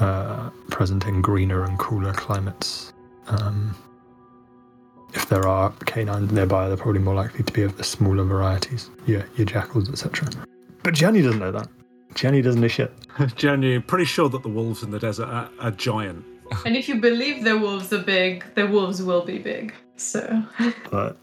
uh, 0.00 0.50
present 0.68 1.04
in 1.06 1.22
greener 1.22 1.62
and 1.62 1.78
cooler 1.78 2.12
climates. 2.12 2.92
Um, 3.28 3.76
if 5.14 5.28
there 5.28 5.46
are 5.46 5.70
canines 5.86 6.32
nearby, 6.32 6.66
they're 6.66 6.76
probably 6.76 7.00
more 7.00 7.14
likely 7.14 7.44
to 7.44 7.52
be 7.52 7.62
of 7.62 7.76
the 7.76 7.84
smaller 7.84 8.24
varieties, 8.24 8.90
your, 9.06 9.24
your 9.36 9.46
jackals, 9.46 9.88
etc. 9.88 10.28
But 10.82 10.94
Gianni 10.94 11.22
doesn't 11.22 11.38
know 11.38 11.52
that. 11.52 11.68
Gianni 12.14 12.42
doesn't 12.42 12.60
know 12.60 12.68
shit. 12.68 12.92
Genuinely, 13.36 13.80
pretty 13.80 14.04
sure 14.04 14.28
that 14.28 14.42
the 14.42 14.48
wolves 14.48 14.82
in 14.82 14.90
the 14.90 14.98
desert 14.98 15.28
are, 15.28 15.48
are 15.60 15.70
giant. 15.70 16.24
And 16.66 16.76
if 16.76 16.88
you 16.88 16.96
believe 17.00 17.44
the 17.44 17.56
wolves 17.56 17.92
are 17.92 18.02
big, 18.02 18.44
the 18.56 18.66
wolves 18.66 19.00
will 19.00 19.24
be 19.24 19.38
big. 19.38 19.72
So. 19.96 20.42
But 20.90 21.16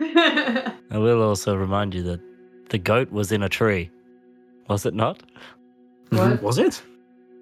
I 0.00 0.72
will 0.98 1.22
also 1.22 1.54
remind 1.54 1.94
you 1.94 2.02
that 2.04 2.20
the 2.70 2.78
goat 2.78 3.12
was 3.12 3.32
in 3.32 3.42
a 3.42 3.48
tree, 3.48 3.90
was 4.68 4.86
it 4.86 4.94
not? 4.94 5.22
what? 6.10 6.42
Was 6.42 6.58
it? 6.58 6.82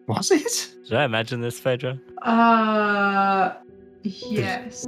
Was 0.08 0.30
it? 0.32 0.70
Did 0.88 0.94
I 0.98 1.04
imagine 1.04 1.40
this, 1.40 1.60
Phaedra? 1.60 1.98
Uh, 2.22 3.52
yes. 4.02 4.86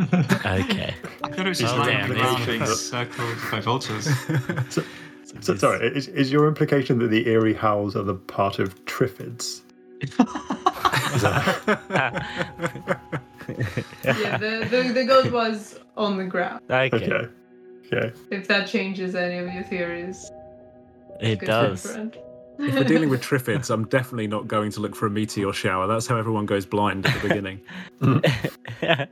Okay. 0.00 0.94
I 1.22 1.28
thought 1.28 1.46
it 1.46 1.48
was 1.48 1.60
Oh, 1.60 1.64
just 1.64 1.76
lying 1.76 2.00
on 2.00 2.08
the 2.08 2.14
damn, 2.14 2.24
ground 2.24 2.46
being 2.46 2.66
circled 2.66 3.36
by 3.50 3.60
vultures. 3.60 4.08
so, 4.70 4.82
sorry, 5.40 5.86
is, 5.88 6.08
is 6.08 6.32
your 6.32 6.48
implication 6.48 6.98
that 7.00 7.08
the 7.08 7.28
eerie 7.28 7.54
howls 7.54 7.96
are 7.96 8.02
the 8.02 8.14
part 8.14 8.58
of 8.58 8.84
Triffids? 8.84 9.60
Yeah, 14.04 14.36
the, 14.38 14.66
the, 14.70 14.92
the 14.92 15.04
goat 15.04 15.30
was 15.30 15.78
on 15.96 16.16
the 16.16 16.24
ground. 16.24 16.60
okay. 16.70 16.96
okay. 16.96 17.28
Okay. 17.86 18.12
If 18.30 18.48
that 18.48 18.66
changes 18.66 19.14
any 19.14 19.38
of 19.38 19.52
your 19.52 19.62
theories, 19.64 20.30
It 21.20 21.40
does. 21.40 21.84
If 22.58 22.74
we're 22.74 22.84
dealing 22.84 23.10
with 23.10 23.20
triffids, 23.22 23.70
I'm 23.70 23.86
definitely 23.88 24.26
not 24.26 24.48
going 24.48 24.70
to 24.72 24.80
look 24.80 24.94
for 24.94 25.06
a 25.06 25.10
meteor 25.10 25.52
shower. 25.52 25.86
That's 25.86 26.06
how 26.06 26.16
everyone 26.16 26.46
goes 26.46 26.64
blind 26.64 27.06
at 27.06 27.20
the 27.20 27.28
beginning. 27.28 27.60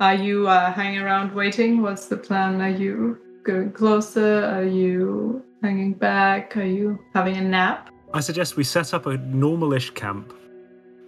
Are 0.00 0.14
you 0.14 0.48
uh, 0.48 0.72
hanging 0.72 1.00
around 1.00 1.34
waiting? 1.34 1.80
What's 1.80 2.06
the 2.06 2.16
plan? 2.16 2.60
Are 2.60 2.68
you 2.68 3.18
going 3.46 3.70
closer? 3.70 4.44
Are 4.44 4.64
you 4.64 5.42
hanging 5.62 5.94
back? 5.94 6.56
Are 6.56 6.64
you 6.64 6.98
having 7.14 7.36
a 7.36 7.42
nap? 7.42 7.90
I 8.12 8.20
suggest 8.20 8.56
we 8.56 8.64
set 8.64 8.92
up 8.92 9.06
a 9.06 9.16
normal-ish 9.18 9.90
camp 9.90 10.34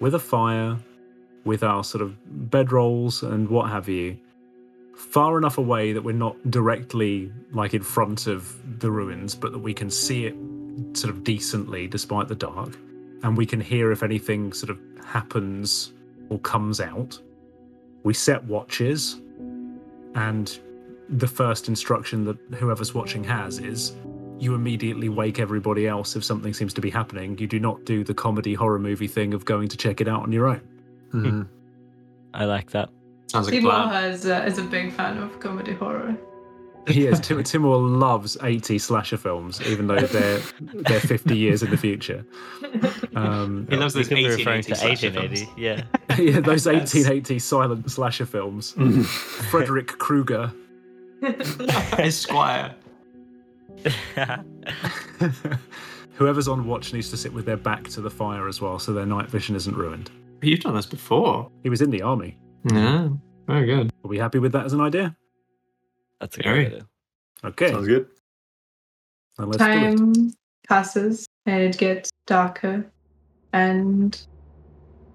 with 0.01 0.14
a 0.14 0.18
fire, 0.20 0.78
with 1.45 1.64
our 1.64 1.82
sort 1.82 2.01
of 2.01 2.16
bedrolls 2.49 3.28
and 3.28 3.49
what 3.49 3.68
have 3.70 3.89
you, 3.89 4.16
far 4.95 5.36
enough 5.36 5.59
away 5.59 5.93
that 5.93 6.03
we're 6.03 6.12
not 6.12 6.36
directly 6.49 7.32
like 7.51 7.74
in 7.74 7.82
front 7.82 8.28
of 8.28 8.57
the 8.80 8.91
ruins, 8.91 9.34
but 9.34 9.51
that 9.51 9.59
we 9.59 9.74
can 9.74 9.91
see 9.91 10.26
it 10.26 10.36
sort 10.97 11.12
of 11.12 11.24
decently 11.24 11.89
despite 11.89 12.28
the 12.28 12.36
dark, 12.36 12.78
and 13.24 13.36
we 13.36 13.47
can 13.47 13.61
hear 13.61 13.91
if 13.91 14.05
anything 14.05 14.53
sort 14.53 14.70
of 14.70 14.78
happens 15.05 15.93
or 16.30 16.39
comes 16.39 16.80
out. 16.80 17.20
We 18.05 18.14
set 18.14 18.45
watches, 18.45 19.20
and 20.14 20.57
the 21.09 21.27
first 21.27 21.69
instruction 21.69 22.25
that 22.25 22.37
whoever's 22.59 22.95
watching 22.95 23.25
has 23.25 23.59
is 23.59 23.95
you 24.39 24.55
immediately 24.55 25.09
wake 25.09 25.39
everybody 25.41 25.87
else 25.89 26.15
if 26.17 26.23
something 26.25 26.53
seems 26.55 26.73
to 26.75 26.81
be 26.81 26.91
happening. 26.91 27.37
You 27.39 27.47
do 27.47 27.59
not 27.59 27.85
do 27.85 28.05
the 28.05 28.15
comedy 28.15 28.55
horror 28.55 28.79
movie 28.79 29.09
thing 29.09 29.35
of 29.35 29.45
going 29.45 29.69
to 29.69 29.77
check 29.77 30.01
it 30.01 30.09
out 30.09 30.23
on 30.23 30.33
your 30.33 30.47
own. 30.47 30.61
Mhm. 31.13 31.49
I 32.35 32.45
like 32.45 32.71
that. 32.71 32.91
Sounds 33.29 33.47
like 33.47 33.55
Timur 33.57 33.71
plan. 33.71 33.89
has, 33.89 34.27
uh, 34.27 34.45
is 34.47 34.59
a 34.59 34.63
big 34.63 34.93
fan 34.93 35.19
of 35.19 35.41
comedy 35.41 35.73
horror. 35.75 36.17
He 36.87 37.07
is. 37.07 37.21
Tim- 37.21 37.43
Timur 37.45 37.77
loves 37.77 38.39
80 38.43 38.79
slasher 38.79 39.19
films, 39.19 39.61
even 39.67 39.89
though 39.89 40.01
they're 40.01 40.41
they're 40.61 41.01
50 41.01 41.37
years 41.37 41.63
in 41.63 41.69
the 41.71 41.77
future. 41.77 42.25
Um, 43.15 43.67
He 43.69 43.77
loves 43.77 43.93
those 43.93 44.09
could 44.09 44.15
be 44.17 44.27
referring 44.27 44.63
1880 44.65 44.71
to 44.71 44.75
slasher 44.75 45.07
1880. 45.09 45.37
films. 45.45 45.59
Yeah. 45.59 45.83
yeah, 46.35 46.41
those 46.41 46.65
1880 46.67 47.39
silent 47.41 47.91
slasher 47.91 48.25
films. 48.25 48.73
Frederick 49.51 49.99
Krueger. 49.99 50.51
Esquire. 51.99 52.75
Whoever's 56.14 56.49
on 56.49 56.66
watch 56.66 56.93
needs 56.93 57.11
to 57.11 57.16
sit 57.16 57.33
with 57.33 57.47
their 57.47 57.57
back 57.57 57.85
to 57.91 58.01
the 58.01 58.11
fire 58.11 58.49
as 58.49 58.61
well, 58.61 58.79
so 58.79 58.93
their 58.93 59.07
night 59.07 59.31
vision 59.31 59.55
isn't 59.55 59.77
ruined. 59.77 60.11
You've 60.43 60.61
done 60.61 60.75
this 60.75 60.87
before. 60.87 61.51
He 61.62 61.71
was 61.71 61.81
in 61.81 61.91
the 61.91 62.03
army. 62.03 62.37
Yeah, 62.73 63.09
very 63.47 63.66
good. 63.66 63.91
Are 64.05 64.09
we 64.09 64.19
happy 64.19 64.39
with 64.39 64.53
that 64.53 64.64
as 64.66 64.73
an 64.73 64.81
idea? 64.81 65.16
That's 66.21 66.37
a 66.39 66.43
great 66.43 66.66
idea. 66.69 66.87
Okay, 67.45 67.71
Sounds 67.71 67.87
good. 67.87 68.09
then 69.39 69.49
let's 69.49 69.59
do 69.59 69.71
it. 69.71 69.97
Time 69.97 70.33
passes 70.69 71.27
and 71.47 71.62
it 71.62 71.79
gets 71.79 72.11
darker, 72.27 72.85
and 73.53 74.21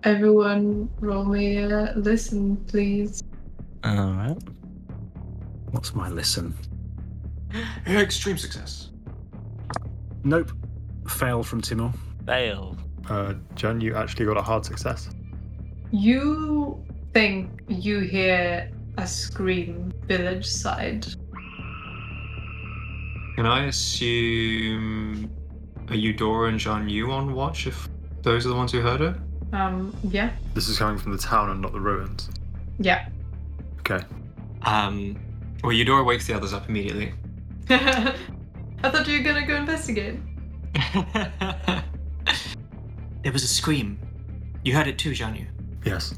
everyone 0.04 0.89
roll 0.99 1.26
me 1.26 1.58
a 1.58 1.93
listen, 1.95 2.58
please. 2.68 3.22
All 3.84 4.12
right. 4.14 4.38
What's 5.74 5.95
my 5.95 6.07
listen? 6.07 6.53
Extreme 7.88 8.38
success. 8.38 8.89
Nope. 10.24 10.51
Fail 11.07 11.41
from 11.43 11.61
Timur. 11.61 11.91
Fail. 12.28 12.78
Uh, 13.09 13.34
Jen, 13.55 13.82
you 13.82 13.95
actually 13.95 14.26
got 14.28 14.38
a 14.38 14.41
hard 14.41 14.63
success. 14.63 15.09
You 15.91 16.82
think 17.13 17.49
you 17.67 17.99
hear 18.01 18.71
a 18.99 19.07
scream 19.07 19.91
village 20.05 20.45
side. 20.45 21.05
Can 23.36 23.47
I 23.47 23.65
assume 23.65 25.30
are 25.89 25.95
Eudora 25.95 26.49
and 26.49 26.59
Jian 26.59 26.88
Yu 26.89 27.11
on 27.11 27.34
watch 27.34 27.65
if 27.65 27.89
those 28.21 28.45
are 28.45 28.49
the 28.49 28.55
ones 28.55 28.71
who 28.71 28.82
heard 28.82 29.01
it? 29.01 29.15
Um, 29.53 29.95
yeah, 30.03 30.32
This 30.53 30.67
is 30.69 30.78
coming 30.78 30.97
from 30.99 31.11
the 31.13 31.17
town 31.17 31.49
and 31.49 31.61
not 31.61 31.74
the 31.74 31.80
ruins. 31.80 32.30
yeah. 32.80 33.09
Okay. 33.80 34.03
Um, 34.61 35.17
well, 35.64 35.72
Eudora 35.72 36.03
wakes 36.03 36.28
the 36.28 36.34
others 36.34 36.53
up 36.53 36.70
immediately. 36.70 37.14
I 37.70 38.16
thought 38.84 39.07
you 39.07 39.18
were 39.18 39.24
gonna 39.24 39.47
go 39.47 39.55
investigate. 39.55 40.20
There 43.24 43.32
was 43.32 43.43
a 43.43 43.47
scream. 43.47 43.97
You 44.66 44.76
heard 44.76 44.88
it 44.88 44.97
too, 44.97 45.11
Jian 45.11 45.39
Yu. 45.39 45.45
Yes. 45.86 46.14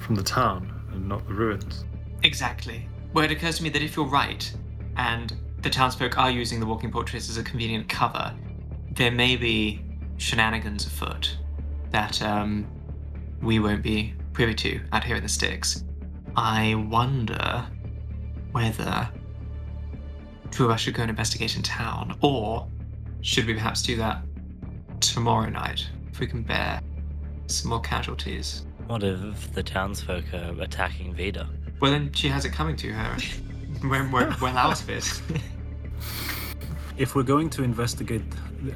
From 0.00 0.16
the 0.16 0.22
town 0.22 0.68
and 0.92 1.08
not 1.08 1.24
the 1.28 1.32
ruins. 1.32 1.84
Exactly. 2.24 2.88
Well, 3.12 3.24
it 3.24 3.30
occurs 3.30 3.58
to 3.58 3.62
me 3.62 3.68
that 3.70 3.82
if 3.82 3.94
you're 3.94 4.04
right, 4.04 4.52
and 4.96 5.32
the 5.62 5.70
townsfolk 5.70 6.18
are 6.18 6.30
using 6.30 6.58
the 6.58 6.66
walking 6.66 6.90
portraits 6.90 7.30
as 7.30 7.36
a 7.36 7.44
convenient 7.44 7.88
cover, 7.88 8.34
there 8.90 9.12
may 9.12 9.36
be 9.36 9.80
shenanigans 10.16 10.86
afoot 10.86 11.38
that 11.90 12.20
um, 12.20 12.66
we 13.40 13.60
won't 13.60 13.82
be 13.82 14.14
privy 14.32 14.54
to 14.54 14.80
out 14.92 15.04
here 15.04 15.14
in 15.14 15.22
the 15.22 15.28
sticks. 15.28 15.84
I 16.36 16.74
wonder 16.74 17.64
whether 18.58 19.08
two 20.50 20.64
of 20.64 20.70
us 20.72 20.80
should 20.80 20.94
go 20.94 21.02
and 21.02 21.10
investigate 21.10 21.54
in 21.56 21.62
town, 21.62 22.18
or 22.20 22.66
should 23.20 23.46
we 23.46 23.54
perhaps 23.54 23.82
do 23.82 23.96
that 23.96 24.22
tomorrow 25.00 25.48
night 25.48 25.86
if 26.10 26.18
we 26.18 26.26
can 26.26 26.42
bear 26.42 26.80
some 27.46 27.70
more 27.70 27.80
casualties. 27.80 28.66
What 28.88 29.04
if 29.04 29.52
the 29.52 29.62
townsfolk 29.62 30.24
are 30.34 30.54
attacking 30.60 31.14
Vida? 31.14 31.48
Well, 31.80 31.92
then 31.92 32.12
she 32.12 32.26
has 32.28 32.44
it 32.44 32.50
coming 32.50 32.74
to 32.76 32.92
her. 32.92 33.16
we're, 33.84 34.10
we're 34.10 34.34
well 34.40 34.58
out 34.58 34.80
of 34.82 34.90
it. 34.90 35.22
If 36.96 37.14
we're 37.14 37.22
going 37.22 37.48
to 37.50 37.62
investigate 37.62 38.22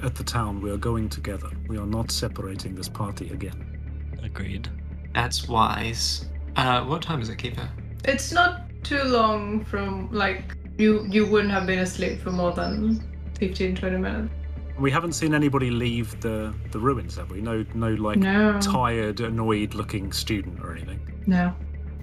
at 0.05 0.15
the 0.15 0.23
town, 0.23 0.61
we 0.61 0.71
are 0.71 0.77
going 0.77 1.09
together. 1.09 1.49
We 1.67 1.77
are 1.77 1.87
not 1.87 2.13
separating 2.13 2.77
this 2.77 2.89
party 2.89 3.31
again. 3.31 3.81
Agreed. 4.23 4.69
That's 5.13 5.49
wise. 5.49 6.27
Uh, 6.55 6.85
what 6.85 7.03
time 7.03 7.21
is 7.21 7.31
it, 7.31 7.39
Keeper? 7.39 7.69
It's 8.05 8.31
not 8.31 8.62
too 8.83 9.03
long 9.05 9.65
from 9.65 10.11
like 10.13 10.57
you 10.79 11.07
you 11.09 11.27
wouldn't 11.27 11.53
have 11.53 11.67
been 11.67 11.81
asleep 11.81 12.21
for 12.21 12.31
more 12.31 12.53
than 12.53 13.03
15 13.39 13.77
20 13.77 13.97
minutes. 13.99 14.33
We 14.79 14.91
haven't 14.91 15.13
seen 15.13 15.35
anybody 15.35 15.71
leave 15.71 16.19
the, 16.23 16.53
the 16.71 16.79
ruins, 16.79 17.17
have 17.17 17.31
we? 17.31 17.43
No, 17.43 17.65
no, 17.75 17.91
like 17.91 18.19
No. 18.19 18.59
tired, 18.59 19.21
annoyed-looking 19.21 20.13
student 20.13 20.61
or 20.61 20.73
anything. 20.73 21.23
No. 21.27 21.55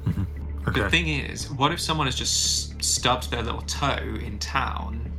Okay. 0.67 0.81
The 0.81 0.89
thing 0.89 1.07
is, 1.07 1.49
what 1.51 1.71
if 1.71 1.79
someone 1.79 2.05
has 2.05 2.15
just 2.15 2.83
stubbed 2.83 3.31
their 3.31 3.41
little 3.41 3.61
toe 3.61 4.17
in 4.21 4.37
town 4.37 5.09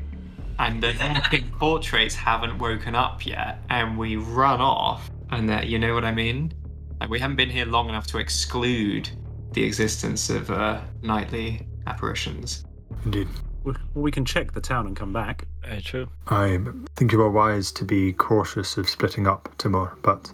and 0.60 0.82
the 0.82 0.94
walking 1.00 1.50
portraits 1.58 2.14
haven't 2.14 2.58
woken 2.58 2.94
up 2.94 3.24
yet, 3.26 3.58
and 3.70 3.96
we 3.98 4.16
run 4.16 4.60
off, 4.60 5.10
and 5.30 5.48
that 5.48 5.66
you 5.66 5.78
know 5.78 5.94
what 5.94 6.04
I 6.04 6.12
mean? 6.12 6.52
Like 7.00 7.08
we 7.08 7.18
haven't 7.18 7.36
been 7.36 7.48
here 7.48 7.64
long 7.64 7.88
enough 7.88 8.06
to 8.08 8.18
exclude 8.18 9.08
the 9.52 9.64
existence 9.64 10.30
of 10.30 10.50
uh, 10.50 10.80
nightly 11.02 11.66
apparitions. 11.86 12.64
Indeed. 13.04 13.28
Well, 13.64 13.76
we 13.94 14.10
can 14.10 14.24
check 14.24 14.52
the 14.52 14.60
town 14.60 14.86
and 14.86 14.96
come 14.96 15.12
back. 15.12 15.46
Very 15.62 15.82
true. 15.82 16.08
I 16.28 16.58
think 16.96 17.12
you 17.12 17.20
are 17.20 17.30
wise 17.30 17.72
to 17.72 17.84
be 17.84 18.12
cautious 18.12 18.76
of 18.76 18.88
splitting 18.88 19.26
up, 19.26 19.54
Timur, 19.58 19.96
but 20.02 20.30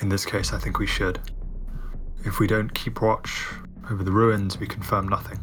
in 0.00 0.08
this 0.08 0.26
case, 0.26 0.52
I 0.52 0.58
think 0.58 0.78
we 0.78 0.86
should. 0.86 1.20
If 2.24 2.40
we 2.40 2.46
don't 2.46 2.72
keep 2.74 3.00
watch 3.00 3.46
over 3.90 4.02
the 4.02 4.12
ruins, 4.12 4.58
we 4.58 4.66
confirm 4.66 5.08
nothing. 5.08 5.38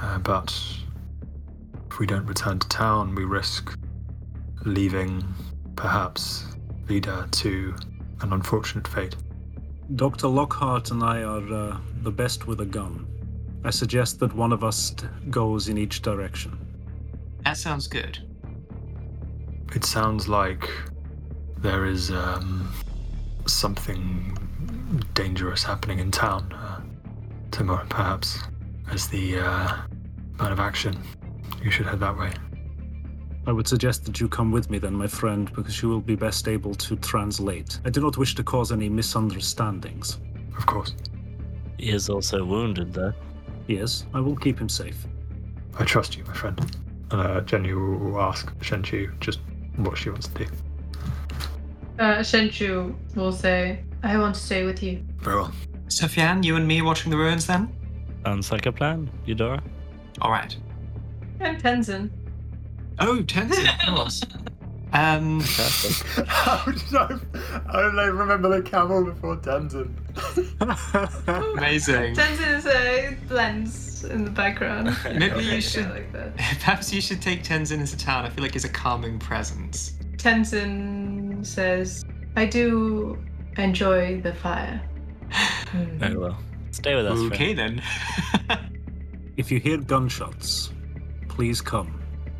Uh, 0.00 0.18
but 0.18 0.52
if 1.90 1.98
we 1.98 2.06
don't 2.06 2.26
return 2.26 2.58
to 2.58 2.68
town, 2.68 3.14
we 3.14 3.24
risk 3.24 3.76
leaving, 4.64 5.24
perhaps, 5.76 6.44
Vida 6.84 7.28
to 7.32 7.74
an 8.20 8.32
unfortunate 8.32 8.86
fate. 8.86 9.16
Dr. 9.94 10.26
Lockhart 10.26 10.90
and 10.90 11.02
I 11.02 11.22
are 11.22 11.54
uh, 11.54 11.76
the 12.02 12.10
best 12.10 12.48
with 12.48 12.60
a 12.60 12.66
gun. 12.66 13.06
I 13.64 13.70
suggest 13.70 14.18
that 14.18 14.34
one 14.34 14.52
of 14.52 14.64
us 14.64 14.90
t- 14.90 15.06
goes 15.30 15.68
in 15.68 15.78
each 15.78 16.02
direction. 16.02 16.58
That 17.44 17.56
sounds 17.56 17.86
good. 17.86 18.18
It 19.74 19.84
sounds 19.84 20.26
like 20.26 20.68
there 21.58 21.86
is 21.86 22.10
um, 22.10 22.68
something 23.46 24.36
dangerous 25.14 25.62
happening 25.62 26.00
in 26.00 26.10
town. 26.10 26.52
Uh, 26.52 26.80
Timur, 27.52 27.86
perhaps, 27.88 28.38
as 28.90 29.06
the 29.06 29.38
uh, 29.38 29.76
man 30.38 30.52
of 30.52 30.58
action, 30.58 31.00
you 31.62 31.70
should 31.70 31.86
head 31.86 32.00
that 32.00 32.16
way. 32.18 32.32
I 33.46 33.52
would 33.52 33.68
suggest 33.68 34.04
that 34.06 34.18
you 34.20 34.28
come 34.28 34.50
with 34.50 34.70
me 34.70 34.78
then, 34.78 34.94
my 34.94 35.06
friend, 35.06 35.52
because 35.54 35.80
you 35.80 35.88
will 35.88 36.00
be 36.00 36.16
best 36.16 36.48
able 36.48 36.74
to 36.74 36.96
translate. 36.96 37.78
I 37.84 37.90
do 37.90 38.00
not 38.00 38.16
wish 38.16 38.34
to 38.34 38.42
cause 38.42 38.72
any 38.72 38.88
misunderstandings. 38.88 40.18
Of 40.56 40.66
course. 40.66 40.94
He 41.78 41.90
is 41.90 42.08
also 42.08 42.44
wounded, 42.44 42.92
though. 42.92 43.12
Yes, 43.68 44.04
I 44.14 44.20
will 44.20 44.36
keep 44.36 44.58
him 44.58 44.68
safe. 44.68 45.06
I 45.78 45.84
trust 45.84 46.16
you, 46.16 46.24
my 46.24 46.32
friend. 46.32 46.58
And 47.12 47.20
Uh, 47.20 47.40
Jenny 47.42 47.72
will 47.72 47.98
will 47.98 48.20
ask 48.20 48.52
Shenchu 48.58 49.16
just 49.20 49.40
what 49.76 49.96
she 49.96 50.10
wants 50.10 50.26
to 50.28 50.44
do. 50.44 50.50
Uh, 51.98 52.18
Shenchu 52.18 52.94
will 53.14 53.32
say, 53.32 53.84
I 54.02 54.18
want 54.18 54.34
to 54.34 54.40
stay 54.40 54.64
with 54.64 54.82
you. 54.82 55.04
Very 55.18 55.36
well. 55.36 55.52
Sofian, 55.88 56.42
you 56.44 56.56
and 56.56 56.66
me 56.66 56.82
watching 56.82 57.10
the 57.10 57.16
ruins 57.16 57.46
then? 57.46 57.72
Sounds 58.24 58.50
like 58.50 58.66
a 58.66 58.72
plan, 58.72 59.08
Eudora. 59.24 59.62
All 60.20 60.30
right. 60.32 60.56
And 61.40 61.62
Tenzin. 61.62 62.10
Oh, 62.98 63.22
Tenzin, 63.22 63.88
of 63.88 63.94
course. 63.94 64.22
Um, 64.92 65.40
Fantastic. 65.40 66.26
How 66.26 66.64
did 66.64 66.94
I, 66.94 67.06
how 67.70 67.90
did 67.90 67.98
I 67.98 68.06
remember 68.06 68.48
the 68.48 68.62
camel 68.62 69.04
before 69.04 69.36
Tenzin? 69.36 69.92
amazing. 71.56 72.14
Tenzin 72.14 72.56
is 72.56 72.66
a 72.66 73.16
blends 73.28 74.04
in 74.04 74.24
the 74.24 74.30
background. 74.30 74.96
Maybe 75.04 75.44
you 75.44 75.56
I 75.56 75.60
should. 75.60 75.90
like 75.90 76.12
that. 76.12 76.36
Perhaps 76.36 76.92
you 76.92 77.00
should 77.00 77.20
take 77.20 77.42
Tenzin 77.42 77.80
into 77.80 77.96
town. 77.98 78.24
I 78.24 78.30
feel 78.30 78.42
like 78.42 78.54
he's 78.54 78.64
a 78.64 78.70
calming 78.70 79.18
presence. 79.18 79.92
Tenzin 80.16 81.44
says, 81.44 82.02
I 82.36 82.46
do 82.46 83.18
enjoy 83.58 84.20
the 84.22 84.32
fire. 84.32 84.80
Very 85.72 86.16
well. 86.16 86.38
Stay 86.70 86.94
with 86.94 87.06
us. 87.06 87.18
Okay 87.18 87.54
friend. 87.54 87.82
then. 88.48 88.70
if 89.36 89.50
you 89.50 89.58
hear 89.60 89.76
gunshots, 89.78 90.70
please 91.28 91.60
come. 91.60 91.95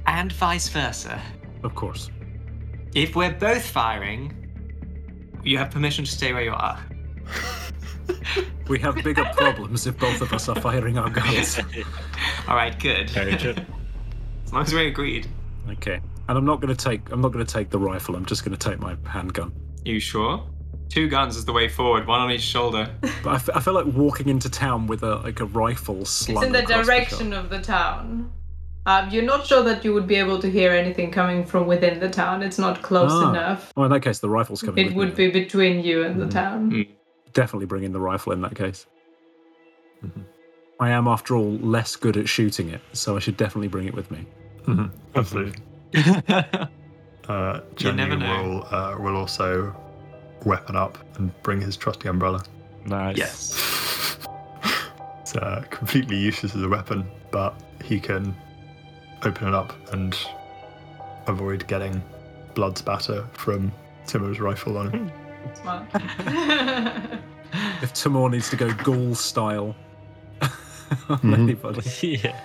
And 0.07 0.33
vice 0.33 0.69
versa. 0.69 1.21
Of 1.63 1.75
course. 1.75 2.11
If 2.95 3.15
we're 3.15 3.35
both 3.35 3.65
firing, 3.65 4.33
you 5.45 5.59
have 5.59 5.71
permission 5.71 6.05
to 6.05 6.11
stay 6.11 6.33
where 6.33 6.43
you 6.45 6.53
are. 6.53 6.79
We 8.69 8.81
have 8.81 8.97
bigger 8.97 9.25
problems 9.37 9.87
if 9.87 9.97
both 9.97 10.21
of 10.21 10.33
us 10.33 10.49
are 10.49 10.61
firing 10.61 10.99
our 10.99 11.09
guns. 11.09 11.61
All 12.49 12.57
right, 12.57 12.77
good. 12.79 13.11
Very 13.11 13.37
true. 13.37 13.55
as 14.45 14.53
long 14.53 14.63
as 14.63 14.73
we 14.75 14.89
agreed. 14.89 15.29
Okay. 15.71 16.01
And 16.29 16.37
I'm 16.37 16.45
not 16.45 16.61
going 16.61 16.75
to 16.75 16.85
take. 16.85 17.13
I'm 17.13 17.21
not 17.21 17.31
going 17.33 17.45
to 17.45 17.53
take 17.53 17.71
the 17.71 17.79
rifle. 17.79 18.17
I'm 18.17 18.27
just 18.27 18.45
going 18.45 18.57
to 18.57 18.71
take 18.71 18.81
my 18.81 18.97
handgun. 19.07 19.53
You 19.85 20.01
sure? 20.01 20.45
Two 20.89 21.09
guns 21.09 21.37
is 21.37 21.45
the 21.45 21.53
way 21.53 21.69
forward, 21.69 22.07
one 22.07 22.21
on 22.21 22.31
each 22.31 22.43
shoulder. 22.43 22.93
But 23.23 23.31
I, 23.31 23.35
f- 23.35 23.51
I 23.55 23.61
feel 23.61 23.75
like 23.75 23.87
walking 23.87 24.29
into 24.29 24.49
town 24.51 24.87
with 24.87 25.03
a 25.03 25.17
like 25.17 25.41
a 25.41 25.45
rifle 25.45 26.05
slung 26.05 26.39
It's 26.39 26.47
in 26.47 26.53
the 26.53 26.63
across 26.65 26.87
direction 26.87 27.33
of 27.33 27.51
the 27.51 27.61
town. 27.61 28.33
Um, 28.87 29.11
you're 29.11 29.25
not 29.25 29.45
sure 29.47 29.63
that 29.65 29.85
you 29.85 29.93
would 29.95 30.07
be 30.07 30.15
able 30.15 30.39
to 30.39 30.49
hear 30.51 30.71
anything 30.73 31.11
coming 31.11 31.45
from 31.45 31.67
within 31.67 31.99
the 31.99 32.09
town. 32.09 32.43
It's 32.43 32.59
not 32.59 32.83
close 32.83 33.11
Ah. 33.13 33.31
enough. 33.31 33.73
Well, 33.77 33.87
in 33.87 33.93
that 33.93 34.01
case, 34.01 34.21
the 34.21 34.31
rifle's 34.31 34.63
coming. 34.63 34.87
It 34.87 34.95
would 34.95 35.09
me 35.19 35.27
be 35.29 35.31
between 35.43 35.85
you 35.85 36.05
and 36.05 36.21
the 36.21 36.27
Mhm. 36.27 36.31
town. 36.31 36.71
Mm. 36.71 36.89
definitely 37.33 37.67
bring 37.67 37.85
in 37.85 37.93
the 37.93 38.01
rifle 38.01 38.33
in 38.33 38.41
that 38.41 38.55
case. 38.55 38.87
Mhm. 40.03 40.25
I 40.81 40.89
am, 40.89 41.07
after 41.07 41.37
all, 41.37 41.53
less 41.59 41.95
good 41.95 42.17
at 42.17 42.31
shooting 42.31 42.71
it, 42.71 42.81
so 42.95 43.15
I 43.15 43.19
should 43.19 43.37
definitely 43.37 43.69
bring 43.69 43.87
it 43.87 43.93
with 43.95 44.11
me. 44.11 44.25
Mm-hmm. 44.67 44.87
Absolutely. 45.15 45.63
Uh, 47.29 47.61
You 47.71 47.77
Jenny 47.77 47.97
never 47.97 48.17
know. 48.17 48.43
will 48.43 48.75
uh, 48.75 48.97
will 49.01 49.17
also 49.17 49.75
weapon 50.45 50.77
up 50.77 50.97
and 51.19 51.33
bring 51.43 51.61
his 51.61 51.77
trusty 51.77 52.09
umbrella. 52.09 52.41
Nice. 52.87 53.17
yes. 53.19 54.19
It's 55.23 55.35
uh, 55.35 55.65
completely 55.71 56.17
useless 56.17 56.55
as 56.55 56.63
a 56.63 56.69
weapon, 56.69 57.05
but 57.33 57.61
he 57.85 57.99
can 57.99 58.33
open 59.27 59.49
it 59.49 59.55
up 59.55 59.73
and 59.93 60.17
avoid 61.27 61.67
getting 61.67 62.03
blood 62.55 62.79
spatter 62.79 63.25
from 63.33 63.73
Timur's 64.07 64.41
rifle 64.41 64.79
on 64.79 64.91
him. 64.91 65.13
Smart. 65.61 65.85
If 67.83 67.93
Timur 67.93 68.29
needs 68.31 68.49
to 68.51 68.57
go 68.57 68.73
ghoul 68.75 69.15
style 69.15 69.75
on 70.41 70.49
Mhm. 71.21 71.35
anybody. 71.35 72.21
yeah. 72.23 72.41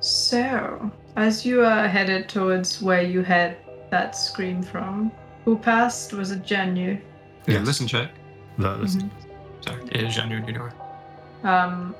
so, 0.00 0.90
as 1.16 1.44
you 1.46 1.64
are 1.64 1.86
headed 1.88 2.28
towards 2.28 2.80
where 2.82 3.02
you 3.02 3.22
had 3.22 3.56
that 3.90 4.16
scream 4.16 4.62
from, 4.62 5.12
who 5.44 5.56
passed 5.58 6.12
was 6.12 6.30
it 6.32 6.42
Jian 6.42 6.76
Yu? 6.76 6.98
Yeah, 7.46 7.58
Yes. 7.58 7.66
listen 7.66 7.86
check. 7.86 8.10
That 8.58 8.80
is- 8.80 8.98
Sorry, 9.60 9.82
it 9.90 10.02
is 10.02 10.14
genuine 10.14 10.44
Eudora. 10.46 10.72
Um, 11.44 11.94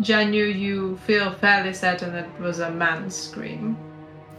Jian 0.00 0.32
Yu, 0.32 0.44
you 0.46 0.96
feel 0.98 1.32
fairly 1.32 1.74
certain 1.74 2.12
that 2.12 2.26
it 2.26 2.40
was 2.40 2.60
a 2.60 2.70
man's 2.70 3.14
scream. 3.14 3.76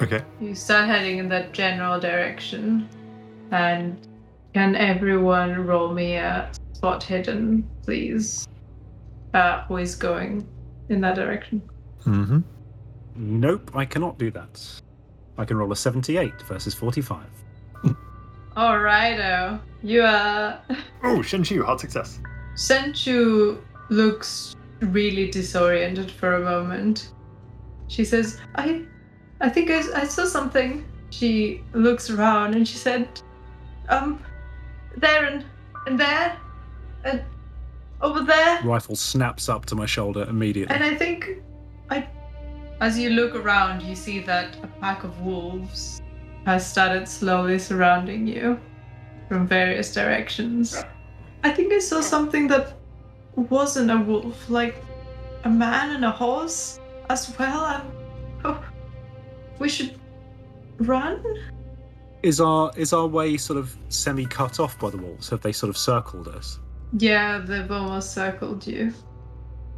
Okay. 0.02 0.24
You 0.39 0.56
start 0.56 0.88
heading 0.88 1.20
in 1.20 1.30
that 1.30 1.52
general 1.52 1.99
direction. 1.99 2.89
And 3.52 4.08
can 4.54 4.76
everyone 4.76 5.66
roll 5.68 5.93
me 5.93 6.16
a 6.16 6.52
spot 6.74 7.04
hidden, 7.04 7.70
please? 7.84 8.47
Uh, 9.34 9.64
who 9.66 9.78
is 9.78 9.95
going 9.95 10.47
in 10.89 11.02
that 11.02 11.16
direction? 11.16 11.62
Mm-hmm. 12.06 12.39
Nope, 13.16 13.72
I 13.76 13.86
cannot 13.86 14.18
do 14.18 14.32
that. 14.32 14.82
I 15.38 15.45
can 15.45 15.58
roll 15.58 15.72
a 15.72 15.76
78 15.76 16.41
versus 16.41 16.74
45. 16.74 17.24
Alrighto. 18.58 19.60
You 19.84 20.02
are. 20.04 20.60
Oh, 21.04 21.20
Shenchu, 21.20 21.64
hard 21.64 21.80
success. 21.80 22.20
Shenchu 22.56 23.62
looks 23.89 24.56
really 24.82 25.29
disoriented 25.29 26.11
for 26.11 26.36
a 26.36 26.39
moment. 26.39 27.11
She 27.88 28.03
says, 28.05 28.39
I 28.55 28.84
I 29.39 29.49
think 29.49 29.69
I, 29.69 30.01
I 30.01 30.05
saw 30.05 30.25
something. 30.25 30.86
She 31.09 31.63
looks 31.73 32.09
around 32.09 32.53
and 32.55 32.67
she 32.67 32.77
said, 32.77 33.21
um, 33.89 34.19
there 34.97 35.25
and, 35.25 35.45
and 35.88 35.99
there 35.99 36.38
and 37.03 37.21
over 38.01 38.23
there. 38.23 38.61
Rifle 38.63 38.95
snaps 38.95 39.49
up 39.49 39.65
to 39.67 39.75
my 39.75 39.86
shoulder 39.86 40.23
immediately. 40.23 40.73
And 40.73 40.84
I 40.84 40.95
think 40.95 41.41
I 41.89 42.07
as 42.79 42.97
you 42.97 43.11
look 43.11 43.36
around 43.36 43.82
you 43.82 43.95
see 43.95 44.19
that 44.19 44.55
a 44.63 44.67
pack 44.79 45.03
of 45.03 45.19
wolves 45.21 46.01
has 46.45 46.65
started 46.67 47.07
slowly 47.07 47.59
surrounding 47.59 48.25
you 48.25 48.59
from 49.27 49.47
various 49.47 49.93
directions. 49.93 50.84
I 51.43 51.51
think 51.51 51.71
I 51.73 51.79
saw 51.79 52.01
something 52.01 52.47
that 52.47 52.73
wasn't 53.36 53.91
a 53.91 53.97
wolf, 53.99 54.49
like 54.49 54.84
a 55.43 55.49
man 55.49 55.95
and 55.95 56.05
a 56.05 56.11
horse 56.11 56.79
as 57.09 57.34
well. 57.38 57.65
And 57.65 57.91
oh, 58.45 58.63
we 59.59 59.69
should 59.69 59.99
run. 60.79 61.23
Is 62.23 62.39
our 62.39 62.71
is 62.75 62.93
our 62.93 63.07
way 63.07 63.38
sort 63.38 63.57
of 63.57 63.75
semi 63.89 64.25
cut 64.25 64.59
off 64.59 64.77
by 64.79 64.89
the 64.89 64.97
wolves? 64.97 65.29
Have 65.29 65.41
they 65.41 65.51
sort 65.51 65.69
of 65.69 65.77
circled 65.77 66.27
us? 66.27 66.59
Yeah, 66.97 67.39
they've 67.39 67.71
almost 67.71 68.13
circled 68.13 68.67
you. 68.67 68.93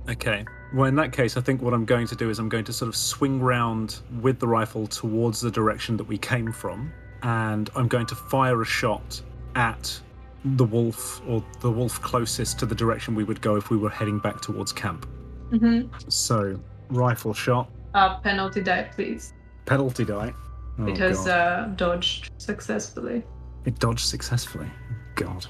Okay. 0.09 0.43
Well, 0.73 0.85
in 0.85 0.95
that 0.95 1.13
case, 1.13 1.37
I 1.37 1.41
think 1.41 1.61
what 1.61 1.73
I'm 1.73 1.85
going 1.85 2.07
to 2.07 2.15
do 2.15 2.29
is 2.29 2.39
I'm 2.39 2.49
going 2.49 2.65
to 2.65 2.73
sort 2.73 2.89
of 2.89 2.95
swing 2.95 3.39
round 3.39 3.99
with 4.21 4.39
the 4.39 4.47
rifle 4.47 4.87
towards 4.87 5.39
the 5.39 5.51
direction 5.51 5.95
that 5.97 6.05
we 6.05 6.17
came 6.17 6.51
from, 6.51 6.91
and 7.21 7.69
I'm 7.75 7.87
going 7.87 8.07
to 8.07 8.15
fire 8.15 8.61
a 8.61 8.65
shot 8.65 9.21
at 9.55 9.99
the 10.45 10.63
wolf 10.63 11.21
or 11.27 11.43
the 11.61 11.71
wolf 11.71 12.01
closest 12.01 12.59
to 12.59 12.65
the 12.65 12.75
direction 12.75 13.15
we 13.15 13.23
would 13.23 13.41
go 13.41 13.55
if 13.55 13.69
we 13.69 13.77
were 13.77 13.89
heading 13.89 14.19
back 14.19 14.41
towards 14.41 14.73
camp. 14.73 15.07
Mm-hmm. 15.51 15.87
So, 16.09 16.59
rifle 16.89 17.33
shot 17.33 17.69
Uh, 17.93 18.17
penalty 18.19 18.61
die, 18.61 18.89
please. 18.95 19.33
Penalty 19.65 20.03
die. 20.03 20.33
Oh, 20.79 20.87
it 20.87 20.97
has 20.97 21.27
uh, 21.27 21.71
dodged 21.75 22.31
successfully. 22.37 23.23
It 23.65 23.79
dodged 23.79 24.07
successfully. 24.07 24.67
God. 25.15 25.45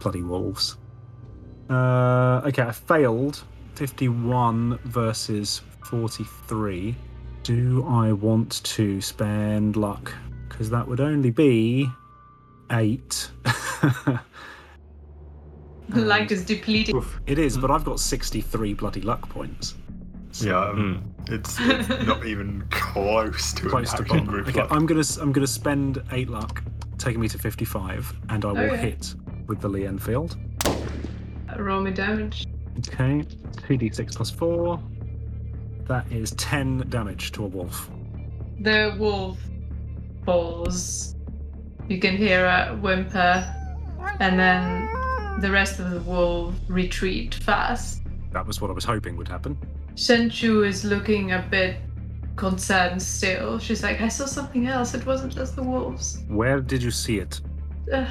Bloody 0.00 0.22
wolves. 0.22 0.76
Uh, 1.70 2.42
okay, 2.44 2.62
I 2.62 2.72
failed. 2.72 3.44
51 3.76 4.78
versus 4.84 5.62
43. 5.84 6.94
Do 7.44 7.86
I 7.88 8.12
want 8.12 8.62
to 8.64 9.00
spend 9.00 9.76
luck? 9.76 10.12
Because 10.48 10.68
that 10.70 10.86
would 10.86 11.00
only 11.00 11.30
be 11.30 11.88
8. 12.70 13.30
Light 15.94 16.30
is 16.30 16.44
depleted. 16.44 16.94
it 17.26 17.38
is, 17.38 17.56
but 17.56 17.70
I've 17.70 17.84
got 17.84 17.98
63 17.98 18.74
bloody 18.74 19.00
luck 19.00 19.28
points. 19.30 19.74
Yeah, 20.34 20.58
um, 20.60 21.14
it's, 21.28 21.56
it's 21.60 21.88
not 22.06 22.26
even 22.26 22.62
close 22.70 23.52
to 23.54 23.68
Close 23.68 23.92
an 23.94 24.04
to 24.04 24.04
bomb. 24.04 24.26
group 24.26 24.48
Okay, 24.48 24.60
luck. 24.60 24.70
I'm 24.70 24.84
gonna 24.86 25.02
I'm 25.20 25.32
gonna 25.32 25.46
spend 25.46 26.02
eight 26.12 26.28
luck, 26.28 26.62
taking 26.98 27.20
me 27.20 27.28
to 27.28 27.38
55, 27.38 28.14
and 28.28 28.44
I 28.44 28.52
will 28.52 28.60
Okay. 28.70 28.76
hit 28.76 29.14
with 29.46 29.60
the 29.60 29.68
Lee 29.68 29.86
Enfield. 29.86 30.36
Roll 31.56 31.80
me 31.80 31.90
damage. 31.90 32.46
Okay, 32.78 33.24
2d6 33.66 34.14
plus 34.14 34.30
4. 34.30 34.80
That 35.86 36.04
is 36.12 36.32
10 36.32 36.84
damage 36.90 37.32
to 37.32 37.44
a 37.44 37.46
wolf. 37.48 37.90
The 38.60 38.94
wolf 38.98 39.38
falls. 40.26 41.14
You 41.88 41.98
can 41.98 42.16
hear 42.16 42.44
a 42.46 42.76
whimper, 42.76 43.54
and 44.20 44.38
then 44.38 44.88
the 45.40 45.50
rest 45.50 45.80
of 45.80 45.90
the 45.90 46.00
wolf 46.00 46.54
retreat 46.68 47.34
fast. 47.34 48.02
That 48.32 48.46
was 48.46 48.60
what 48.60 48.70
I 48.70 48.74
was 48.74 48.84
hoping 48.84 49.16
would 49.16 49.28
happen. 49.28 49.56
Shenchu 49.94 50.66
is 50.66 50.84
looking 50.84 51.32
a 51.32 51.46
bit 51.50 51.76
concerned 52.36 53.02
still. 53.02 53.58
She's 53.58 53.82
like, 53.82 54.00
I 54.00 54.08
saw 54.08 54.26
something 54.26 54.66
else. 54.66 54.94
It 54.94 55.06
wasn't 55.06 55.34
just 55.34 55.56
the 55.56 55.62
wolves. 55.62 56.24
Where 56.28 56.60
did 56.60 56.82
you 56.82 56.90
see 56.90 57.18
it? 57.18 57.40
Uh, 57.92 58.06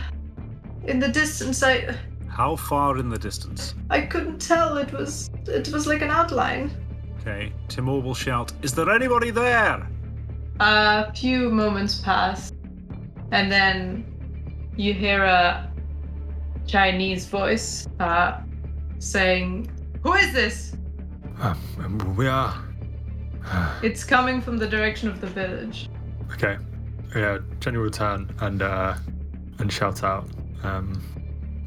in 0.85 0.99
the 0.99 1.07
distance, 1.07 1.61
I 1.63 1.95
How 2.27 2.55
far 2.55 2.97
in 2.97 3.09
the 3.09 3.17
distance? 3.17 3.75
I 3.89 4.01
couldn't 4.01 4.39
tell. 4.39 4.77
It 4.77 4.91
was 4.91 5.29
it 5.45 5.69
was 5.71 5.85
like 5.85 6.01
an 6.01 6.09
outline. 6.09 6.71
Okay, 7.21 7.51
Timur 7.67 7.99
will 7.99 8.13
shout, 8.15 8.53
Is 8.61 8.73
there 8.73 8.89
anybody 8.89 9.31
there? 9.31 9.87
A 10.59 11.13
few 11.13 11.49
moments 11.49 11.99
pass, 11.99 12.51
and 13.31 13.51
then 13.51 14.05
you 14.75 14.93
hear 14.93 15.23
a 15.23 15.71
Chinese 16.65 17.25
voice 17.25 17.87
uh, 17.99 18.41
saying, 18.99 19.69
"Who 20.03 20.13
is 20.13 20.33
this?" 20.33 20.75
Um, 21.39 22.15
we 22.15 22.27
are. 22.27 22.63
It's 23.81 24.03
coming 24.03 24.41
from 24.41 24.57
the 24.57 24.67
direction 24.67 25.07
of 25.07 25.21
the 25.21 25.27
village. 25.27 25.89
Okay. 26.33 26.57
Yeah, 27.15 27.39
Jenny 27.59 27.77
will 27.77 27.89
turn 27.89 28.29
and 28.41 28.61
uh, 28.61 28.95
and 29.59 29.71
shout 29.71 30.03
out. 30.03 30.27
Um, 30.63 31.01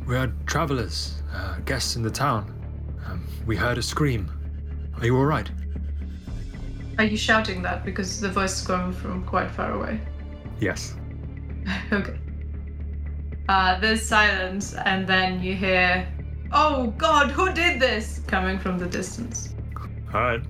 we 0.07 0.17
are 0.17 0.27
travelers, 0.47 1.23
uh, 1.33 1.59
guests 1.61 1.97
in 1.97 2.03
the 2.03 2.11
town. 2.11 2.55
Um, 3.07 3.27
we 3.47 3.57
heard 3.57 3.79
a 3.79 3.83
scream. 3.83 4.31
Are 4.99 5.07
you 5.07 5.17
all 5.17 5.25
right? 5.25 5.51
Are 6.99 7.05
you 7.05 7.17
shouting 7.17 7.63
that 7.63 7.85
because 7.85 8.21
the 8.21 8.29
voice 8.29 8.61
is 8.61 8.67
coming 8.67 8.93
from 8.93 9.25
quite 9.25 9.51
far 9.51 9.73
away? 9.73 10.01
Yes. 10.61 10.95
okay. 11.93 12.19
Uh, 13.49 13.81
there's 13.81 14.03
silence, 14.07 14.75
and 14.75 15.07
then 15.07 15.43
you 15.43 15.55
hear, 15.55 16.07
"Oh 16.53 16.89
God, 16.99 17.31
who 17.31 17.53
did 17.53 17.81
this?" 17.81 18.21
coming 18.27 18.59
from 18.59 18.79
the 18.79 18.87
distance. 18.87 19.55
All 20.15 20.21
right. 20.21 20.43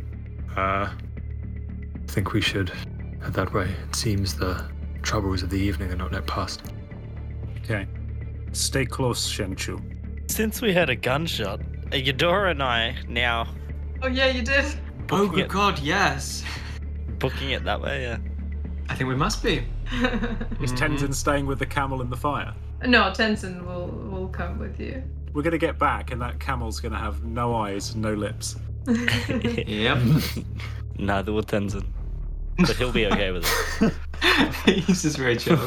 Uh, 0.56 0.90
I 0.90 2.12
think 2.12 2.32
we 2.32 2.40
should 2.40 2.70
head 3.22 3.32
that 3.34 3.52
way. 3.54 3.70
It 3.88 3.94
seems 3.94 4.34
the 4.34 4.64
troubles 5.02 5.42
of 5.42 5.50
the 5.50 5.58
evening 5.58 5.90
are 5.92 5.96
not 5.96 6.12
yet 6.12 6.26
past. 6.26 6.62
Okay. 7.58 7.86
Stay 8.52 8.84
close, 8.84 9.30
Shenchu. 9.30 9.80
Since 10.30 10.60
we 10.60 10.72
had 10.72 10.90
a 10.90 10.96
gunshot, 10.96 11.60
Eudora 11.92 12.50
and 12.50 12.62
I 12.62 12.96
now 13.08 13.46
Oh 14.02 14.08
yeah, 14.08 14.28
you 14.28 14.42
did. 14.42 14.64
Oh, 14.64 15.06
Booking 15.06 15.30
good 15.32 15.40
it. 15.40 15.48
God, 15.48 15.78
yes. 15.80 16.42
booking 17.18 17.50
it 17.50 17.64
that 17.64 17.80
way. 17.80 18.02
Yeah. 18.02 18.18
I 18.88 18.94
think 18.94 19.08
we 19.08 19.16
must 19.16 19.42
be. 19.42 19.64
Is 20.60 20.72
Tenzin 20.72 21.12
staying 21.14 21.46
with 21.46 21.58
the 21.58 21.66
camel 21.66 22.00
in 22.00 22.10
the 22.10 22.16
fire? 22.16 22.54
no, 22.86 23.10
Tenzin 23.10 23.64
will 23.66 23.88
will 23.88 24.28
come 24.28 24.58
with 24.58 24.78
you. 24.80 25.02
We're 25.32 25.42
gonna 25.42 25.58
get 25.58 25.78
back, 25.78 26.10
and 26.12 26.20
that 26.22 26.38
camel's 26.40 26.80
gonna 26.80 26.98
have 26.98 27.24
no 27.24 27.54
eyes, 27.54 27.94
no 27.96 28.14
lips. 28.14 28.56
Yep. 29.66 29.98
Neither 30.98 31.32
will 31.32 31.42
Tenzin, 31.42 31.86
but 32.58 32.76
he'll 32.76 32.92
be 32.92 33.06
okay 33.06 33.30
with 33.30 33.46
it. 34.66 34.84
He's 34.84 35.02
just 35.02 35.16
very 35.18 35.36
chill. 35.36 35.58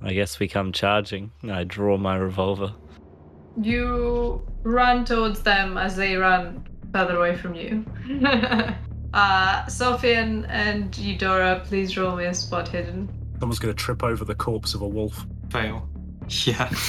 I 0.00 0.12
guess 0.12 0.38
we 0.38 0.48
come 0.48 0.72
charging. 0.72 1.30
I 1.50 1.64
draw 1.64 1.96
my 1.96 2.16
revolver. 2.16 2.72
You 3.60 4.46
run 4.62 5.04
towards 5.04 5.42
them 5.42 5.76
as 5.76 5.96
they 5.96 6.16
run 6.16 6.66
further 6.92 7.16
away 7.16 7.36
from 7.36 7.54
you. 7.54 7.84
uh, 9.12 9.64
Sofian 9.66 10.46
and 10.48 10.96
Eudora, 10.96 11.62
please 11.64 11.96
roll 11.96 12.14
me 12.16 12.26
a 12.26 12.34
spot 12.34 12.68
hidden. 12.68 13.08
Someone's 13.40 13.58
gonna 13.58 13.74
trip 13.74 14.02
over 14.02 14.24
the 14.24 14.34
corpse 14.34 14.74
of 14.74 14.82
a 14.82 14.88
wolf. 14.88 15.26
Fail. 15.50 15.88
Yeah. 16.44 16.70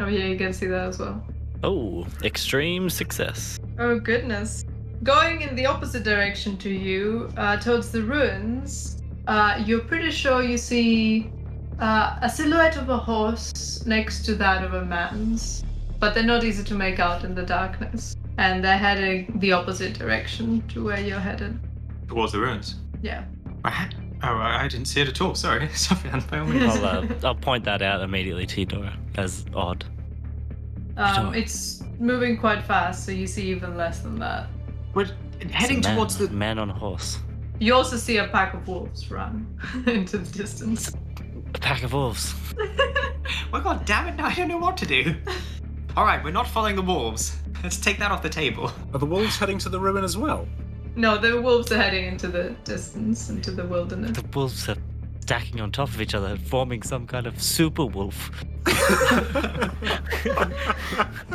Oh 0.00 0.06
yeah, 0.06 0.26
you 0.26 0.36
can 0.38 0.52
see 0.52 0.66
that 0.66 0.86
as 0.90 1.00
well. 1.00 1.20
Oh, 1.64 2.06
extreme 2.22 2.88
success. 2.88 3.58
Oh 3.80 3.98
goodness. 3.98 4.64
Going 5.02 5.42
in 5.42 5.56
the 5.56 5.66
opposite 5.66 6.04
direction 6.04 6.56
to 6.58 6.70
you, 6.70 7.28
uh, 7.36 7.56
towards 7.56 7.90
the 7.90 8.02
ruins, 8.02 9.02
uh, 9.26 9.60
you're 9.66 9.80
pretty 9.80 10.12
sure 10.12 10.40
you 10.40 10.56
see 10.56 11.32
uh, 11.80 12.16
a 12.22 12.30
silhouette 12.30 12.76
of 12.76 12.88
a 12.90 12.96
horse 12.96 13.84
next 13.86 14.24
to 14.26 14.36
that 14.36 14.62
of 14.62 14.74
a 14.74 14.84
man's, 14.84 15.64
but 15.98 16.14
they're 16.14 16.22
not 16.22 16.44
easy 16.44 16.62
to 16.62 16.74
make 16.76 17.00
out 17.00 17.24
in 17.24 17.34
the 17.34 17.42
darkness. 17.42 18.14
And 18.38 18.62
they're 18.64 18.78
heading 18.78 19.36
the 19.40 19.50
opposite 19.50 19.98
direction 19.98 20.62
to 20.68 20.84
where 20.84 21.00
you're 21.00 21.18
headed. 21.18 21.58
Towards 22.06 22.30
the 22.30 22.38
ruins. 22.38 22.76
Yeah. 23.02 23.24
I 23.64 23.70
had- 23.70 23.96
Oh, 24.22 24.26
I 24.36 24.64
I 24.64 24.68
didn't 24.68 24.86
see 24.86 25.00
it 25.00 25.08
at 25.08 25.20
all. 25.20 25.34
Sorry. 25.34 25.68
Sorry, 25.74 26.10
by 26.30 26.38
all 26.38 26.46
means. 26.46 26.76
I'll, 26.76 26.84
uh, 26.84 27.06
I'll 27.24 27.34
point 27.34 27.64
that 27.64 27.82
out 27.82 28.00
immediately 28.00 28.46
to 28.46 28.64
Dora 28.64 28.96
as 29.16 29.44
odd. 29.54 29.84
Um, 30.96 31.32
it's 31.34 31.82
moving 32.00 32.36
quite 32.36 32.64
fast, 32.64 33.06
so 33.06 33.12
you 33.12 33.26
see 33.26 33.48
even 33.50 33.76
less 33.76 34.00
than 34.00 34.18
that. 34.18 34.48
We're 34.94 35.08
heading 35.50 35.80
man, 35.80 35.94
towards 35.94 36.18
the. 36.18 36.28
man 36.30 36.58
on 36.58 36.70
a 36.70 36.74
horse. 36.74 37.18
You 37.60 37.74
also 37.74 37.96
see 37.96 38.16
a 38.16 38.26
pack 38.28 38.54
of 38.54 38.66
wolves 38.66 39.10
run 39.10 39.46
into 39.86 40.18
the 40.18 40.38
distance. 40.38 40.92
A 41.54 41.58
pack 41.58 41.82
of 41.82 41.92
wolves. 41.92 42.34
Oh 43.52 43.60
god 43.60 43.84
damn 43.86 44.08
it! 44.08 44.16
Now 44.16 44.26
I 44.26 44.34
don't 44.34 44.48
know 44.48 44.58
what 44.58 44.76
to 44.78 44.86
do. 44.86 45.14
All 45.96 46.04
right, 46.04 46.22
we're 46.22 46.30
not 46.30 46.46
following 46.46 46.76
the 46.76 46.82
wolves. 46.82 47.36
Let's 47.62 47.78
take 47.78 47.98
that 47.98 48.10
off 48.10 48.22
the 48.22 48.28
table. 48.28 48.70
Are 48.92 48.98
the 48.98 49.06
wolves 49.06 49.38
heading 49.38 49.58
to 49.58 49.68
the 49.68 49.80
ruin 49.80 50.04
as 50.04 50.16
well? 50.16 50.46
No, 50.98 51.16
the 51.16 51.40
wolves 51.40 51.70
are 51.70 51.76
heading 51.80 52.06
into 52.06 52.26
the 52.26 52.50
distance, 52.64 53.30
into 53.30 53.52
the 53.52 53.64
wilderness. 53.64 54.16
The 54.16 54.26
wolves 54.36 54.68
are 54.68 54.74
stacking 55.20 55.60
on 55.60 55.70
top 55.70 55.90
of 55.90 56.00
each 56.00 56.12
other, 56.12 56.36
forming 56.36 56.82
some 56.82 57.06
kind 57.06 57.28
of 57.28 57.40
super 57.40 57.86
wolf. 57.86 58.32
All 58.66 58.74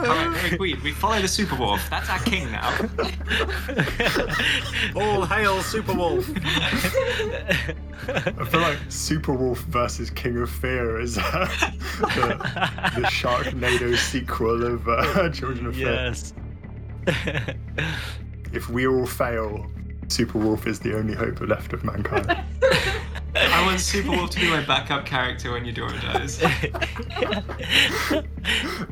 right, 0.03 0.51
agreed. 0.53 0.83
We 0.83 0.91
follow 0.91 1.21
the 1.21 1.29
super 1.29 1.55
wolf. 1.55 1.81
That's 1.89 2.09
our 2.09 2.19
king 2.19 2.51
now. 2.51 2.77
All 5.01 5.25
hail, 5.25 5.63
Super 5.63 5.93
Wolf! 5.93 6.29
I 8.09 8.45
feel 8.45 8.59
like 8.59 8.79
super 8.89 9.31
wolf 9.31 9.59
versus 9.59 10.09
King 10.09 10.41
of 10.41 10.49
Fear 10.49 10.99
is 10.99 11.17
uh, 11.17 11.47
the, 12.01 12.37
the 12.99 13.07
Sharknado 13.07 13.95
sequel 13.95 14.65
of 14.65 14.89
uh, 14.89 15.29
Children 15.29 15.67
of 15.67 15.75
Fear. 15.75 16.13
yes. 16.13 16.33
If 18.53 18.69
we 18.69 18.87
all 18.87 19.05
fail, 19.05 19.65
Superwolf 20.07 20.67
is 20.67 20.79
the 20.79 20.95
only 20.95 21.13
hope 21.15 21.41
left 21.41 21.73
of 21.73 21.83
mankind. 21.83 22.29
I 23.35 23.65
want 23.65 23.79
super 23.79 24.11
wolf 24.11 24.29
to 24.31 24.39
be 24.39 24.47
my 24.49 24.63
backup 24.63 25.05
character 25.07 25.51
when 25.53 25.65
Eudora 25.65 25.99
dies. 25.99 26.41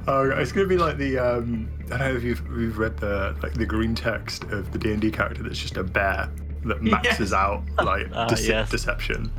Oh, 0.07 0.29
it's 0.31 0.51
gonna 0.51 0.67
be 0.67 0.77
like 0.77 0.97
the 0.97 1.17
um, 1.19 1.69
I 1.87 1.97
don't 1.97 1.99
know 1.99 2.15
if 2.15 2.23
you've, 2.23 2.41
you've 2.57 2.77
read 2.77 2.97
the 2.97 3.35
like 3.43 3.53
the 3.53 3.65
green 3.65 3.93
text 3.93 4.43
of 4.45 4.71
the 4.71 4.79
D 4.79 4.91
and 4.93 5.01
D 5.01 5.11
character 5.11 5.43
that's 5.43 5.59
just 5.59 5.77
a 5.77 5.83
bear 5.83 6.29
that 6.65 6.81
maxes 6.81 7.31
Yes. 7.31 7.33
out 7.33 7.63
like 7.83 8.07
dece- 8.11 8.47
yes. 8.47 8.69
deception 8.69 9.31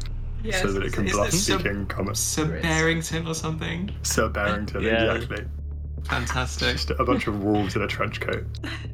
Yes. 0.44 0.60
so 0.62 0.70
that 0.72 0.82
it 0.84 0.92
can 0.92 1.06
bluff 1.06 1.28
it 1.28 1.32
Sir- 1.32 1.58
speaking 1.58 1.86
comments. 1.86 2.20
Sir 2.20 2.60
Barrington 2.60 3.26
or 3.26 3.34
something. 3.34 3.90
Sir 4.02 4.28
Barrington, 4.28 4.82
Yeah. 4.82 5.14
exactly. 5.14 5.46
Fantastic. 6.04 6.72
Just 6.72 6.90
a 6.90 7.04
bunch 7.04 7.26
of 7.26 7.42
wolves 7.42 7.76
in 7.76 7.82
a 7.82 7.86
trench 7.86 8.20
coat. 8.20 8.44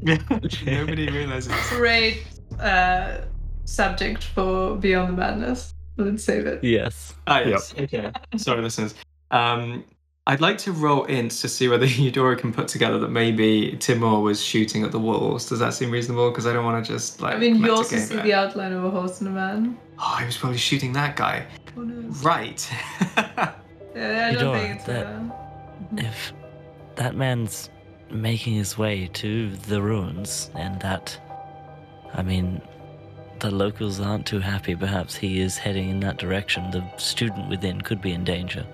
Yeah, 0.03 0.19
nobody 0.67 1.11
realizes. 1.11 1.53
Great 1.71 2.23
uh, 2.61 3.19
subject 3.65 4.25
for 4.25 4.77
Beyond 4.77 5.09
the 5.09 5.13
Madness. 5.17 5.75
Let's 5.97 6.23
save 6.23 6.47
it. 6.47 6.63
yes. 6.63 7.15
Ah, 7.27 7.41
yes. 7.41 7.75
Okay. 7.77 8.13
Sorry, 8.37 8.63
listeners. 8.63 8.95
Um, 9.33 9.85
I'd 10.29 10.41
like 10.41 10.59
to 10.59 10.73
roll 10.73 11.07
ints 11.07 11.41
to 11.41 11.49
see 11.49 11.67
whether 11.69 11.87
Eudora 11.87 12.37
can 12.37 12.53
put 12.53 12.69
together 12.69 12.99
that 13.01 13.09
maybe 13.11 13.77
Timur 13.81 14.21
was 14.21 14.41
shooting 14.43 14.85
at 14.85 14.93
the 14.93 14.99
walls. 15.01 15.49
Does 15.49 15.59
that 15.59 15.75
seem 15.75 15.91
reasonable? 15.91 16.31
Because 16.31 16.47
I 16.47 16.53
don't 16.53 16.65
want 16.65 16.85
to 16.85 16.93
just 16.93 17.21
like. 17.21 17.35
I 17.35 17.39
mean, 17.39 17.57
you 17.57 17.63
meta 17.63 17.75
also 17.75 17.97
see 17.97 18.15
it. 18.15 18.23
the 18.23 18.35
outline 18.35 18.73
of 18.73 18.85
a 18.85 18.91
horse 18.91 19.21
and 19.21 19.29
a 19.29 19.33
man. 19.33 19.77
Oh, 19.99 20.17
he 20.21 20.27
was 20.27 20.37
probably 20.37 20.59
shooting 20.59 20.93
that 20.93 21.17
guy. 21.17 21.47
Who 21.75 21.85
knows? 21.87 22.23
Right. 22.25 22.71
Yeah, 23.97 24.29
I 24.29 24.33
don't 24.35 24.43
Eudora, 24.55 24.59
think 24.61 24.75
it's 24.77 24.85
that- 24.85 25.07
a... 25.07 25.35
If 25.97 26.33
that 26.99 27.15
man's 27.15 27.71
making 28.11 28.55
his 28.55 28.77
way 28.77 29.09
to 29.15 29.51
the 29.69 29.81
ruins, 29.81 30.51
and 30.55 30.81
that, 30.81 31.19
I 32.13 32.23
mean, 32.23 32.61
the 33.39 33.51
locals 33.51 34.01
aren't 34.01 34.27
too 34.27 34.41
happy, 34.41 34.75
perhaps 34.75 35.15
he 35.15 35.41
is 35.41 35.57
heading 35.57 35.91
in 35.91 36.01
that 36.01 36.19
direction. 36.19 36.71
The 36.71 36.85
student 36.97 37.49
within 37.49 37.81
could 37.81 38.03
be 38.03 38.13
in 38.13 38.25
danger. 38.25 38.67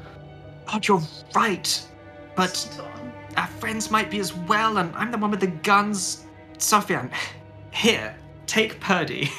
God, 0.66 0.89
you're 0.89 1.03
right. 1.35 1.87
But 2.35 2.83
our 3.37 3.47
friends 3.47 3.91
might 3.91 4.11
be 4.11 4.20
as 4.20 4.35
well, 4.35 4.79
and 4.79 4.95
I'm 4.97 5.11
the 5.11 5.18
one 5.18 5.31
with 5.31 5.41
the 5.41 5.49
guns. 5.49 6.25
Sofian, 6.57 7.12
here, 7.72 8.16
take 8.47 8.81
Purdy. 8.81 9.31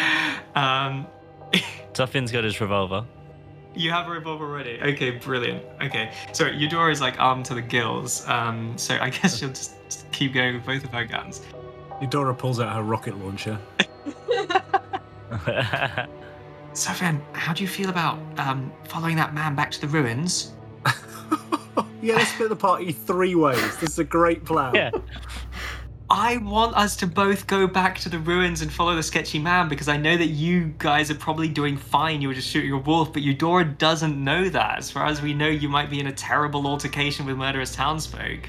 um, 0.56 1.06
Sofian's 1.92 2.32
got 2.32 2.42
his 2.42 2.60
revolver. 2.60 3.06
You 3.74 3.90
have 3.90 4.06
a 4.06 4.10
revolver 4.10 4.46
already. 4.46 4.80
Okay, 4.80 5.10
brilliant. 5.10 5.62
Okay, 5.82 6.12
so 6.32 6.46
Eudora 6.46 6.92
is 6.92 7.00
like 7.00 7.20
armed 7.20 7.44
to 7.46 7.54
the 7.54 7.62
gills. 7.62 8.26
Um, 8.28 8.76
so 8.76 8.96
I 9.00 9.10
guess 9.10 9.38
she'll 9.38 9.48
just, 9.50 9.74
just 9.84 10.10
keep 10.12 10.34
going 10.34 10.54
with 10.54 10.66
both 10.66 10.84
of 10.84 10.90
her 10.90 11.04
guns. 11.04 11.42
Eudora 12.00 12.34
pulls 12.34 12.60
out 12.60 12.74
her 12.74 12.82
rocket 12.82 13.16
launcher. 13.18 13.58
So 16.74 16.90
Sofian, 16.90 17.20
how 17.34 17.52
do 17.52 17.62
you 17.62 17.68
feel 17.68 17.88
about 17.88 18.18
um, 18.36 18.72
following 18.82 19.14
that 19.16 19.32
man 19.32 19.54
back 19.54 19.70
to 19.72 19.80
the 19.80 19.86
ruins? 19.86 20.52
yeah, 22.02 22.16
let's 22.16 22.30
split 22.30 22.48
the 22.48 22.56
party 22.56 22.90
three 22.90 23.36
ways. 23.36 23.78
This 23.78 23.90
is 23.90 23.98
a 24.00 24.04
great 24.04 24.44
plan. 24.44 24.74
yeah. 24.74 24.90
I 26.16 26.36
want 26.36 26.76
us 26.76 26.94
to 26.98 27.08
both 27.08 27.48
go 27.48 27.66
back 27.66 27.98
to 27.98 28.08
the 28.08 28.20
ruins 28.20 28.62
and 28.62 28.72
follow 28.72 28.94
the 28.94 29.02
sketchy 29.02 29.40
man 29.40 29.68
because 29.68 29.88
I 29.88 29.96
know 29.96 30.16
that 30.16 30.28
you 30.28 30.72
guys 30.78 31.10
are 31.10 31.16
probably 31.16 31.48
doing 31.48 31.76
fine. 31.76 32.22
You 32.22 32.28
were 32.28 32.34
just 32.34 32.48
shooting 32.48 32.70
a 32.70 32.78
wolf, 32.78 33.12
but 33.12 33.22
Eudora 33.22 33.64
doesn't 33.64 34.22
know 34.22 34.48
that. 34.48 34.78
As 34.78 34.92
far 34.92 35.06
as 35.06 35.20
we 35.20 35.34
know, 35.34 35.48
you 35.48 35.68
might 35.68 35.90
be 35.90 35.98
in 35.98 36.06
a 36.06 36.12
terrible 36.12 36.68
altercation 36.68 37.26
with 37.26 37.36
murderous 37.36 37.74
townsfolk. 37.74 38.48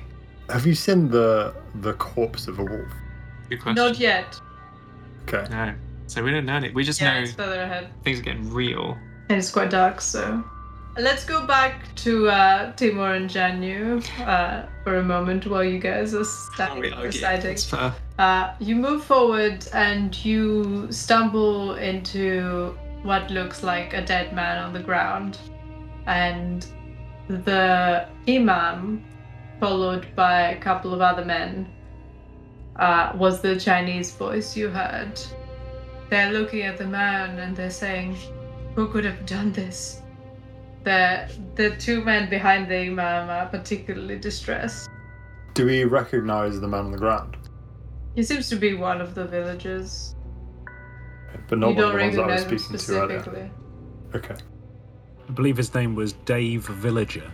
Have 0.52 0.68
you 0.68 0.76
seen 0.76 1.10
the 1.10 1.56
the 1.82 1.94
corpse 1.94 2.48
of 2.48 2.60
a 2.60 2.64
wolf? 2.64 2.92
Good 3.50 3.62
question. 3.62 3.84
Not 3.84 3.98
yet. 3.98 4.40
Okay. 5.24 5.48
No. 5.50 5.74
So 6.06 6.24
we 6.24 6.30
don't 6.30 6.46
know 6.46 6.58
it. 6.58 6.72
We 6.72 6.84
just 6.84 7.02
Yeah, 7.02 7.16
know 7.16 7.22
it's 7.24 7.34
further 7.34 7.62
ahead. 7.64 7.90
things 8.04 8.20
are 8.20 8.22
getting 8.22 8.54
real. 8.54 8.96
And 9.30 9.40
it's 9.40 9.50
quite 9.50 9.72
dark, 9.72 10.02
so. 10.02 10.44
Let's 10.98 11.26
go 11.26 11.46
back 11.46 11.94
to 11.96 12.30
uh, 12.30 12.72
Timur 12.78 13.16
and 13.16 13.30
Jian 13.30 13.62
Yu 13.62 14.02
uh, 14.24 14.66
for 14.86 14.96
a 14.96 15.04
moment 15.04 15.46
while 15.46 15.64
you 15.64 15.78
guys 15.78 16.14
are 16.14 16.24
standing 16.24 16.94
deciding. 17.02 17.52
It's 17.52 17.66
fair. 17.66 17.94
Uh, 18.18 18.54
you 18.62 18.78
move 18.78 19.04
forward 19.04 19.68
and 19.74 20.16
you 20.24 20.90
stumble 20.94 21.76
into 21.76 22.78
what 23.04 23.30
looks 23.30 23.62
like 23.62 23.94
a 23.94 24.06
dead 24.06 24.34
man 24.34 24.58
on 24.58 24.72
the 24.72 24.80
ground. 24.80 25.38
And 26.08 26.66
the 27.28 28.08
Imam, 28.26 29.04
followed 29.60 30.08
by 30.16 30.52
a 30.52 30.58
couple 30.62 30.94
of 30.94 31.02
other 31.02 31.26
men, 31.26 31.68
uh, 32.78 33.12
was 33.18 33.42
the 33.42 33.60
Chinese 33.60 34.14
voice 34.14 34.56
you 34.56 34.70
heard. 34.70 35.20
They're 36.10 36.32
looking 36.32 36.62
at 36.62 36.78
the 36.78 36.88
man 36.88 37.38
and 37.40 37.54
they're 37.54 37.70
saying, 37.70 38.16
Who 38.76 38.88
could 38.88 39.04
have 39.04 39.26
done 39.26 39.52
this? 39.52 40.02
The, 40.86 41.28
the 41.56 41.76
two 41.78 42.04
men 42.04 42.30
behind 42.30 42.70
the 42.70 42.78
Imam 42.78 43.30
are 43.30 43.48
particularly 43.48 44.20
distressed. 44.20 44.88
Do 45.56 45.66
we 45.66 45.84
recognize 45.84 46.62
the 46.62 46.68
man 46.68 46.86
on 46.86 46.92
the 46.92 46.98
ground? 46.98 47.38
He 48.16 48.22
seems 48.24 48.50
to 48.50 48.56
be 48.56 48.76
one 48.76 49.02
of 49.02 49.16
the 49.16 49.26
villagers. 49.26 50.16
But 51.48 51.58
not 51.58 51.70
you 51.70 51.76
one 51.76 51.96
don't 51.98 52.02
of 52.02 52.14
the 52.14 52.22
ones 52.22 52.42
I 52.42 52.50
was 52.52 52.62
speaking 52.62 52.78
to 52.78 53.02
earlier. 53.02 53.52
Okay. 54.14 54.36
I 55.28 55.32
believe 55.32 55.58
his 55.58 55.74
name 55.74 55.96
was 55.96 56.14
Dave 56.14 56.66
Villager. 56.68 57.32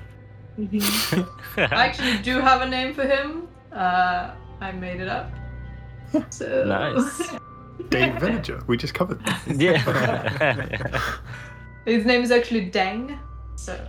I 0.57 1.25
actually 1.57 2.19
do 2.19 2.39
have 2.39 2.61
a 2.61 2.69
name 2.69 2.93
for 2.93 3.03
him. 3.03 3.49
Uh, 3.71 4.31
I 4.61 4.71
made 4.71 5.01
it 5.01 5.07
up. 5.07 5.31
So 6.29 6.65
Nice. 6.65 7.31
Dave 7.89 8.15
Villager. 8.19 8.61
We 8.67 8.77
just 8.77 8.93
covered 8.93 9.25
that. 9.25 9.41
yeah. 9.57 10.99
His 11.85 12.05
name 12.05 12.21
is 12.21 12.31
actually 12.31 12.69
Deng. 12.69 13.17
So 13.61 13.79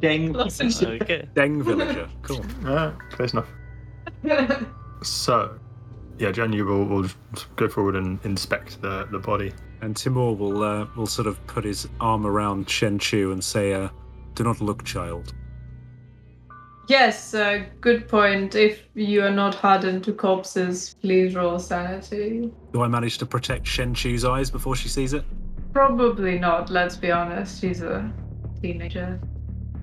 Dang. 0.00 0.32
close 0.32 0.58
enough. 0.60 1.02
okay. 1.02 1.28
Deng 1.34 1.62
Villager. 1.62 2.08
Cool. 2.22 2.42
Yeah, 2.64 2.92
close 3.10 3.34
enough. 3.34 3.48
So, 5.02 5.58
yeah, 6.18 6.32
Jian 6.32 6.54
Yu 6.54 6.64
will, 6.64 6.84
will 6.86 7.08
go 7.56 7.68
forward 7.68 7.94
and 7.94 8.18
inspect 8.24 8.80
the, 8.80 9.06
the 9.12 9.18
body. 9.18 9.52
And 9.82 9.94
Timur 9.94 10.32
will 10.32 10.62
uh, 10.62 10.86
will 10.96 11.06
sort 11.06 11.26
of 11.26 11.46
put 11.46 11.64
his 11.64 11.86
arm 12.00 12.26
around 12.26 12.70
Shen 12.70 12.98
Chu 12.98 13.30
and 13.32 13.44
say, 13.44 13.74
uh, 13.74 13.90
"Do 14.34 14.44
not 14.44 14.60
look, 14.62 14.82
child." 14.84 15.34
yes, 16.88 17.34
uh, 17.34 17.64
good 17.82 18.08
point. 18.08 18.54
If 18.54 18.88
you 18.94 19.22
are 19.22 19.30
not 19.30 19.54
hardened 19.54 20.04
to 20.04 20.12
corpses, 20.12 20.96
please 21.02 21.34
roll 21.34 21.58
sanity. 21.58 22.50
Do 22.72 22.82
I 22.82 22.88
manage 22.88 23.18
to 23.18 23.26
protect 23.26 23.66
Shen 23.66 23.92
Chu's 23.92 24.24
eyes 24.24 24.50
before 24.50 24.74
she 24.74 24.88
sees 24.88 25.12
it? 25.12 25.22
Probably 25.74 26.38
not. 26.38 26.70
Let's 26.70 26.96
be 26.96 27.10
honest. 27.12 27.60
She's 27.60 27.82
a 27.82 28.10
teenager. 28.62 29.20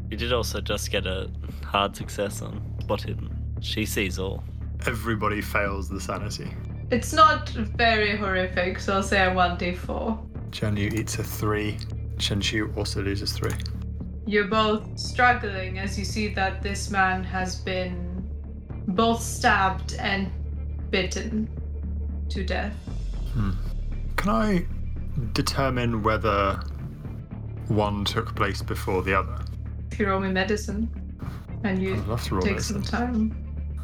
You 0.10 0.18
did 0.18 0.34
also 0.34 0.62
just 0.62 0.92
get 0.92 1.06
a 1.06 1.30
hard 1.64 1.96
success 1.96 2.42
on 2.42 2.62
spot 2.82 3.02
hidden. 3.02 3.30
She 3.62 3.86
sees 3.86 4.20
all. 4.20 4.44
Everybody 4.86 5.42
fails 5.42 5.90
the 5.90 6.00
sanity. 6.00 6.52
It's 6.92 7.14
not 7.14 7.50
very 7.50 8.16
horrific, 8.16 8.80
so 8.80 8.94
I'll 8.94 9.04
say 9.04 9.26
a 9.26 9.34
one 9.34 9.58
d4. 9.58 10.52
Jian 10.52 10.78
Yu 10.78 10.88
eats 11.00 11.18
a 11.18 11.24
three. 11.24 11.78
Shenchu 12.18 12.76
also 12.78 13.02
loses 13.02 13.34
three. 13.34 13.52
You're 14.26 14.48
both 14.48 14.98
struggling 14.98 15.80
as 15.80 15.98
you 16.00 16.06
see 16.06 16.34
that 16.36 16.62
this 16.62 16.90
man 16.90 17.24
has 17.24 17.58
been 17.58 18.30
both 18.88 19.22
stabbed 19.22 19.96
and 20.00 20.32
bitten 20.92 21.50
to 22.30 22.44
death. 22.44 22.74
Hmm. 23.34 23.52
Can 24.16 24.30
I 24.30 24.66
determine 25.34 26.04
whether 26.04 26.60
one 27.68 28.06
took 28.06 28.36
place 28.36 28.62
before 28.62 29.02
the 29.04 29.14
other? 29.18 29.38
If 29.92 30.00
you 30.00 30.08
roll 30.08 30.20
me 30.20 30.30
medicine, 30.30 30.90
and 31.64 31.82
you 31.82 31.96
I'd 31.96 32.08
love 32.08 32.24
to 32.26 32.36
roll 32.36 32.44
take 32.44 32.58
this. 32.58 32.68
some 32.68 32.84
time. 32.84 33.36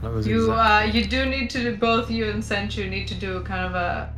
That 0.01 0.11
was 0.11 0.27
You 0.27 0.51
uh, 0.51 0.89
you 0.91 1.05
do 1.05 1.25
need 1.25 1.49
to 1.51 1.59
do 1.63 1.77
both 1.77 2.09
you 2.09 2.25
and 2.29 2.41
Shenchu 2.43 2.89
need 2.89 3.07
to 3.07 3.15
do 3.15 3.41
kind 3.43 3.65
of 3.65 3.75
a 3.75 4.13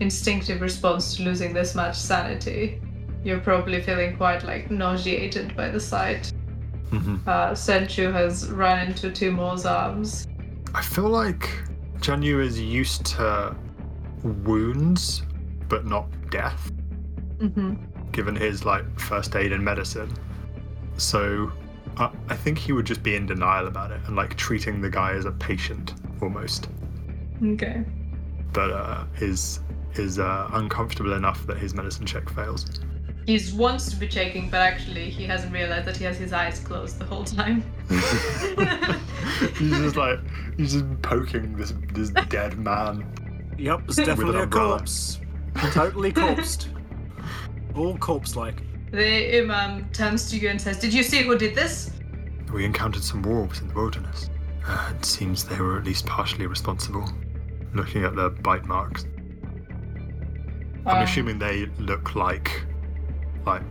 instinctive 0.00 0.60
response 0.60 1.16
to 1.16 1.22
losing 1.22 1.52
this 1.52 1.74
much 1.74 1.96
sanity. 1.96 2.80
You're 3.24 3.40
probably 3.40 3.82
feeling 3.82 4.16
quite 4.16 4.44
like 4.44 4.70
nauseated 4.70 5.56
by 5.56 5.68
the 5.70 5.80
sight. 5.80 6.32
Mhm. 6.90 7.20
Uh, 7.26 7.50
Shenchu 7.52 8.12
has 8.12 8.48
run 8.50 8.78
into 8.88 9.10
Timur's 9.10 9.66
arms. 9.66 10.26
I 10.74 10.82
feel 10.82 11.08
like 11.08 11.50
Jian 12.00 12.22
Yu 12.22 12.40
is 12.40 12.58
used 12.60 13.04
to 13.06 13.54
wounds, 14.22 15.22
but 15.68 15.84
not 15.86 16.06
death, 16.30 16.70
hmm 17.40 17.74
given 18.12 18.34
his 18.36 18.64
like 18.64 18.84
first 18.98 19.34
aid 19.36 19.52
and 19.52 19.64
medicine. 19.64 20.12
So 20.96 21.52
I 21.96 22.10
I 22.28 22.36
think 22.36 22.58
he 22.58 22.72
would 22.72 22.86
just 22.86 23.02
be 23.02 23.14
in 23.16 23.26
denial 23.26 23.66
about 23.66 23.90
it 23.90 24.00
and 24.06 24.16
like 24.16 24.36
treating 24.36 24.80
the 24.80 24.90
guy 24.90 25.12
as 25.12 25.24
a 25.24 25.32
patient 25.32 25.94
almost, 26.20 26.68
Okay. 27.44 27.84
but 28.52 28.70
uh, 28.70 29.04
is 29.20 29.60
is 29.94 30.18
uh, 30.18 30.48
uncomfortable 30.52 31.12
enough 31.14 31.46
that 31.46 31.56
his 31.58 31.74
medicine 31.74 32.06
check 32.06 32.28
fails. 32.28 32.66
He 33.26 33.38
wants 33.54 33.90
to 33.90 33.96
be 33.96 34.08
checking, 34.08 34.48
but 34.48 34.60
actually 34.60 35.10
he 35.10 35.24
hasn't 35.26 35.52
realized 35.52 35.86
that 35.86 35.96
he 35.98 36.04
has 36.04 36.16
his 36.16 36.32
eyes 36.32 36.60
closed 36.60 36.98
the 36.98 37.04
whole 37.04 37.24
time. 37.24 37.62
he's 39.58 39.70
just 39.70 39.96
like 39.96 40.18
he's 40.56 40.72
just 40.72 41.02
poking 41.02 41.54
this 41.56 41.74
this 41.92 42.10
dead 42.28 42.58
man. 42.58 43.04
Yep, 43.58 43.80
it's 43.88 43.96
With 43.98 44.06
definitely 44.06 44.36
an 44.36 44.42
a 44.42 44.46
corpse. 44.50 45.20
Totally 45.72 46.12
corpsed. 46.12 46.68
All 47.74 47.96
corpse-like. 47.98 48.62
The 48.90 49.38
imam 49.40 49.88
turns 49.90 50.30
to 50.30 50.38
you 50.38 50.48
and 50.48 50.60
says, 50.60 50.78
"Did 50.78 50.94
you 50.94 51.02
see 51.02 51.22
who 51.22 51.36
did 51.36 51.54
this?" 51.54 51.90
We 52.52 52.64
encountered 52.64 53.04
some 53.04 53.22
wolves 53.22 53.60
in 53.60 53.68
the 53.68 53.74
wilderness. 53.74 54.30
Uh, 54.66 54.92
it 54.96 55.04
seems 55.04 55.44
they 55.44 55.60
were 55.60 55.78
at 55.78 55.84
least 55.84 56.06
partially 56.06 56.46
responsible. 56.46 57.08
Looking 57.74 58.04
at 58.04 58.16
the 58.16 58.30
bite 58.30 58.64
marks, 58.66 59.04
I'm 60.86 60.96
Um, 60.96 61.02
assuming 61.02 61.38
they 61.38 61.66
look 61.78 62.14
like 62.14 62.64
like 63.46 63.62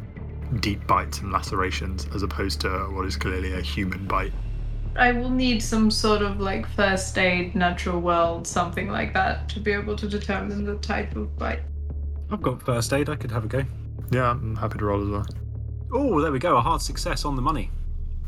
deep 0.62 0.86
bites 0.88 1.20
and 1.20 1.32
lacerations, 1.32 2.08
as 2.14 2.24
opposed 2.24 2.62
to 2.62 2.70
what 2.92 3.06
is 3.06 3.16
clearly 3.18 3.54
a 3.54 3.62
human 3.62 4.06
bite. 4.08 4.34
I 4.96 5.12
will 5.12 5.30
need 5.30 5.62
some 5.62 5.92
sort 5.92 6.22
of 6.22 6.40
like 6.40 6.68
first 6.68 7.18
aid, 7.18 7.54
natural 7.56 8.00
world, 8.00 8.48
something 8.48 8.90
like 8.90 9.14
that, 9.14 9.50
to 9.50 9.60
be 9.60 9.72
able 9.72 9.96
to 9.96 10.08
determine 10.08 10.64
the 10.66 10.76
type 10.76 11.16
of 11.16 11.38
bite. 11.38 11.62
I've 12.32 12.42
got 12.42 12.62
first 12.64 12.94
aid. 12.94 13.10
I 13.10 13.16
could 13.16 13.32
have 13.32 13.46
a 13.46 13.48
go. 13.48 13.64
Yeah, 14.12 14.32
I'm 14.32 14.56
happy 14.56 14.78
to 14.80 14.86
roll 14.86 15.02
as 15.04 15.10
well. 15.10 15.26
Oh, 15.92 16.22
there 16.22 16.32
we 16.32 16.40
go. 16.40 16.58
A 16.58 16.62
hard 16.62 16.82
success 16.82 17.26
on 17.26 17.36
the 17.36 17.42
money. 17.42 17.72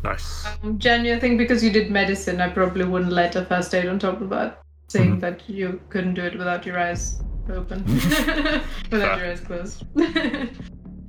Nice. 0.03 0.45
Um, 0.63 0.79
Jenny, 0.79 1.11
I 1.13 1.19
think 1.19 1.37
because 1.37 1.63
you 1.63 1.71
did 1.71 1.91
medicine, 1.91 2.39
I 2.39 2.49
probably 2.49 2.85
wouldn't 2.85 3.11
let 3.11 3.35
a 3.35 3.43
first 3.45 3.73
aid 3.75 3.87
on 3.87 3.99
top 3.99 4.21
of 4.21 4.29
that, 4.29 4.61
saying 4.87 5.17
Mhm. 5.17 5.19
that 5.21 5.49
you 5.49 5.79
couldn't 5.89 6.13
do 6.13 6.21
it 6.23 6.37
without 6.37 6.65
your 6.65 6.79
eyes 6.79 7.21
open, 7.51 7.83
without 8.91 9.17
your 9.19 9.27
eyes 9.27 9.41
closed. 9.41 9.83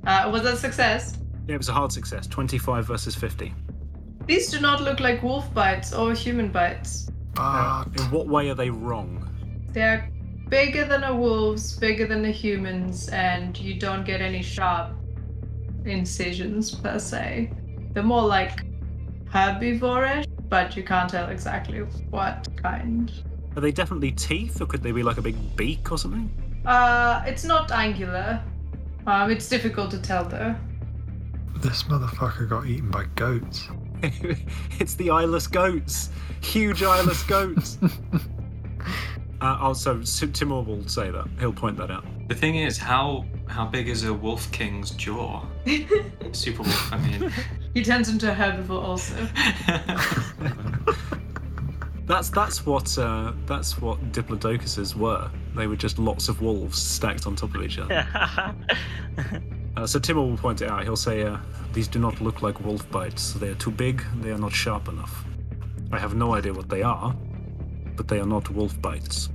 uh, 0.07 0.29
was 0.31 0.43
that 0.43 0.57
success? 0.57 1.17
Yeah, 1.47 1.55
it 1.55 1.57
was 1.57 1.69
a 1.69 1.73
hard 1.73 1.91
success. 1.91 2.27
25 2.27 2.85
versus 2.85 3.15
50. 3.15 3.53
These 4.27 4.51
do 4.51 4.59
not 4.59 4.81
look 4.81 4.99
like 4.99 5.23
wolf 5.23 5.51
bites 5.53 5.93
or 5.93 6.13
human 6.13 6.49
bites. 6.51 7.09
Uh, 7.37 7.85
in 7.97 8.03
what 8.11 8.27
way 8.27 8.49
are 8.49 8.55
they 8.55 8.69
wrong? 8.69 9.27
They're 9.71 10.10
bigger 10.51 10.83
than 10.83 11.05
a 11.05 11.15
wolf's, 11.15 11.77
bigger 11.77 12.05
than 12.05 12.21
the 12.21 12.29
humans, 12.29 13.07
and 13.09 13.57
you 13.57 13.79
don't 13.79 14.03
get 14.03 14.21
any 14.21 14.43
sharp 14.43 14.93
incisions 15.85 16.75
per 16.75 16.99
se. 16.99 17.51
They're 17.93 18.03
more 18.03 18.27
like 18.27 18.65
herbivorish, 19.33 20.27
but 20.49 20.75
you 20.75 20.83
can't 20.83 21.09
tell 21.09 21.29
exactly 21.29 21.79
what 22.09 22.47
kind. 22.61 23.11
Are 23.55 23.61
they 23.61 23.71
definitely 23.71 24.11
teeth, 24.11 24.61
or 24.61 24.65
could 24.65 24.83
they 24.83 24.91
be 24.91 25.03
like 25.03 25.17
a 25.17 25.21
big 25.21 25.55
beak 25.55 25.89
or 25.89 25.97
something? 25.97 26.29
Uh, 26.65 27.23
it's 27.25 27.45
not 27.45 27.71
angular. 27.71 28.43
Um, 29.07 29.31
it's 29.31 29.47
difficult 29.47 29.89
to 29.91 30.01
tell 30.01 30.25
though. 30.25 30.53
this 31.57 31.83
motherfucker 31.83 32.47
got 32.47 32.67
eaten 32.67 32.91
by 32.91 33.05
goats. 33.15 33.69
it's 34.03 34.95
the 34.95 35.11
eyeless 35.11 35.47
goats. 35.47 36.09
Huge 36.41 36.83
eyeless 36.83 37.23
goats. 37.23 37.77
uh, 39.41 39.57
also, 39.59 40.01
Timur 40.01 40.61
will 40.61 40.87
say 40.87 41.09
that. 41.09 41.27
He'll 41.39 41.51
point 41.53 41.77
that 41.77 41.89
out. 41.89 42.05
The 42.27 42.35
thing 42.35 42.55
is, 42.55 42.77
how 42.77 43.25
how 43.47 43.65
big 43.65 43.89
is 43.89 44.03
a 44.03 44.13
wolf 44.13 44.51
king's 44.51 44.91
jaw? 44.91 45.45
Super 46.31 46.63
wolf, 46.63 46.93
I 46.93 46.97
mean. 46.97 47.31
He 47.73 47.83
turns 47.83 48.09
into 48.09 48.31
a 48.31 48.35
herbivore 48.35 48.83
also. 48.83 49.15
That's 52.07 52.29
that's 52.29 52.65
what 52.65 52.97
uh, 52.97 53.31
that's 53.45 53.79
what 53.79 54.11
diplodocuses 54.11 54.95
were. 54.95 55.31
They 55.55 55.67
were 55.67 55.77
just 55.77 55.97
lots 55.97 56.27
of 56.27 56.41
wolves 56.41 56.77
stacked 56.81 57.25
on 57.25 57.37
top 57.37 57.55
of 57.55 57.63
each 57.63 57.79
other. 57.79 58.05
Uh, 59.77 59.87
so 59.87 59.97
Timur 59.97 60.19
will 60.23 60.35
point 60.35 60.61
it 60.61 60.69
out. 60.69 60.83
He'll 60.83 60.97
say, 60.97 61.23
uh, 61.23 61.37
"These 61.71 61.87
do 61.87 61.97
not 61.97 62.19
look 62.19 62.41
like 62.41 62.59
wolf 62.59 62.89
bites. 62.91 63.31
They 63.31 63.47
are 63.47 63.55
too 63.55 63.71
big. 63.71 64.03
They 64.19 64.31
are 64.31 64.37
not 64.37 64.51
sharp 64.51 64.89
enough. 64.89 65.23
I 65.93 65.97
have 65.97 66.13
no 66.13 66.35
idea 66.35 66.53
what 66.53 66.67
they 66.67 66.81
are, 66.83 67.15
but 68.01 68.07
they 68.07 68.19
are 68.19 68.25
not 68.25 68.49
wolf 68.49 68.81
bites." 68.81 69.29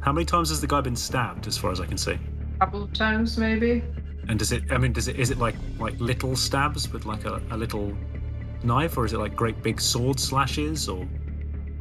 How 0.00 0.12
many 0.12 0.26
times 0.26 0.50
has 0.50 0.60
the 0.60 0.66
guy 0.66 0.82
been 0.82 0.96
stabbed, 0.96 1.46
as 1.46 1.56
far 1.56 1.70
as 1.70 1.80
I 1.80 1.86
can 1.86 1.96
see? 1.96 2.12
A 2.12 2.58
couple 2.60 2.82
of 2.82 2.92
times 2.92 3.38
maybe. 3.38 3.82
And 4.28 4.38
does 4.38 4.52
it? 4.52 4.64
I 4.70 4.76
mean, 4.76 4.92
does 4.92 5.08
it? 5.08 5.18
Is 5.18 5.30
it 5.30 5.38
like 5.38 5.54
like 5.78 5.98
little 5.98 6.36
stabs 6.36 6.92
with 6.92 7.06
like 7.06 7.24
a, 7.24 7.40
a 7.50 7.56
little 7.56 7.96
knife, 8.62 8.98
or 8.98 9.06
is 9.06 9.14
it 9.14 9.18
like 9.18 9.34
great 9.34 9.62
big 9.62 9.80
sword 9.80 10.20
slashes? 10.20 10.88
Or 10.88 11.08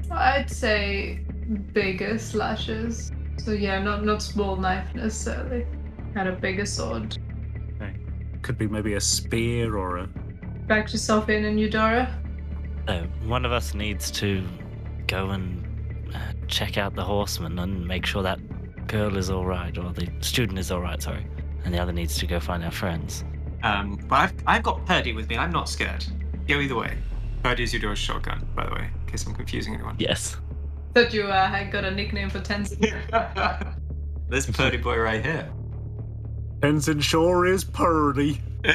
I'd 0.10 0.50
say 0.50 1.26
bigger 1.74 2.18
slashes. 2.18 3.12
So 3.38 3.52
yeah, 3.52 3.82
not 3.82 4.06
not 4.06 4.22
small 4.22 4.56
knife 4.56 4.94
necessarily. 4.96 5.66
Had 6.16 6.28
a 6.28 6.34
bigger 6.34 6.66
sword. 6.66 7.18
Okay. 7.76 7.96
could 8.42 8.58
be 8.58 8.68
maybe 8.68 8.94
a 8.94 9.02
spear 9.02 9.76
or 9.76 9.98
a. 9.98 10.08
Back 10.68 10.88
to 10.88 11.24
in 11.28 11.46
and 11.46 11.60
Eudora. 11.60 12.08
So 12.88 13.08
one 13.26 13.46
of 13.46 13.52
us 13.52 13.74
needs 13.74 14.10
to 14.12 14.48
go 15.08 15.32
and 15.32 15.61
uh, 15.61 15.61
check 16.52 16.78
out 16.78 16.96
the 16.96 17.04
horseman 17.04 17.58
and 17.60 17.88
make 17.88 18.06
sure 18.06 18.22
that 18.24 18.40
girl 18.88 19.18
is 19.18 19.30
all 19.30 19.46
right, 19.46 19.76
or 19.78 19.92
the 19.94 20.08
student 20.20 20.60
is 20.60 20.72
all 20.72 20.82
right. 20.82 21.02
Sorry, 21.02 21.26
and 21.64 21.74
the 21.74 21.80
other 21.80 21.92
needs 21.92 22.18
to 22.20 22.28
go 22.28 22.40
find 22.40 22.64
our 22.64 22.72
friends. 22.72 23.24
Um, 23.64 24.00
but 24.08 24.16
I've, 24.16 24.34
I've 24.48 24.64
got 24.64 24.86
Purdy 24.86 25.14
with 25.14 25.30
me. 25.30 25.38
I'm 25.38 25.52
not 25.52 25.70
scared. 25.70 26.06
Go 26.48 26.60
either 26.60 26.76
way. 26.76 26.98
Purdy's 27.44 27.70
is 27.70 27.76
Eudora's 27.76 28.00
shotgun, 28.00 28.48
by 28.56 28.66
the 28.66 28.74
way, 28.74 28.90
in 28.94 29.12
case 29.12 29.26
I'm 29.26 29.34
confusing 29.34 29.74
anyone. 29.74 29.96
Yes. 29.98 30.38
Thought 30.94 31.14
you 31.14 31.24
uh, 31.24 31.48
had 31.48 31.72
got 31.72 31.86
a 31.86 31.92
nickname 31.92 32.30
for 32.30 32.40
Tenzin. 32.40 33.76
This 34.30 34.50
Purdy 34.50 34.78
boy 34.78 34.98
right 34.98 35.22
here. 35.26 35.52
Tenzin 36.60 37.02
sure 37.02 37.46
is 37.46 37.64
Purdy. 37.66 38.40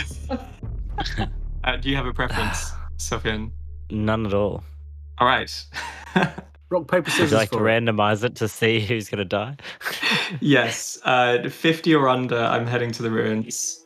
Uh, 1.64 1.76
do 1.76 1.90
you 1.90 1.96
have 1.96 2.06
a 2.06 2.12
preference, 2.12 2.70
Sofian? 2.96 3.50
None 3.90 4.24
at 4.24 4.32
all. 4.32 4.62
All 5.18 5.26
right. 5.26 5.52
Rock 6.68 6.88
paper 6.88 7.02
Would 7.04 7.12
scissors. 7.12 7.30
you 7.30 7.36
like 7.36 7.50
to 7.50 7.58
for 7.58 7.68
it. 7.68 7.72
randomize 7.82 8.24
it 8.24 8.34
to 8.36 8.48
see 8.48 8.80
who's 8.80 9.08
gonna 9.08 9.24
die? 9.24 9.56
yes. 10.40 10.98
Uh, 11.04 11.48
50 11.48 11.94
or 11.94 12.08
under, 12.08 12.36
I'm 12.38 12.66
heading 12.66 12.90
to 12.92 13.02
the 13.02 13.10
ruins. 13.10 13.84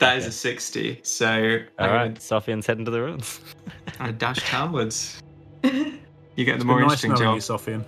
That 0.00 0.18
is 0.18 0.26
a 0.26 0.32
60. 0.32 1.00
So 1.02 1.26
I'm 1.26 1.66
All 1.78 1.86
gonna- 1.86 1.92
right, 1.98 2.14
Sofian's 2.16 2.66
heading 2.66 2.84
to 2.84 2.90
the 2.90 3.00
ruins. 3.00 3.40
I'm 3.98 4.06
gonna 4.06 4.12
dash 4.12 4.38
townwards. 4.48 5.22
You 5.62 6.44
get 6.44 6.46
the 6.46 6.54
It's 6.56 6.64
more 6.64 6.78
been 6.80 6.88
nice 6.88 7.04
interesting 7.04 7.10
knowing 7.12 7.36
you, 7.36 7.40
job. 7.40 7.60
Sofian. 7.60 7.84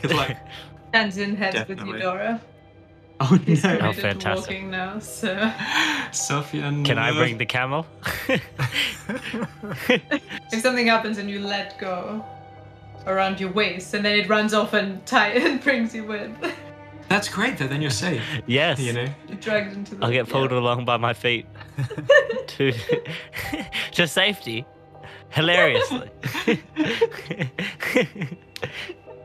Good 0.00 0.14
luck. 0.14 0.36
Tenzin 0.94 1.36
heads 1.36 1.56
Definitely. 1.56 1.92
with 1.92 2.02
Eudora. 2.02 2.40
Oh 3.20 3.38
He's 3.46 3.62
no. 3.62 3.76
committed 3.76 3.96
to 3.96 4.00
fantastic. 4.02 4.50
walking 4.54 4.70
now, 4.70 4.98
so 5.00 5.36
Sofian. 6.12 6.84
Can 6.84 6.98
I 6.98 7.12
bring 7.12 7.36
the 7.38 7.46
camel? 7.46 7.86
if 8.28 8.42
something 10.62 10.86
happens 10.86 11.18
and 11.18 11.28
you 11.30 11.40
let 11.40 11.78
go 11.78 12.24
around 13.06 13.40
your 13.40 13.52
waist 13.52 13.94
and 13.94 14.04
then 14.04 14.18
it 14.18 14.28
runs 14.28 14.54
off 14.54 14.72
and 14.72 15.04
tie 15.06 15.28
and 15.34 15.62
brings 15.62 15.94
you 15.94 16.04
with. 16.04 16.30
That's 17.08 17.28
great 17.28 17.58
though, 17.58 17.66
then 17.66 17.82
you're 17.82 17.90
safe. 17.90 18.22
yes. 18.46 18.80
You 18.80 18.92
know? 18.92 19.08
you 19.28 19.34
dragged 19.36 19.74
into 19.74 19.94
the 19.94 20.04
I'll 20.04 20.12
get 20.12 20.28
pulled 20.28 20.50
yeah. 20.50 20.58
along 20.58 20.84
by 20.84 20.96
my 20.96 21.12
feet 21.12 21.46
to 22.46 22.72
to 23.92 24.06
safety. 24.06 24.66
Hilariously. 25.30 26.10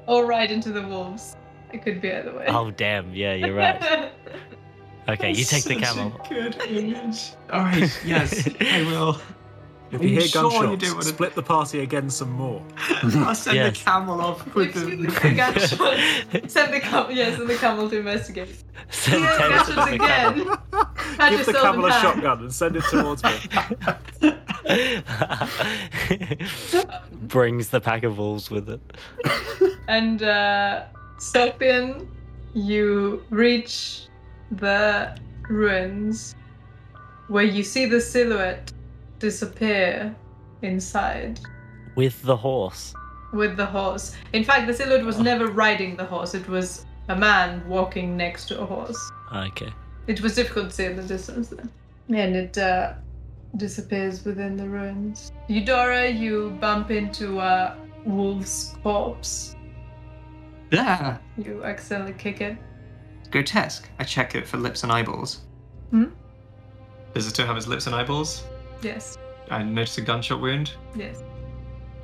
Or 0.07 0.25
right 0.25 0.49
into 0.49 0.71
the 0.71 0.81
wolves. 0.81 1.35
It 1.71 1.83
could 1.83 2.01
be 2.01 2.11
either 2.11 2.35
way. 2.35 2.47
oh 2.47 2.71
damn! 2.71 3.13
Yeah, 3.13 3.35
you're 3.35 3.53
right. 3.53 4.11
Okay, 5.07 5.29
you 5.29 5.43
take 5.43 5.63
the 5.65 5.75
Such 5.75 5.77
a 5.77 5.81
camel. 5.81 6.21
Good 6.27 6.55
image. 6.67 7.33
All 7.51 7.61
right. 7.61 7.99
Yes, 8.03 8.49
I 8.59 8.81
will. 8.83 9.19
If 9.91 9.99
Are 9.99 10.03
you 10.03 10.09
you 10.11 10.19
hear 10.19 10.27
sure 10.27 10.43
you 10.51 10.59
gunshots, 10.59 10.83
do 10.83 10.93
wanna- 10.93 11.03
split 11.05 11.33
the 11.35 11.41
party 11.41 11.79
again 11.79 12.09
some 12.09 12.31
more. 12.31 12.61
I'll 13.03 13.33
send 13.33 13.55
Yes. 13.57 13.77
the 13.79 13.83
camel 13.85 14.21
off 14.21 14.53
with 14.53 14.73
the. 14.73 14.81
the 14.95 15.33
gunshots. 15.35 16.53
Send 16.53 16.73
the 16.73 16.79
camel, 16.79 17.11
yeah, 17.11 17.35
send 17.35 17.49
the 17.49 17.55
camel 17.55 17.89
to 17.89 17.97
investigate. 17.97 18.63
Send 18.91 19.23
Yeah, 19.23 19.37
gunshots 19.37 19.89
the 19.91 19.97
camel. 19.97 20.41
again. 20.53 20.57
Had 21.17 21.29
Give 21.31 21.45
the 21.45 21.51
yourself 21.51 21.63
camel 21.75 21.85
in 21.85 21.91
a 21.91 22.01
shotgun 22.01 22.39
and 22.41 22.53
send 22.53 22.75
it 22.75 22.83
towards 22.91 23.23
me. 23.23 23.31
Brings 27.27 27.69
the 27.69 27.81
pack 27.81 28.03
of 28.03 28.17
wolves 28.17 28.49
with 28.49 28.69
it. 28.69 28.81
And 29.87 30.21
uh, 30.23 30.83
Sofian, 31.17 32.07
you 32.53 33.23
reach 33.29 34.07
the 34.51 35.17
ruins 35.49 36.35
where 37.27 37.43
you 37.43 37.63
see 37.63 37.85
the 37.85 38.01
silhouette 38.01 38.71
disappear 39.19 40.15
inside 40.61 41.39
With 41.95 42.21
the 42.23 42.35
horse. 42.35 42.93
with 43.31 43.57
the 43.57 43.65
horse. 43.65 44.15
In 44.33 44.43
fact, 44.43 44.65
the 44.67 44.73
silhouette 44.73 45.05
was 45.05 45.19
never 45.19 45.47
riding 45.47 45.95
the 45.95 46.05
horse, 46.05 46.33
it 46.33 46.47
was 46.47 46.85
a 47.09 47.15
man 47.15 47.67
walking 47.67 48.17
next 48.17 48.47
to 48.47 48.59
a 48.61 48.65
horse. 48.65 49.11
Okay. 49.35 49.71
It 50.07 50.21
was 50.21 50.33
difficult 50.35 50.69
to 50.69 50.75
see 50.75 50.85
in 50.85 50.95
the 50.95 51.03
distance 51.03 51.49
then. 51.49 51.69
And 52.09 52.35
it 52.35 52.57
uh, 52.57 52.93
disappears 53.57 54.25
within 54.25 54.57
the 54.57 54.67
ruins. 54.67 55.31
Eudora, 55.47 56.09
you 56.09 56.57
bump 56.59 56.89
into 56.89 57.39
a 57.39 57.77
wolf's 58.05 58.75
corpse. 58.81 59.55
Yeah. 60.71 61.17
You 61.37 61.63
accidentally 61.63 62.13
kick 62.13 62.41
it. 62.41 62.57
Grotesque. 63.31 63.87
I 63.99 64.03
check 64.03 64.33
it 64.33 64.47
for 64.47 64.57
lips 64.57 64.83
and 64.83 64.91
eyeballs. 64.91 65.41
Hmm? 65.91 66.05
Does 67.13 67.27
it 67.27 67.31
still 67.31 67.45
have 67.45 67.57
its 67.57 67.67
lips 67.67 67.85
and 67.85 67.95
eyeballs? 67.95 68.43
Yes, 68.81 69.17
I 69.49 69.63
noticed 69.63 69.97
a 69.97 70.01
gunshot 70.01 70.41
wound. 70.41 70.73
yes. 70.95 71.23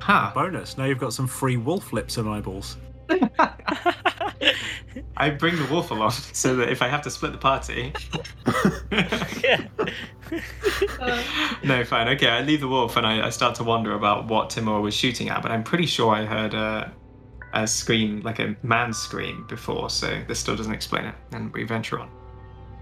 Ha! 0.00 0.30
Bonus. 0.34 0.76
Now 0.76 0.84
you've 0.84 0.98
got 0.98 1.12
some 1.14 1.26
free 1.26 1.56
wolf 1.56 1.92
lips 1.92 2.18
and 2.18 2.28
eyeballs. 2.28 2.76
I 5.16 5.30
bring 5.30 5.56
the 5.56 5.66
wolf 5.70 5.90
along 5.90 6.10
so 6.32 6.54
that 6.56 6.68
if 6.68 6.82
I 6.82 6.88
have 6.88 7.00
to 7.02 7.10
split 7.10 7.32
the 7.32 7.38
party. 7.38 7.92
No, 11.62 11.84
fine. 11.84 12.08
Okay, 12.08 12.28
I 12.28 12.42
leave 12.42 12.60
the 12.60 12.68
wolf 12.68 12.96
and 12.96 13.06
I, 13.06 13.26
I 13.26 13.30
start 13.30 13.54
to 13.56 13.64
wonder 13.64 13.94
about 13.94 14.26
what 14.26 14.50
Timur 14.50 14.80
was 14.80 14.94
shooting 14.94 15.28
at, 15.30 15.40
but 15.42 15.50
I'm 15.50 15.62
pretty 15.64 15.86
sure 15.86 16.12
I 16.14 16.24
heard 16.24 16.54
a, 16.54 16.92
a 17.54 17.66
scream, 17.66 18.20
like 18.22 18.38
a 18.38 18.56
man's 18.62 18.98
scream, 18.98 19.46
before, 19.48 19.88
so 19.90 20.22
this 20.28 20.38
still 20.40 20.56
doesn't 20.56 20.72
explain 20.72 21.04
it. 21.06 21.14
And 21.32 21.52
we 21.52 21.64
venture 21.64 21.98
on. 22.00 22.10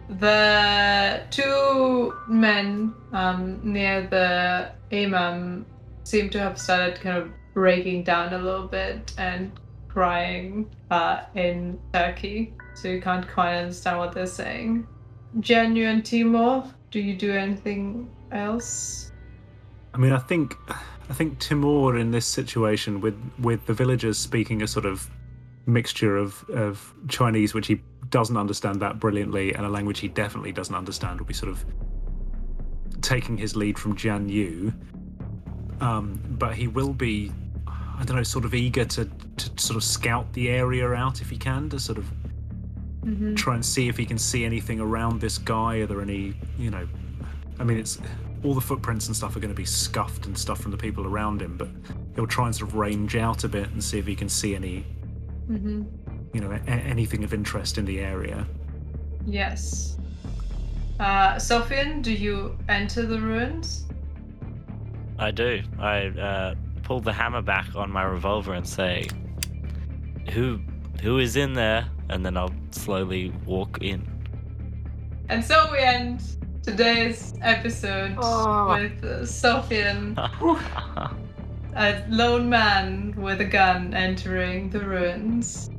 The 0.09 1.23
two 1.31 2.15
men 2.29 2.95
um, 3.13 3.61
near 3.63 4.07
the 4.07 4.73
imam 4.95 5.67
seem 6.05 6.31
to 6.31 6.39
have 6.39 6.59
started 6.59 7.01
kind 7.01 7.17
of 7.17 7.31
breaking 7.55 8.05
down 8.05 8.33
a 8.35 8.39
little 8.39 8.67
bit 8.67 9.13
and 9.17 9.53
crying 9.89 10.69
uh, 10.91 11.23
in 11.35 11.79
Turkic, 11.93 12.53
so 12.75 12.89
you 12.89 13.01
can't 13.01 13.27
quite 13.29 13.57
understand 13.57 13.99
what 13.99 14.13
they're 14.13 14.27
saying. 14.27 14.87
Genuine 15.41 16.03
Timur, 16.03 16.65
do 16.91 17.01
you 17.01 17.17
do 17.17 17.33
anything 17.33 18.11
else? 18.31 19.13
I 19.95 19.99
mean, 19.99 20.13
I 20.13 20.19
think 20.19 20.57
I 21.09 21.15
think 21.15 21.39
Timur 21.39 21.97
in 21.97 22.11
this 22.11 22.27
situation 22.27 23.01
with 23.01 23.19
with 23.39 23.67
the 23.67 23.75
villagers 23.75 24.19
speaking 24.19 24.63
a 24.63 24.67
sort 24.67 24.85
of 24.85 25.09
mixture 25.67 26.17
of 26.17 26.45
of 26.51 26.93
Chinese, 27.09 27.55
which 27.55 27.69
he 27.69 27.81
doesn't 28.19 28.37
understand 28.37 28.77
that 28.81 29.01
brilliantly, 29.01 29.53
and 29.55 29.67
a 29.67 29.69
language 29.69 29.99
he 29.99 30.07
definitely 30.07 30.53
doesn't 30.53 30.75
understand, 30.83 31.19
will 31.19 31.27
be 31.27 31.35
sort 31.35 31.51
of 31.51 31.65
taking 33.01 33.37
his 33.37 33.57
lead 33.57 33.77
from 33.77 33.97
Jian 33.97 34.31
Yu. 34.31 34.73
Um, 35.81 36.21
but 36.39 36.55
he 36.55 36.69
will 36.69 36.93
be, 36.95 37.33
I 37.67 38.05
don't 38.05 38.17
know, 38.17 38.23
sort 38.23 38.45
of 38.45 38.55
eager 38.55 38.85
to 38.85 39.05
to 39.37 39.51
sort 39.57 39.77
of 39.77 39.83
scout 39.83 40.33
the 40.33 40.49
area 40.49 40.89
out 40.93 41.21
if 41.21 41.29
he 41.29 41.37
can, 41.37 41.69
to 41.71 41.79
sort 41.81 41.99
of 41.99 42.07
Mm-hmm. 43.05 43.35
try 43.35 43.55
and 43.55 43.63
see 43.63 43.87
if 43.89 43.99
he 43.99 44.07
can 44.07 44.17
see 44.17 44.47
anything 44.47 44.81
around 44.81 45.21
this 45.21 45.37
guy. 45.37 45.77
Are 45.81 45.87
there 45.87 46.01
any, 46.01 46.33
you 46.59 46.71
know, 46.71 46.89
I 47.61 47.65
mean, 47.65 47.77
it's 47.77 47.99
all 48.43 48.55
the 48.55 48.63
footprints 48.63 49.09
and 49.09 49.15
stuff 49.15 49.37
are 49.37 49.41
going 49.41 49.53
to 49.53 49.63
be 49.67 49.67
scuffed 49.67 50.25
and 50.25 50.39
stuff 50.39 50.59
from 50.61 50.71
the 50.71 50.79
people 50.79 51.05
around 51.07 51.43
him, 51.43 51.59
but 51.59 51.69
he'll 52.15 52.27
try 52.27 52.47
and 52.47 52.57
sort 52.57 52.71
of 52.71 52.77
range 52.77 53.15
out 53.15 53.45
a 53.45 53.49
bit 53.49 53.69
and 53.73 53.85
see 53.85 53.99
if 53.99 54.07
he 54.07 54.15
can 54.17 54.31
see 54.31 54.55
any, 54.55 54.87
Mm-hmm. 55.51 55.83
You 56.35 56.41
know, 56.41 56.51
a- 56.53 56.69
anything 56.71 57.25
of 57.25 57.33
interest 57.33 57.79
in 57.79 57.85
the 57.87 58.01
area. 58.01 58.47
Yes. 59.25 59.97
Uh, 61.01 61.37
Sofian, 61.37 62.03
do 62.03 62.13
you 62.13 62.59
enter 62.69 63.07
the 63.07 63.19
ruins? 63.21 63.87
I 65.19 65.31
do. 65.31 65.63
I 65.79 66.07
uh, 66.09 66.55
pull 66.83 67.01
the 67.01 67.13
hammer 67.13 67.41
back 67.41 67.75
on 67.77 67.91
my 67.91 68.03
revolver 68.03 68.53
and 68.55 68.67
say, 68.69 69.07
"Who, 70.33 70.59
who 71.03 71.19
is 71.19 71.37
in 71.37 71.53
there?" 71.55 71.87
And 72.11 72.27
then 72.27 72.37
I'll 72.37 72.53
slowly 72.73 73.33
walk 73.47 73.79
in. 73.81 74.07
And 75.29 75.43
so 75.43 75.69
we 75.73 75.79
end 75.79 76.21
today's 76.63 77.35
episode 77.43 78.17
Oh. 78.19 78.75
with 78.75 79.03
uh, 79.05 79.21
Sofian, 79.23 80.17
a 81.77 82.05
lone 82.09 82.49
man 82.49 83.15
with 83.17 83.41
a 83.41 83.45
gun 83.45 83.95
entering 83.95 84.69
the 84.71 84.81
ruins. 84.81 85.71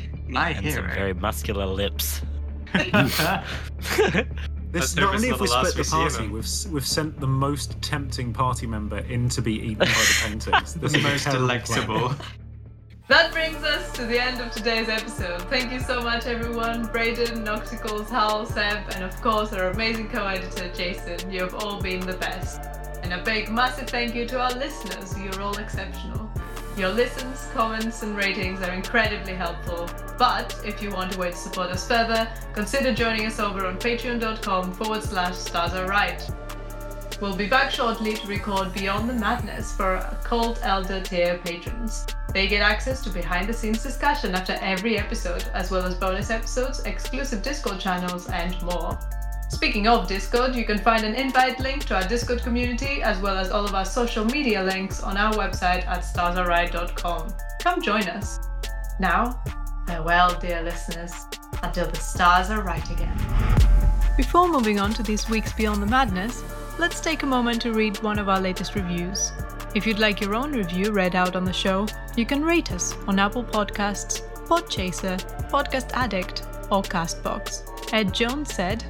My 0.28 0.50
and 0.50 0.72
some 0.72 0.88
very 0.88 1.14
muscular 1.14 1.66
lips. 1.66 2.22
This 4.72 4.96
not 4.96 5.14
only 5.14 5.28
have 5.28 5.38
we 5.38 5.48
split 5.48 5.74
the 5.74 5.84
party, 5.84 6.28
we've 6.28 6.48
we've 6.72 6.86
sent 6.86 7.20
the 7.20 7.26
most 7.26 7.80
tempting 7.82 8.32
party 8.32 8.66
member 8.66 9.00
in 9.00 9.28
to 9.28 9.42
be 9.42 9.52
eaten 9.52 9.80
by 9.80 9.84
the 9.84 10.18
paintings. 10.24 10.74
This 10.80 10.92
the 10.92 10.98
is 10.98 11.04
most 11.04 11.24
delectable. 11.26 12.14
That 13.08 13.32
brings 13.32 13.62
us 13.62 13.92
to 13.92 14.06
the 14.06 14.18
end 14.18 14.40
of 14.40 14.50
today's 14.50 14.88
episode. 14.88 15.42
Thank 15.50 15.72
you 15.72 15.80
so 15.80 16.00
much, 16.00 16.24
everyone. 16.24 16.86
Braden, 16.86 17.44
Nocticals, 17.44 18.08
Hal, 18.08 18.46
Seb, 18.46 18.88
and 18.94 19.04
of 19.04 19.20
course 19.20 19.52
our 19.52 19.68
amazing 19.68 20.08
co-editor 20.08 20.72
Jason. 20.72 21.30
You 21.30 21.40
have 21.40 21.54
all 21.54 21.78
been 21.78 22.00
the 22.00 22.16
best. 22.16 22.62
And 23.02 23.12
a 23.12 23.22
big, 23.22 23.50
massive 23.50 23.90
thank 23.90 24.14
you 24.14 24.24
to 24.28 24.40
our 24.40 24.52
listeners. 24.52 25.18
You're 25.18 25.42
all 25.42 25.58
exceptional. 25.58 26.21
Your 26.76 26.88
listens, 26.88 27.48
comments, 27.52 28.02
and 28.02 28.16
ratings 28.16 28.62
are 28.62 28.72
incredibly 28.72 29.34
helpful. 29.34 29.90
But 30.18 30.58
if 30.64 30.82
you 30.82 30.90
want 30.90 31.14
a 31.14 31.18
way 31.18 31.30
to 31.30 31.36
support 31.36 31.70
us 31.70 31.86
further, 31.86 32.28
consider 32.54 32.94
joining 32.94 33.26
us 33.26 33.38
over 33.38 33.66
on 33.66 33.78
patreon.com 33.78 34.72
forward 34.72 35.02
slash 35.02 35.36
stars 35.36 35.74
are 35.74 35.86
right. 35.86 36.22
We'll 37.20 37.36
be 37.36 37.48
back 37.48 37.70
shortly 37.70 38.14
to 38.14 38.26
record 38.26 38.72
Beyond 38.72 39.08
the 39.08 39.14
Madness 39.14 39.76
for 39.76 40.00
Cult 40.24 40.58
Elder 40.62 41.00
tier 41.02 41.38
patrons. 41.44 42.06
They 42.32 42.48
get 42.48 42.62
access 42.62 43.02
to 43.04 43.10
behind 43.10 43.48
the 43.48 43.52
scenes 43.52 43.82
discussion 43.82 44.34
after 44.34 44.54
every 44.60 44.98
episode, 44.98 45.44
as 45.54 45.70
well 45.70 45.84
as 45.84 45.94
bonus 45.94 46.30
episodes, 46.30 46.80
exclusive 46.80 47.42
Discord 47.42 47.78
channels, 47.78 48.28
and 48.28 48.60
more. 48.62 48.98
Speaking 49.52 49.86
of 49.86 50.08
Discord, 50.08 50.54
you 50.56 50.64
can 50.64 50.78
find 50.78 51.04
an 51.04 51.14
invite 51.14 51.60
link 51.60 51.84
to 51.84 51.94
our 51.94 52.08
Discord 52.08 52.42
community, 52.42 53.02
as 53.02 53.20
well 53.20 53.36
as 53.36 53.50
all 53.50 53.64
of 53.66 53.74
our 53.74 53.84
social 53.84 54.24
media 54.24 54.62
links 54.64 55.02
on 55.02 55.18
our 55.18 55.32
website 55.34 55.86
at 55.86 56.00
starsaride.com. 56.00 57.34
Come 57.60 57.82
join 57.82 58.04
us. 58.04 58.40
Now, 58.98 59.40
farewell, 59.86 60.40
dear 60.40 60.62
listeners, 60.62 61.12
until 61.62 61.86
the 61.86 61.98
stars 61.98 62.48
are 62.48 62.62
right 62.62 62.90
again. 62.90 63.16
Before 64.16 64.48
moving 64.48 64.80
on 64.80 64.94
to 64.94 65.02
this 65.02 65.28
week's 65.28 65.52
Beyond 65.52 65.82
the 65.82 65.86
Madness, 65.86 66.42
let's 66.78 67.00
take 67.00 67.22
a 67.22 67.26
moment 67.26 67.60
to 67.62 67.74
read 67.74 68.02
one 68.02 68.18
of 68.18 68.30
our 68.30 68.40
latest 68.40 68.74
reviews. 68.74 69.32
If 69.74 69.86
you'd 69.86 69.98
like 69.98 70.20
your 70.22 70.34
own 70.34 70.52
review 70.52 70.92
read 70.92 71.14
out 71.14 71.36
on 71.36 71.44
the 71.44 71.52
show, 71.52 71.86
you 72.16 72.24
can 72.24 72.42
rate 72.42 72.72
us 72.72 72.94
on 73.06 73.18
Apple 73.18 73.44
Podcasts, 73.44 74.22
Podchaser, 74.48 75.20
Podcast 75.50 75.92
Addict, 75.92 76.42
or 76.70 76.82
Castbox. 76.82 77.68
Ed 77.92 78.14
Jones 78.14 78.54
said, 78.54 78.82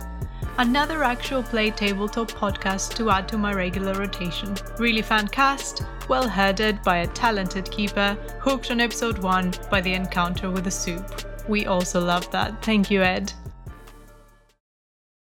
Another 0.58 1.02
actual 1.02 1.42
play 1.42 1.70
tabletop 1.70 2.30
podcast 2.30 2.94
to 2.96 3.08
add 3.08 3.26
to 3.28 3.38
my 3.38 3.52
regular 3.54 3.94
rotation. 3.94 4.54
Really 4.78 5.00
fan 5.00 5.28
cast, 5.28 5.82
well 6.08 6.28
headed 6.28 6.82
by 6.82 6.98
a 6.98 7.06
talented 7.06 7.70
keeper, 7.70 8.16
hooked 8.38 8.70
on 8.70 8.80
episode 8.80 9.18
1 9.18 9.54
by 9.70 9.80
the 9.80 9.94
encounter 9.94 10.50
with 10.50 10.64
the 10.64 10.70
soup. 10.70 11.24
We 11.48 11.66
also 11.66 12.00
love 12.00 12.30
that. 12.32 12.62
Thank 12.62 12.90
you, 12.90 13.02
Ed. 13.02 13.32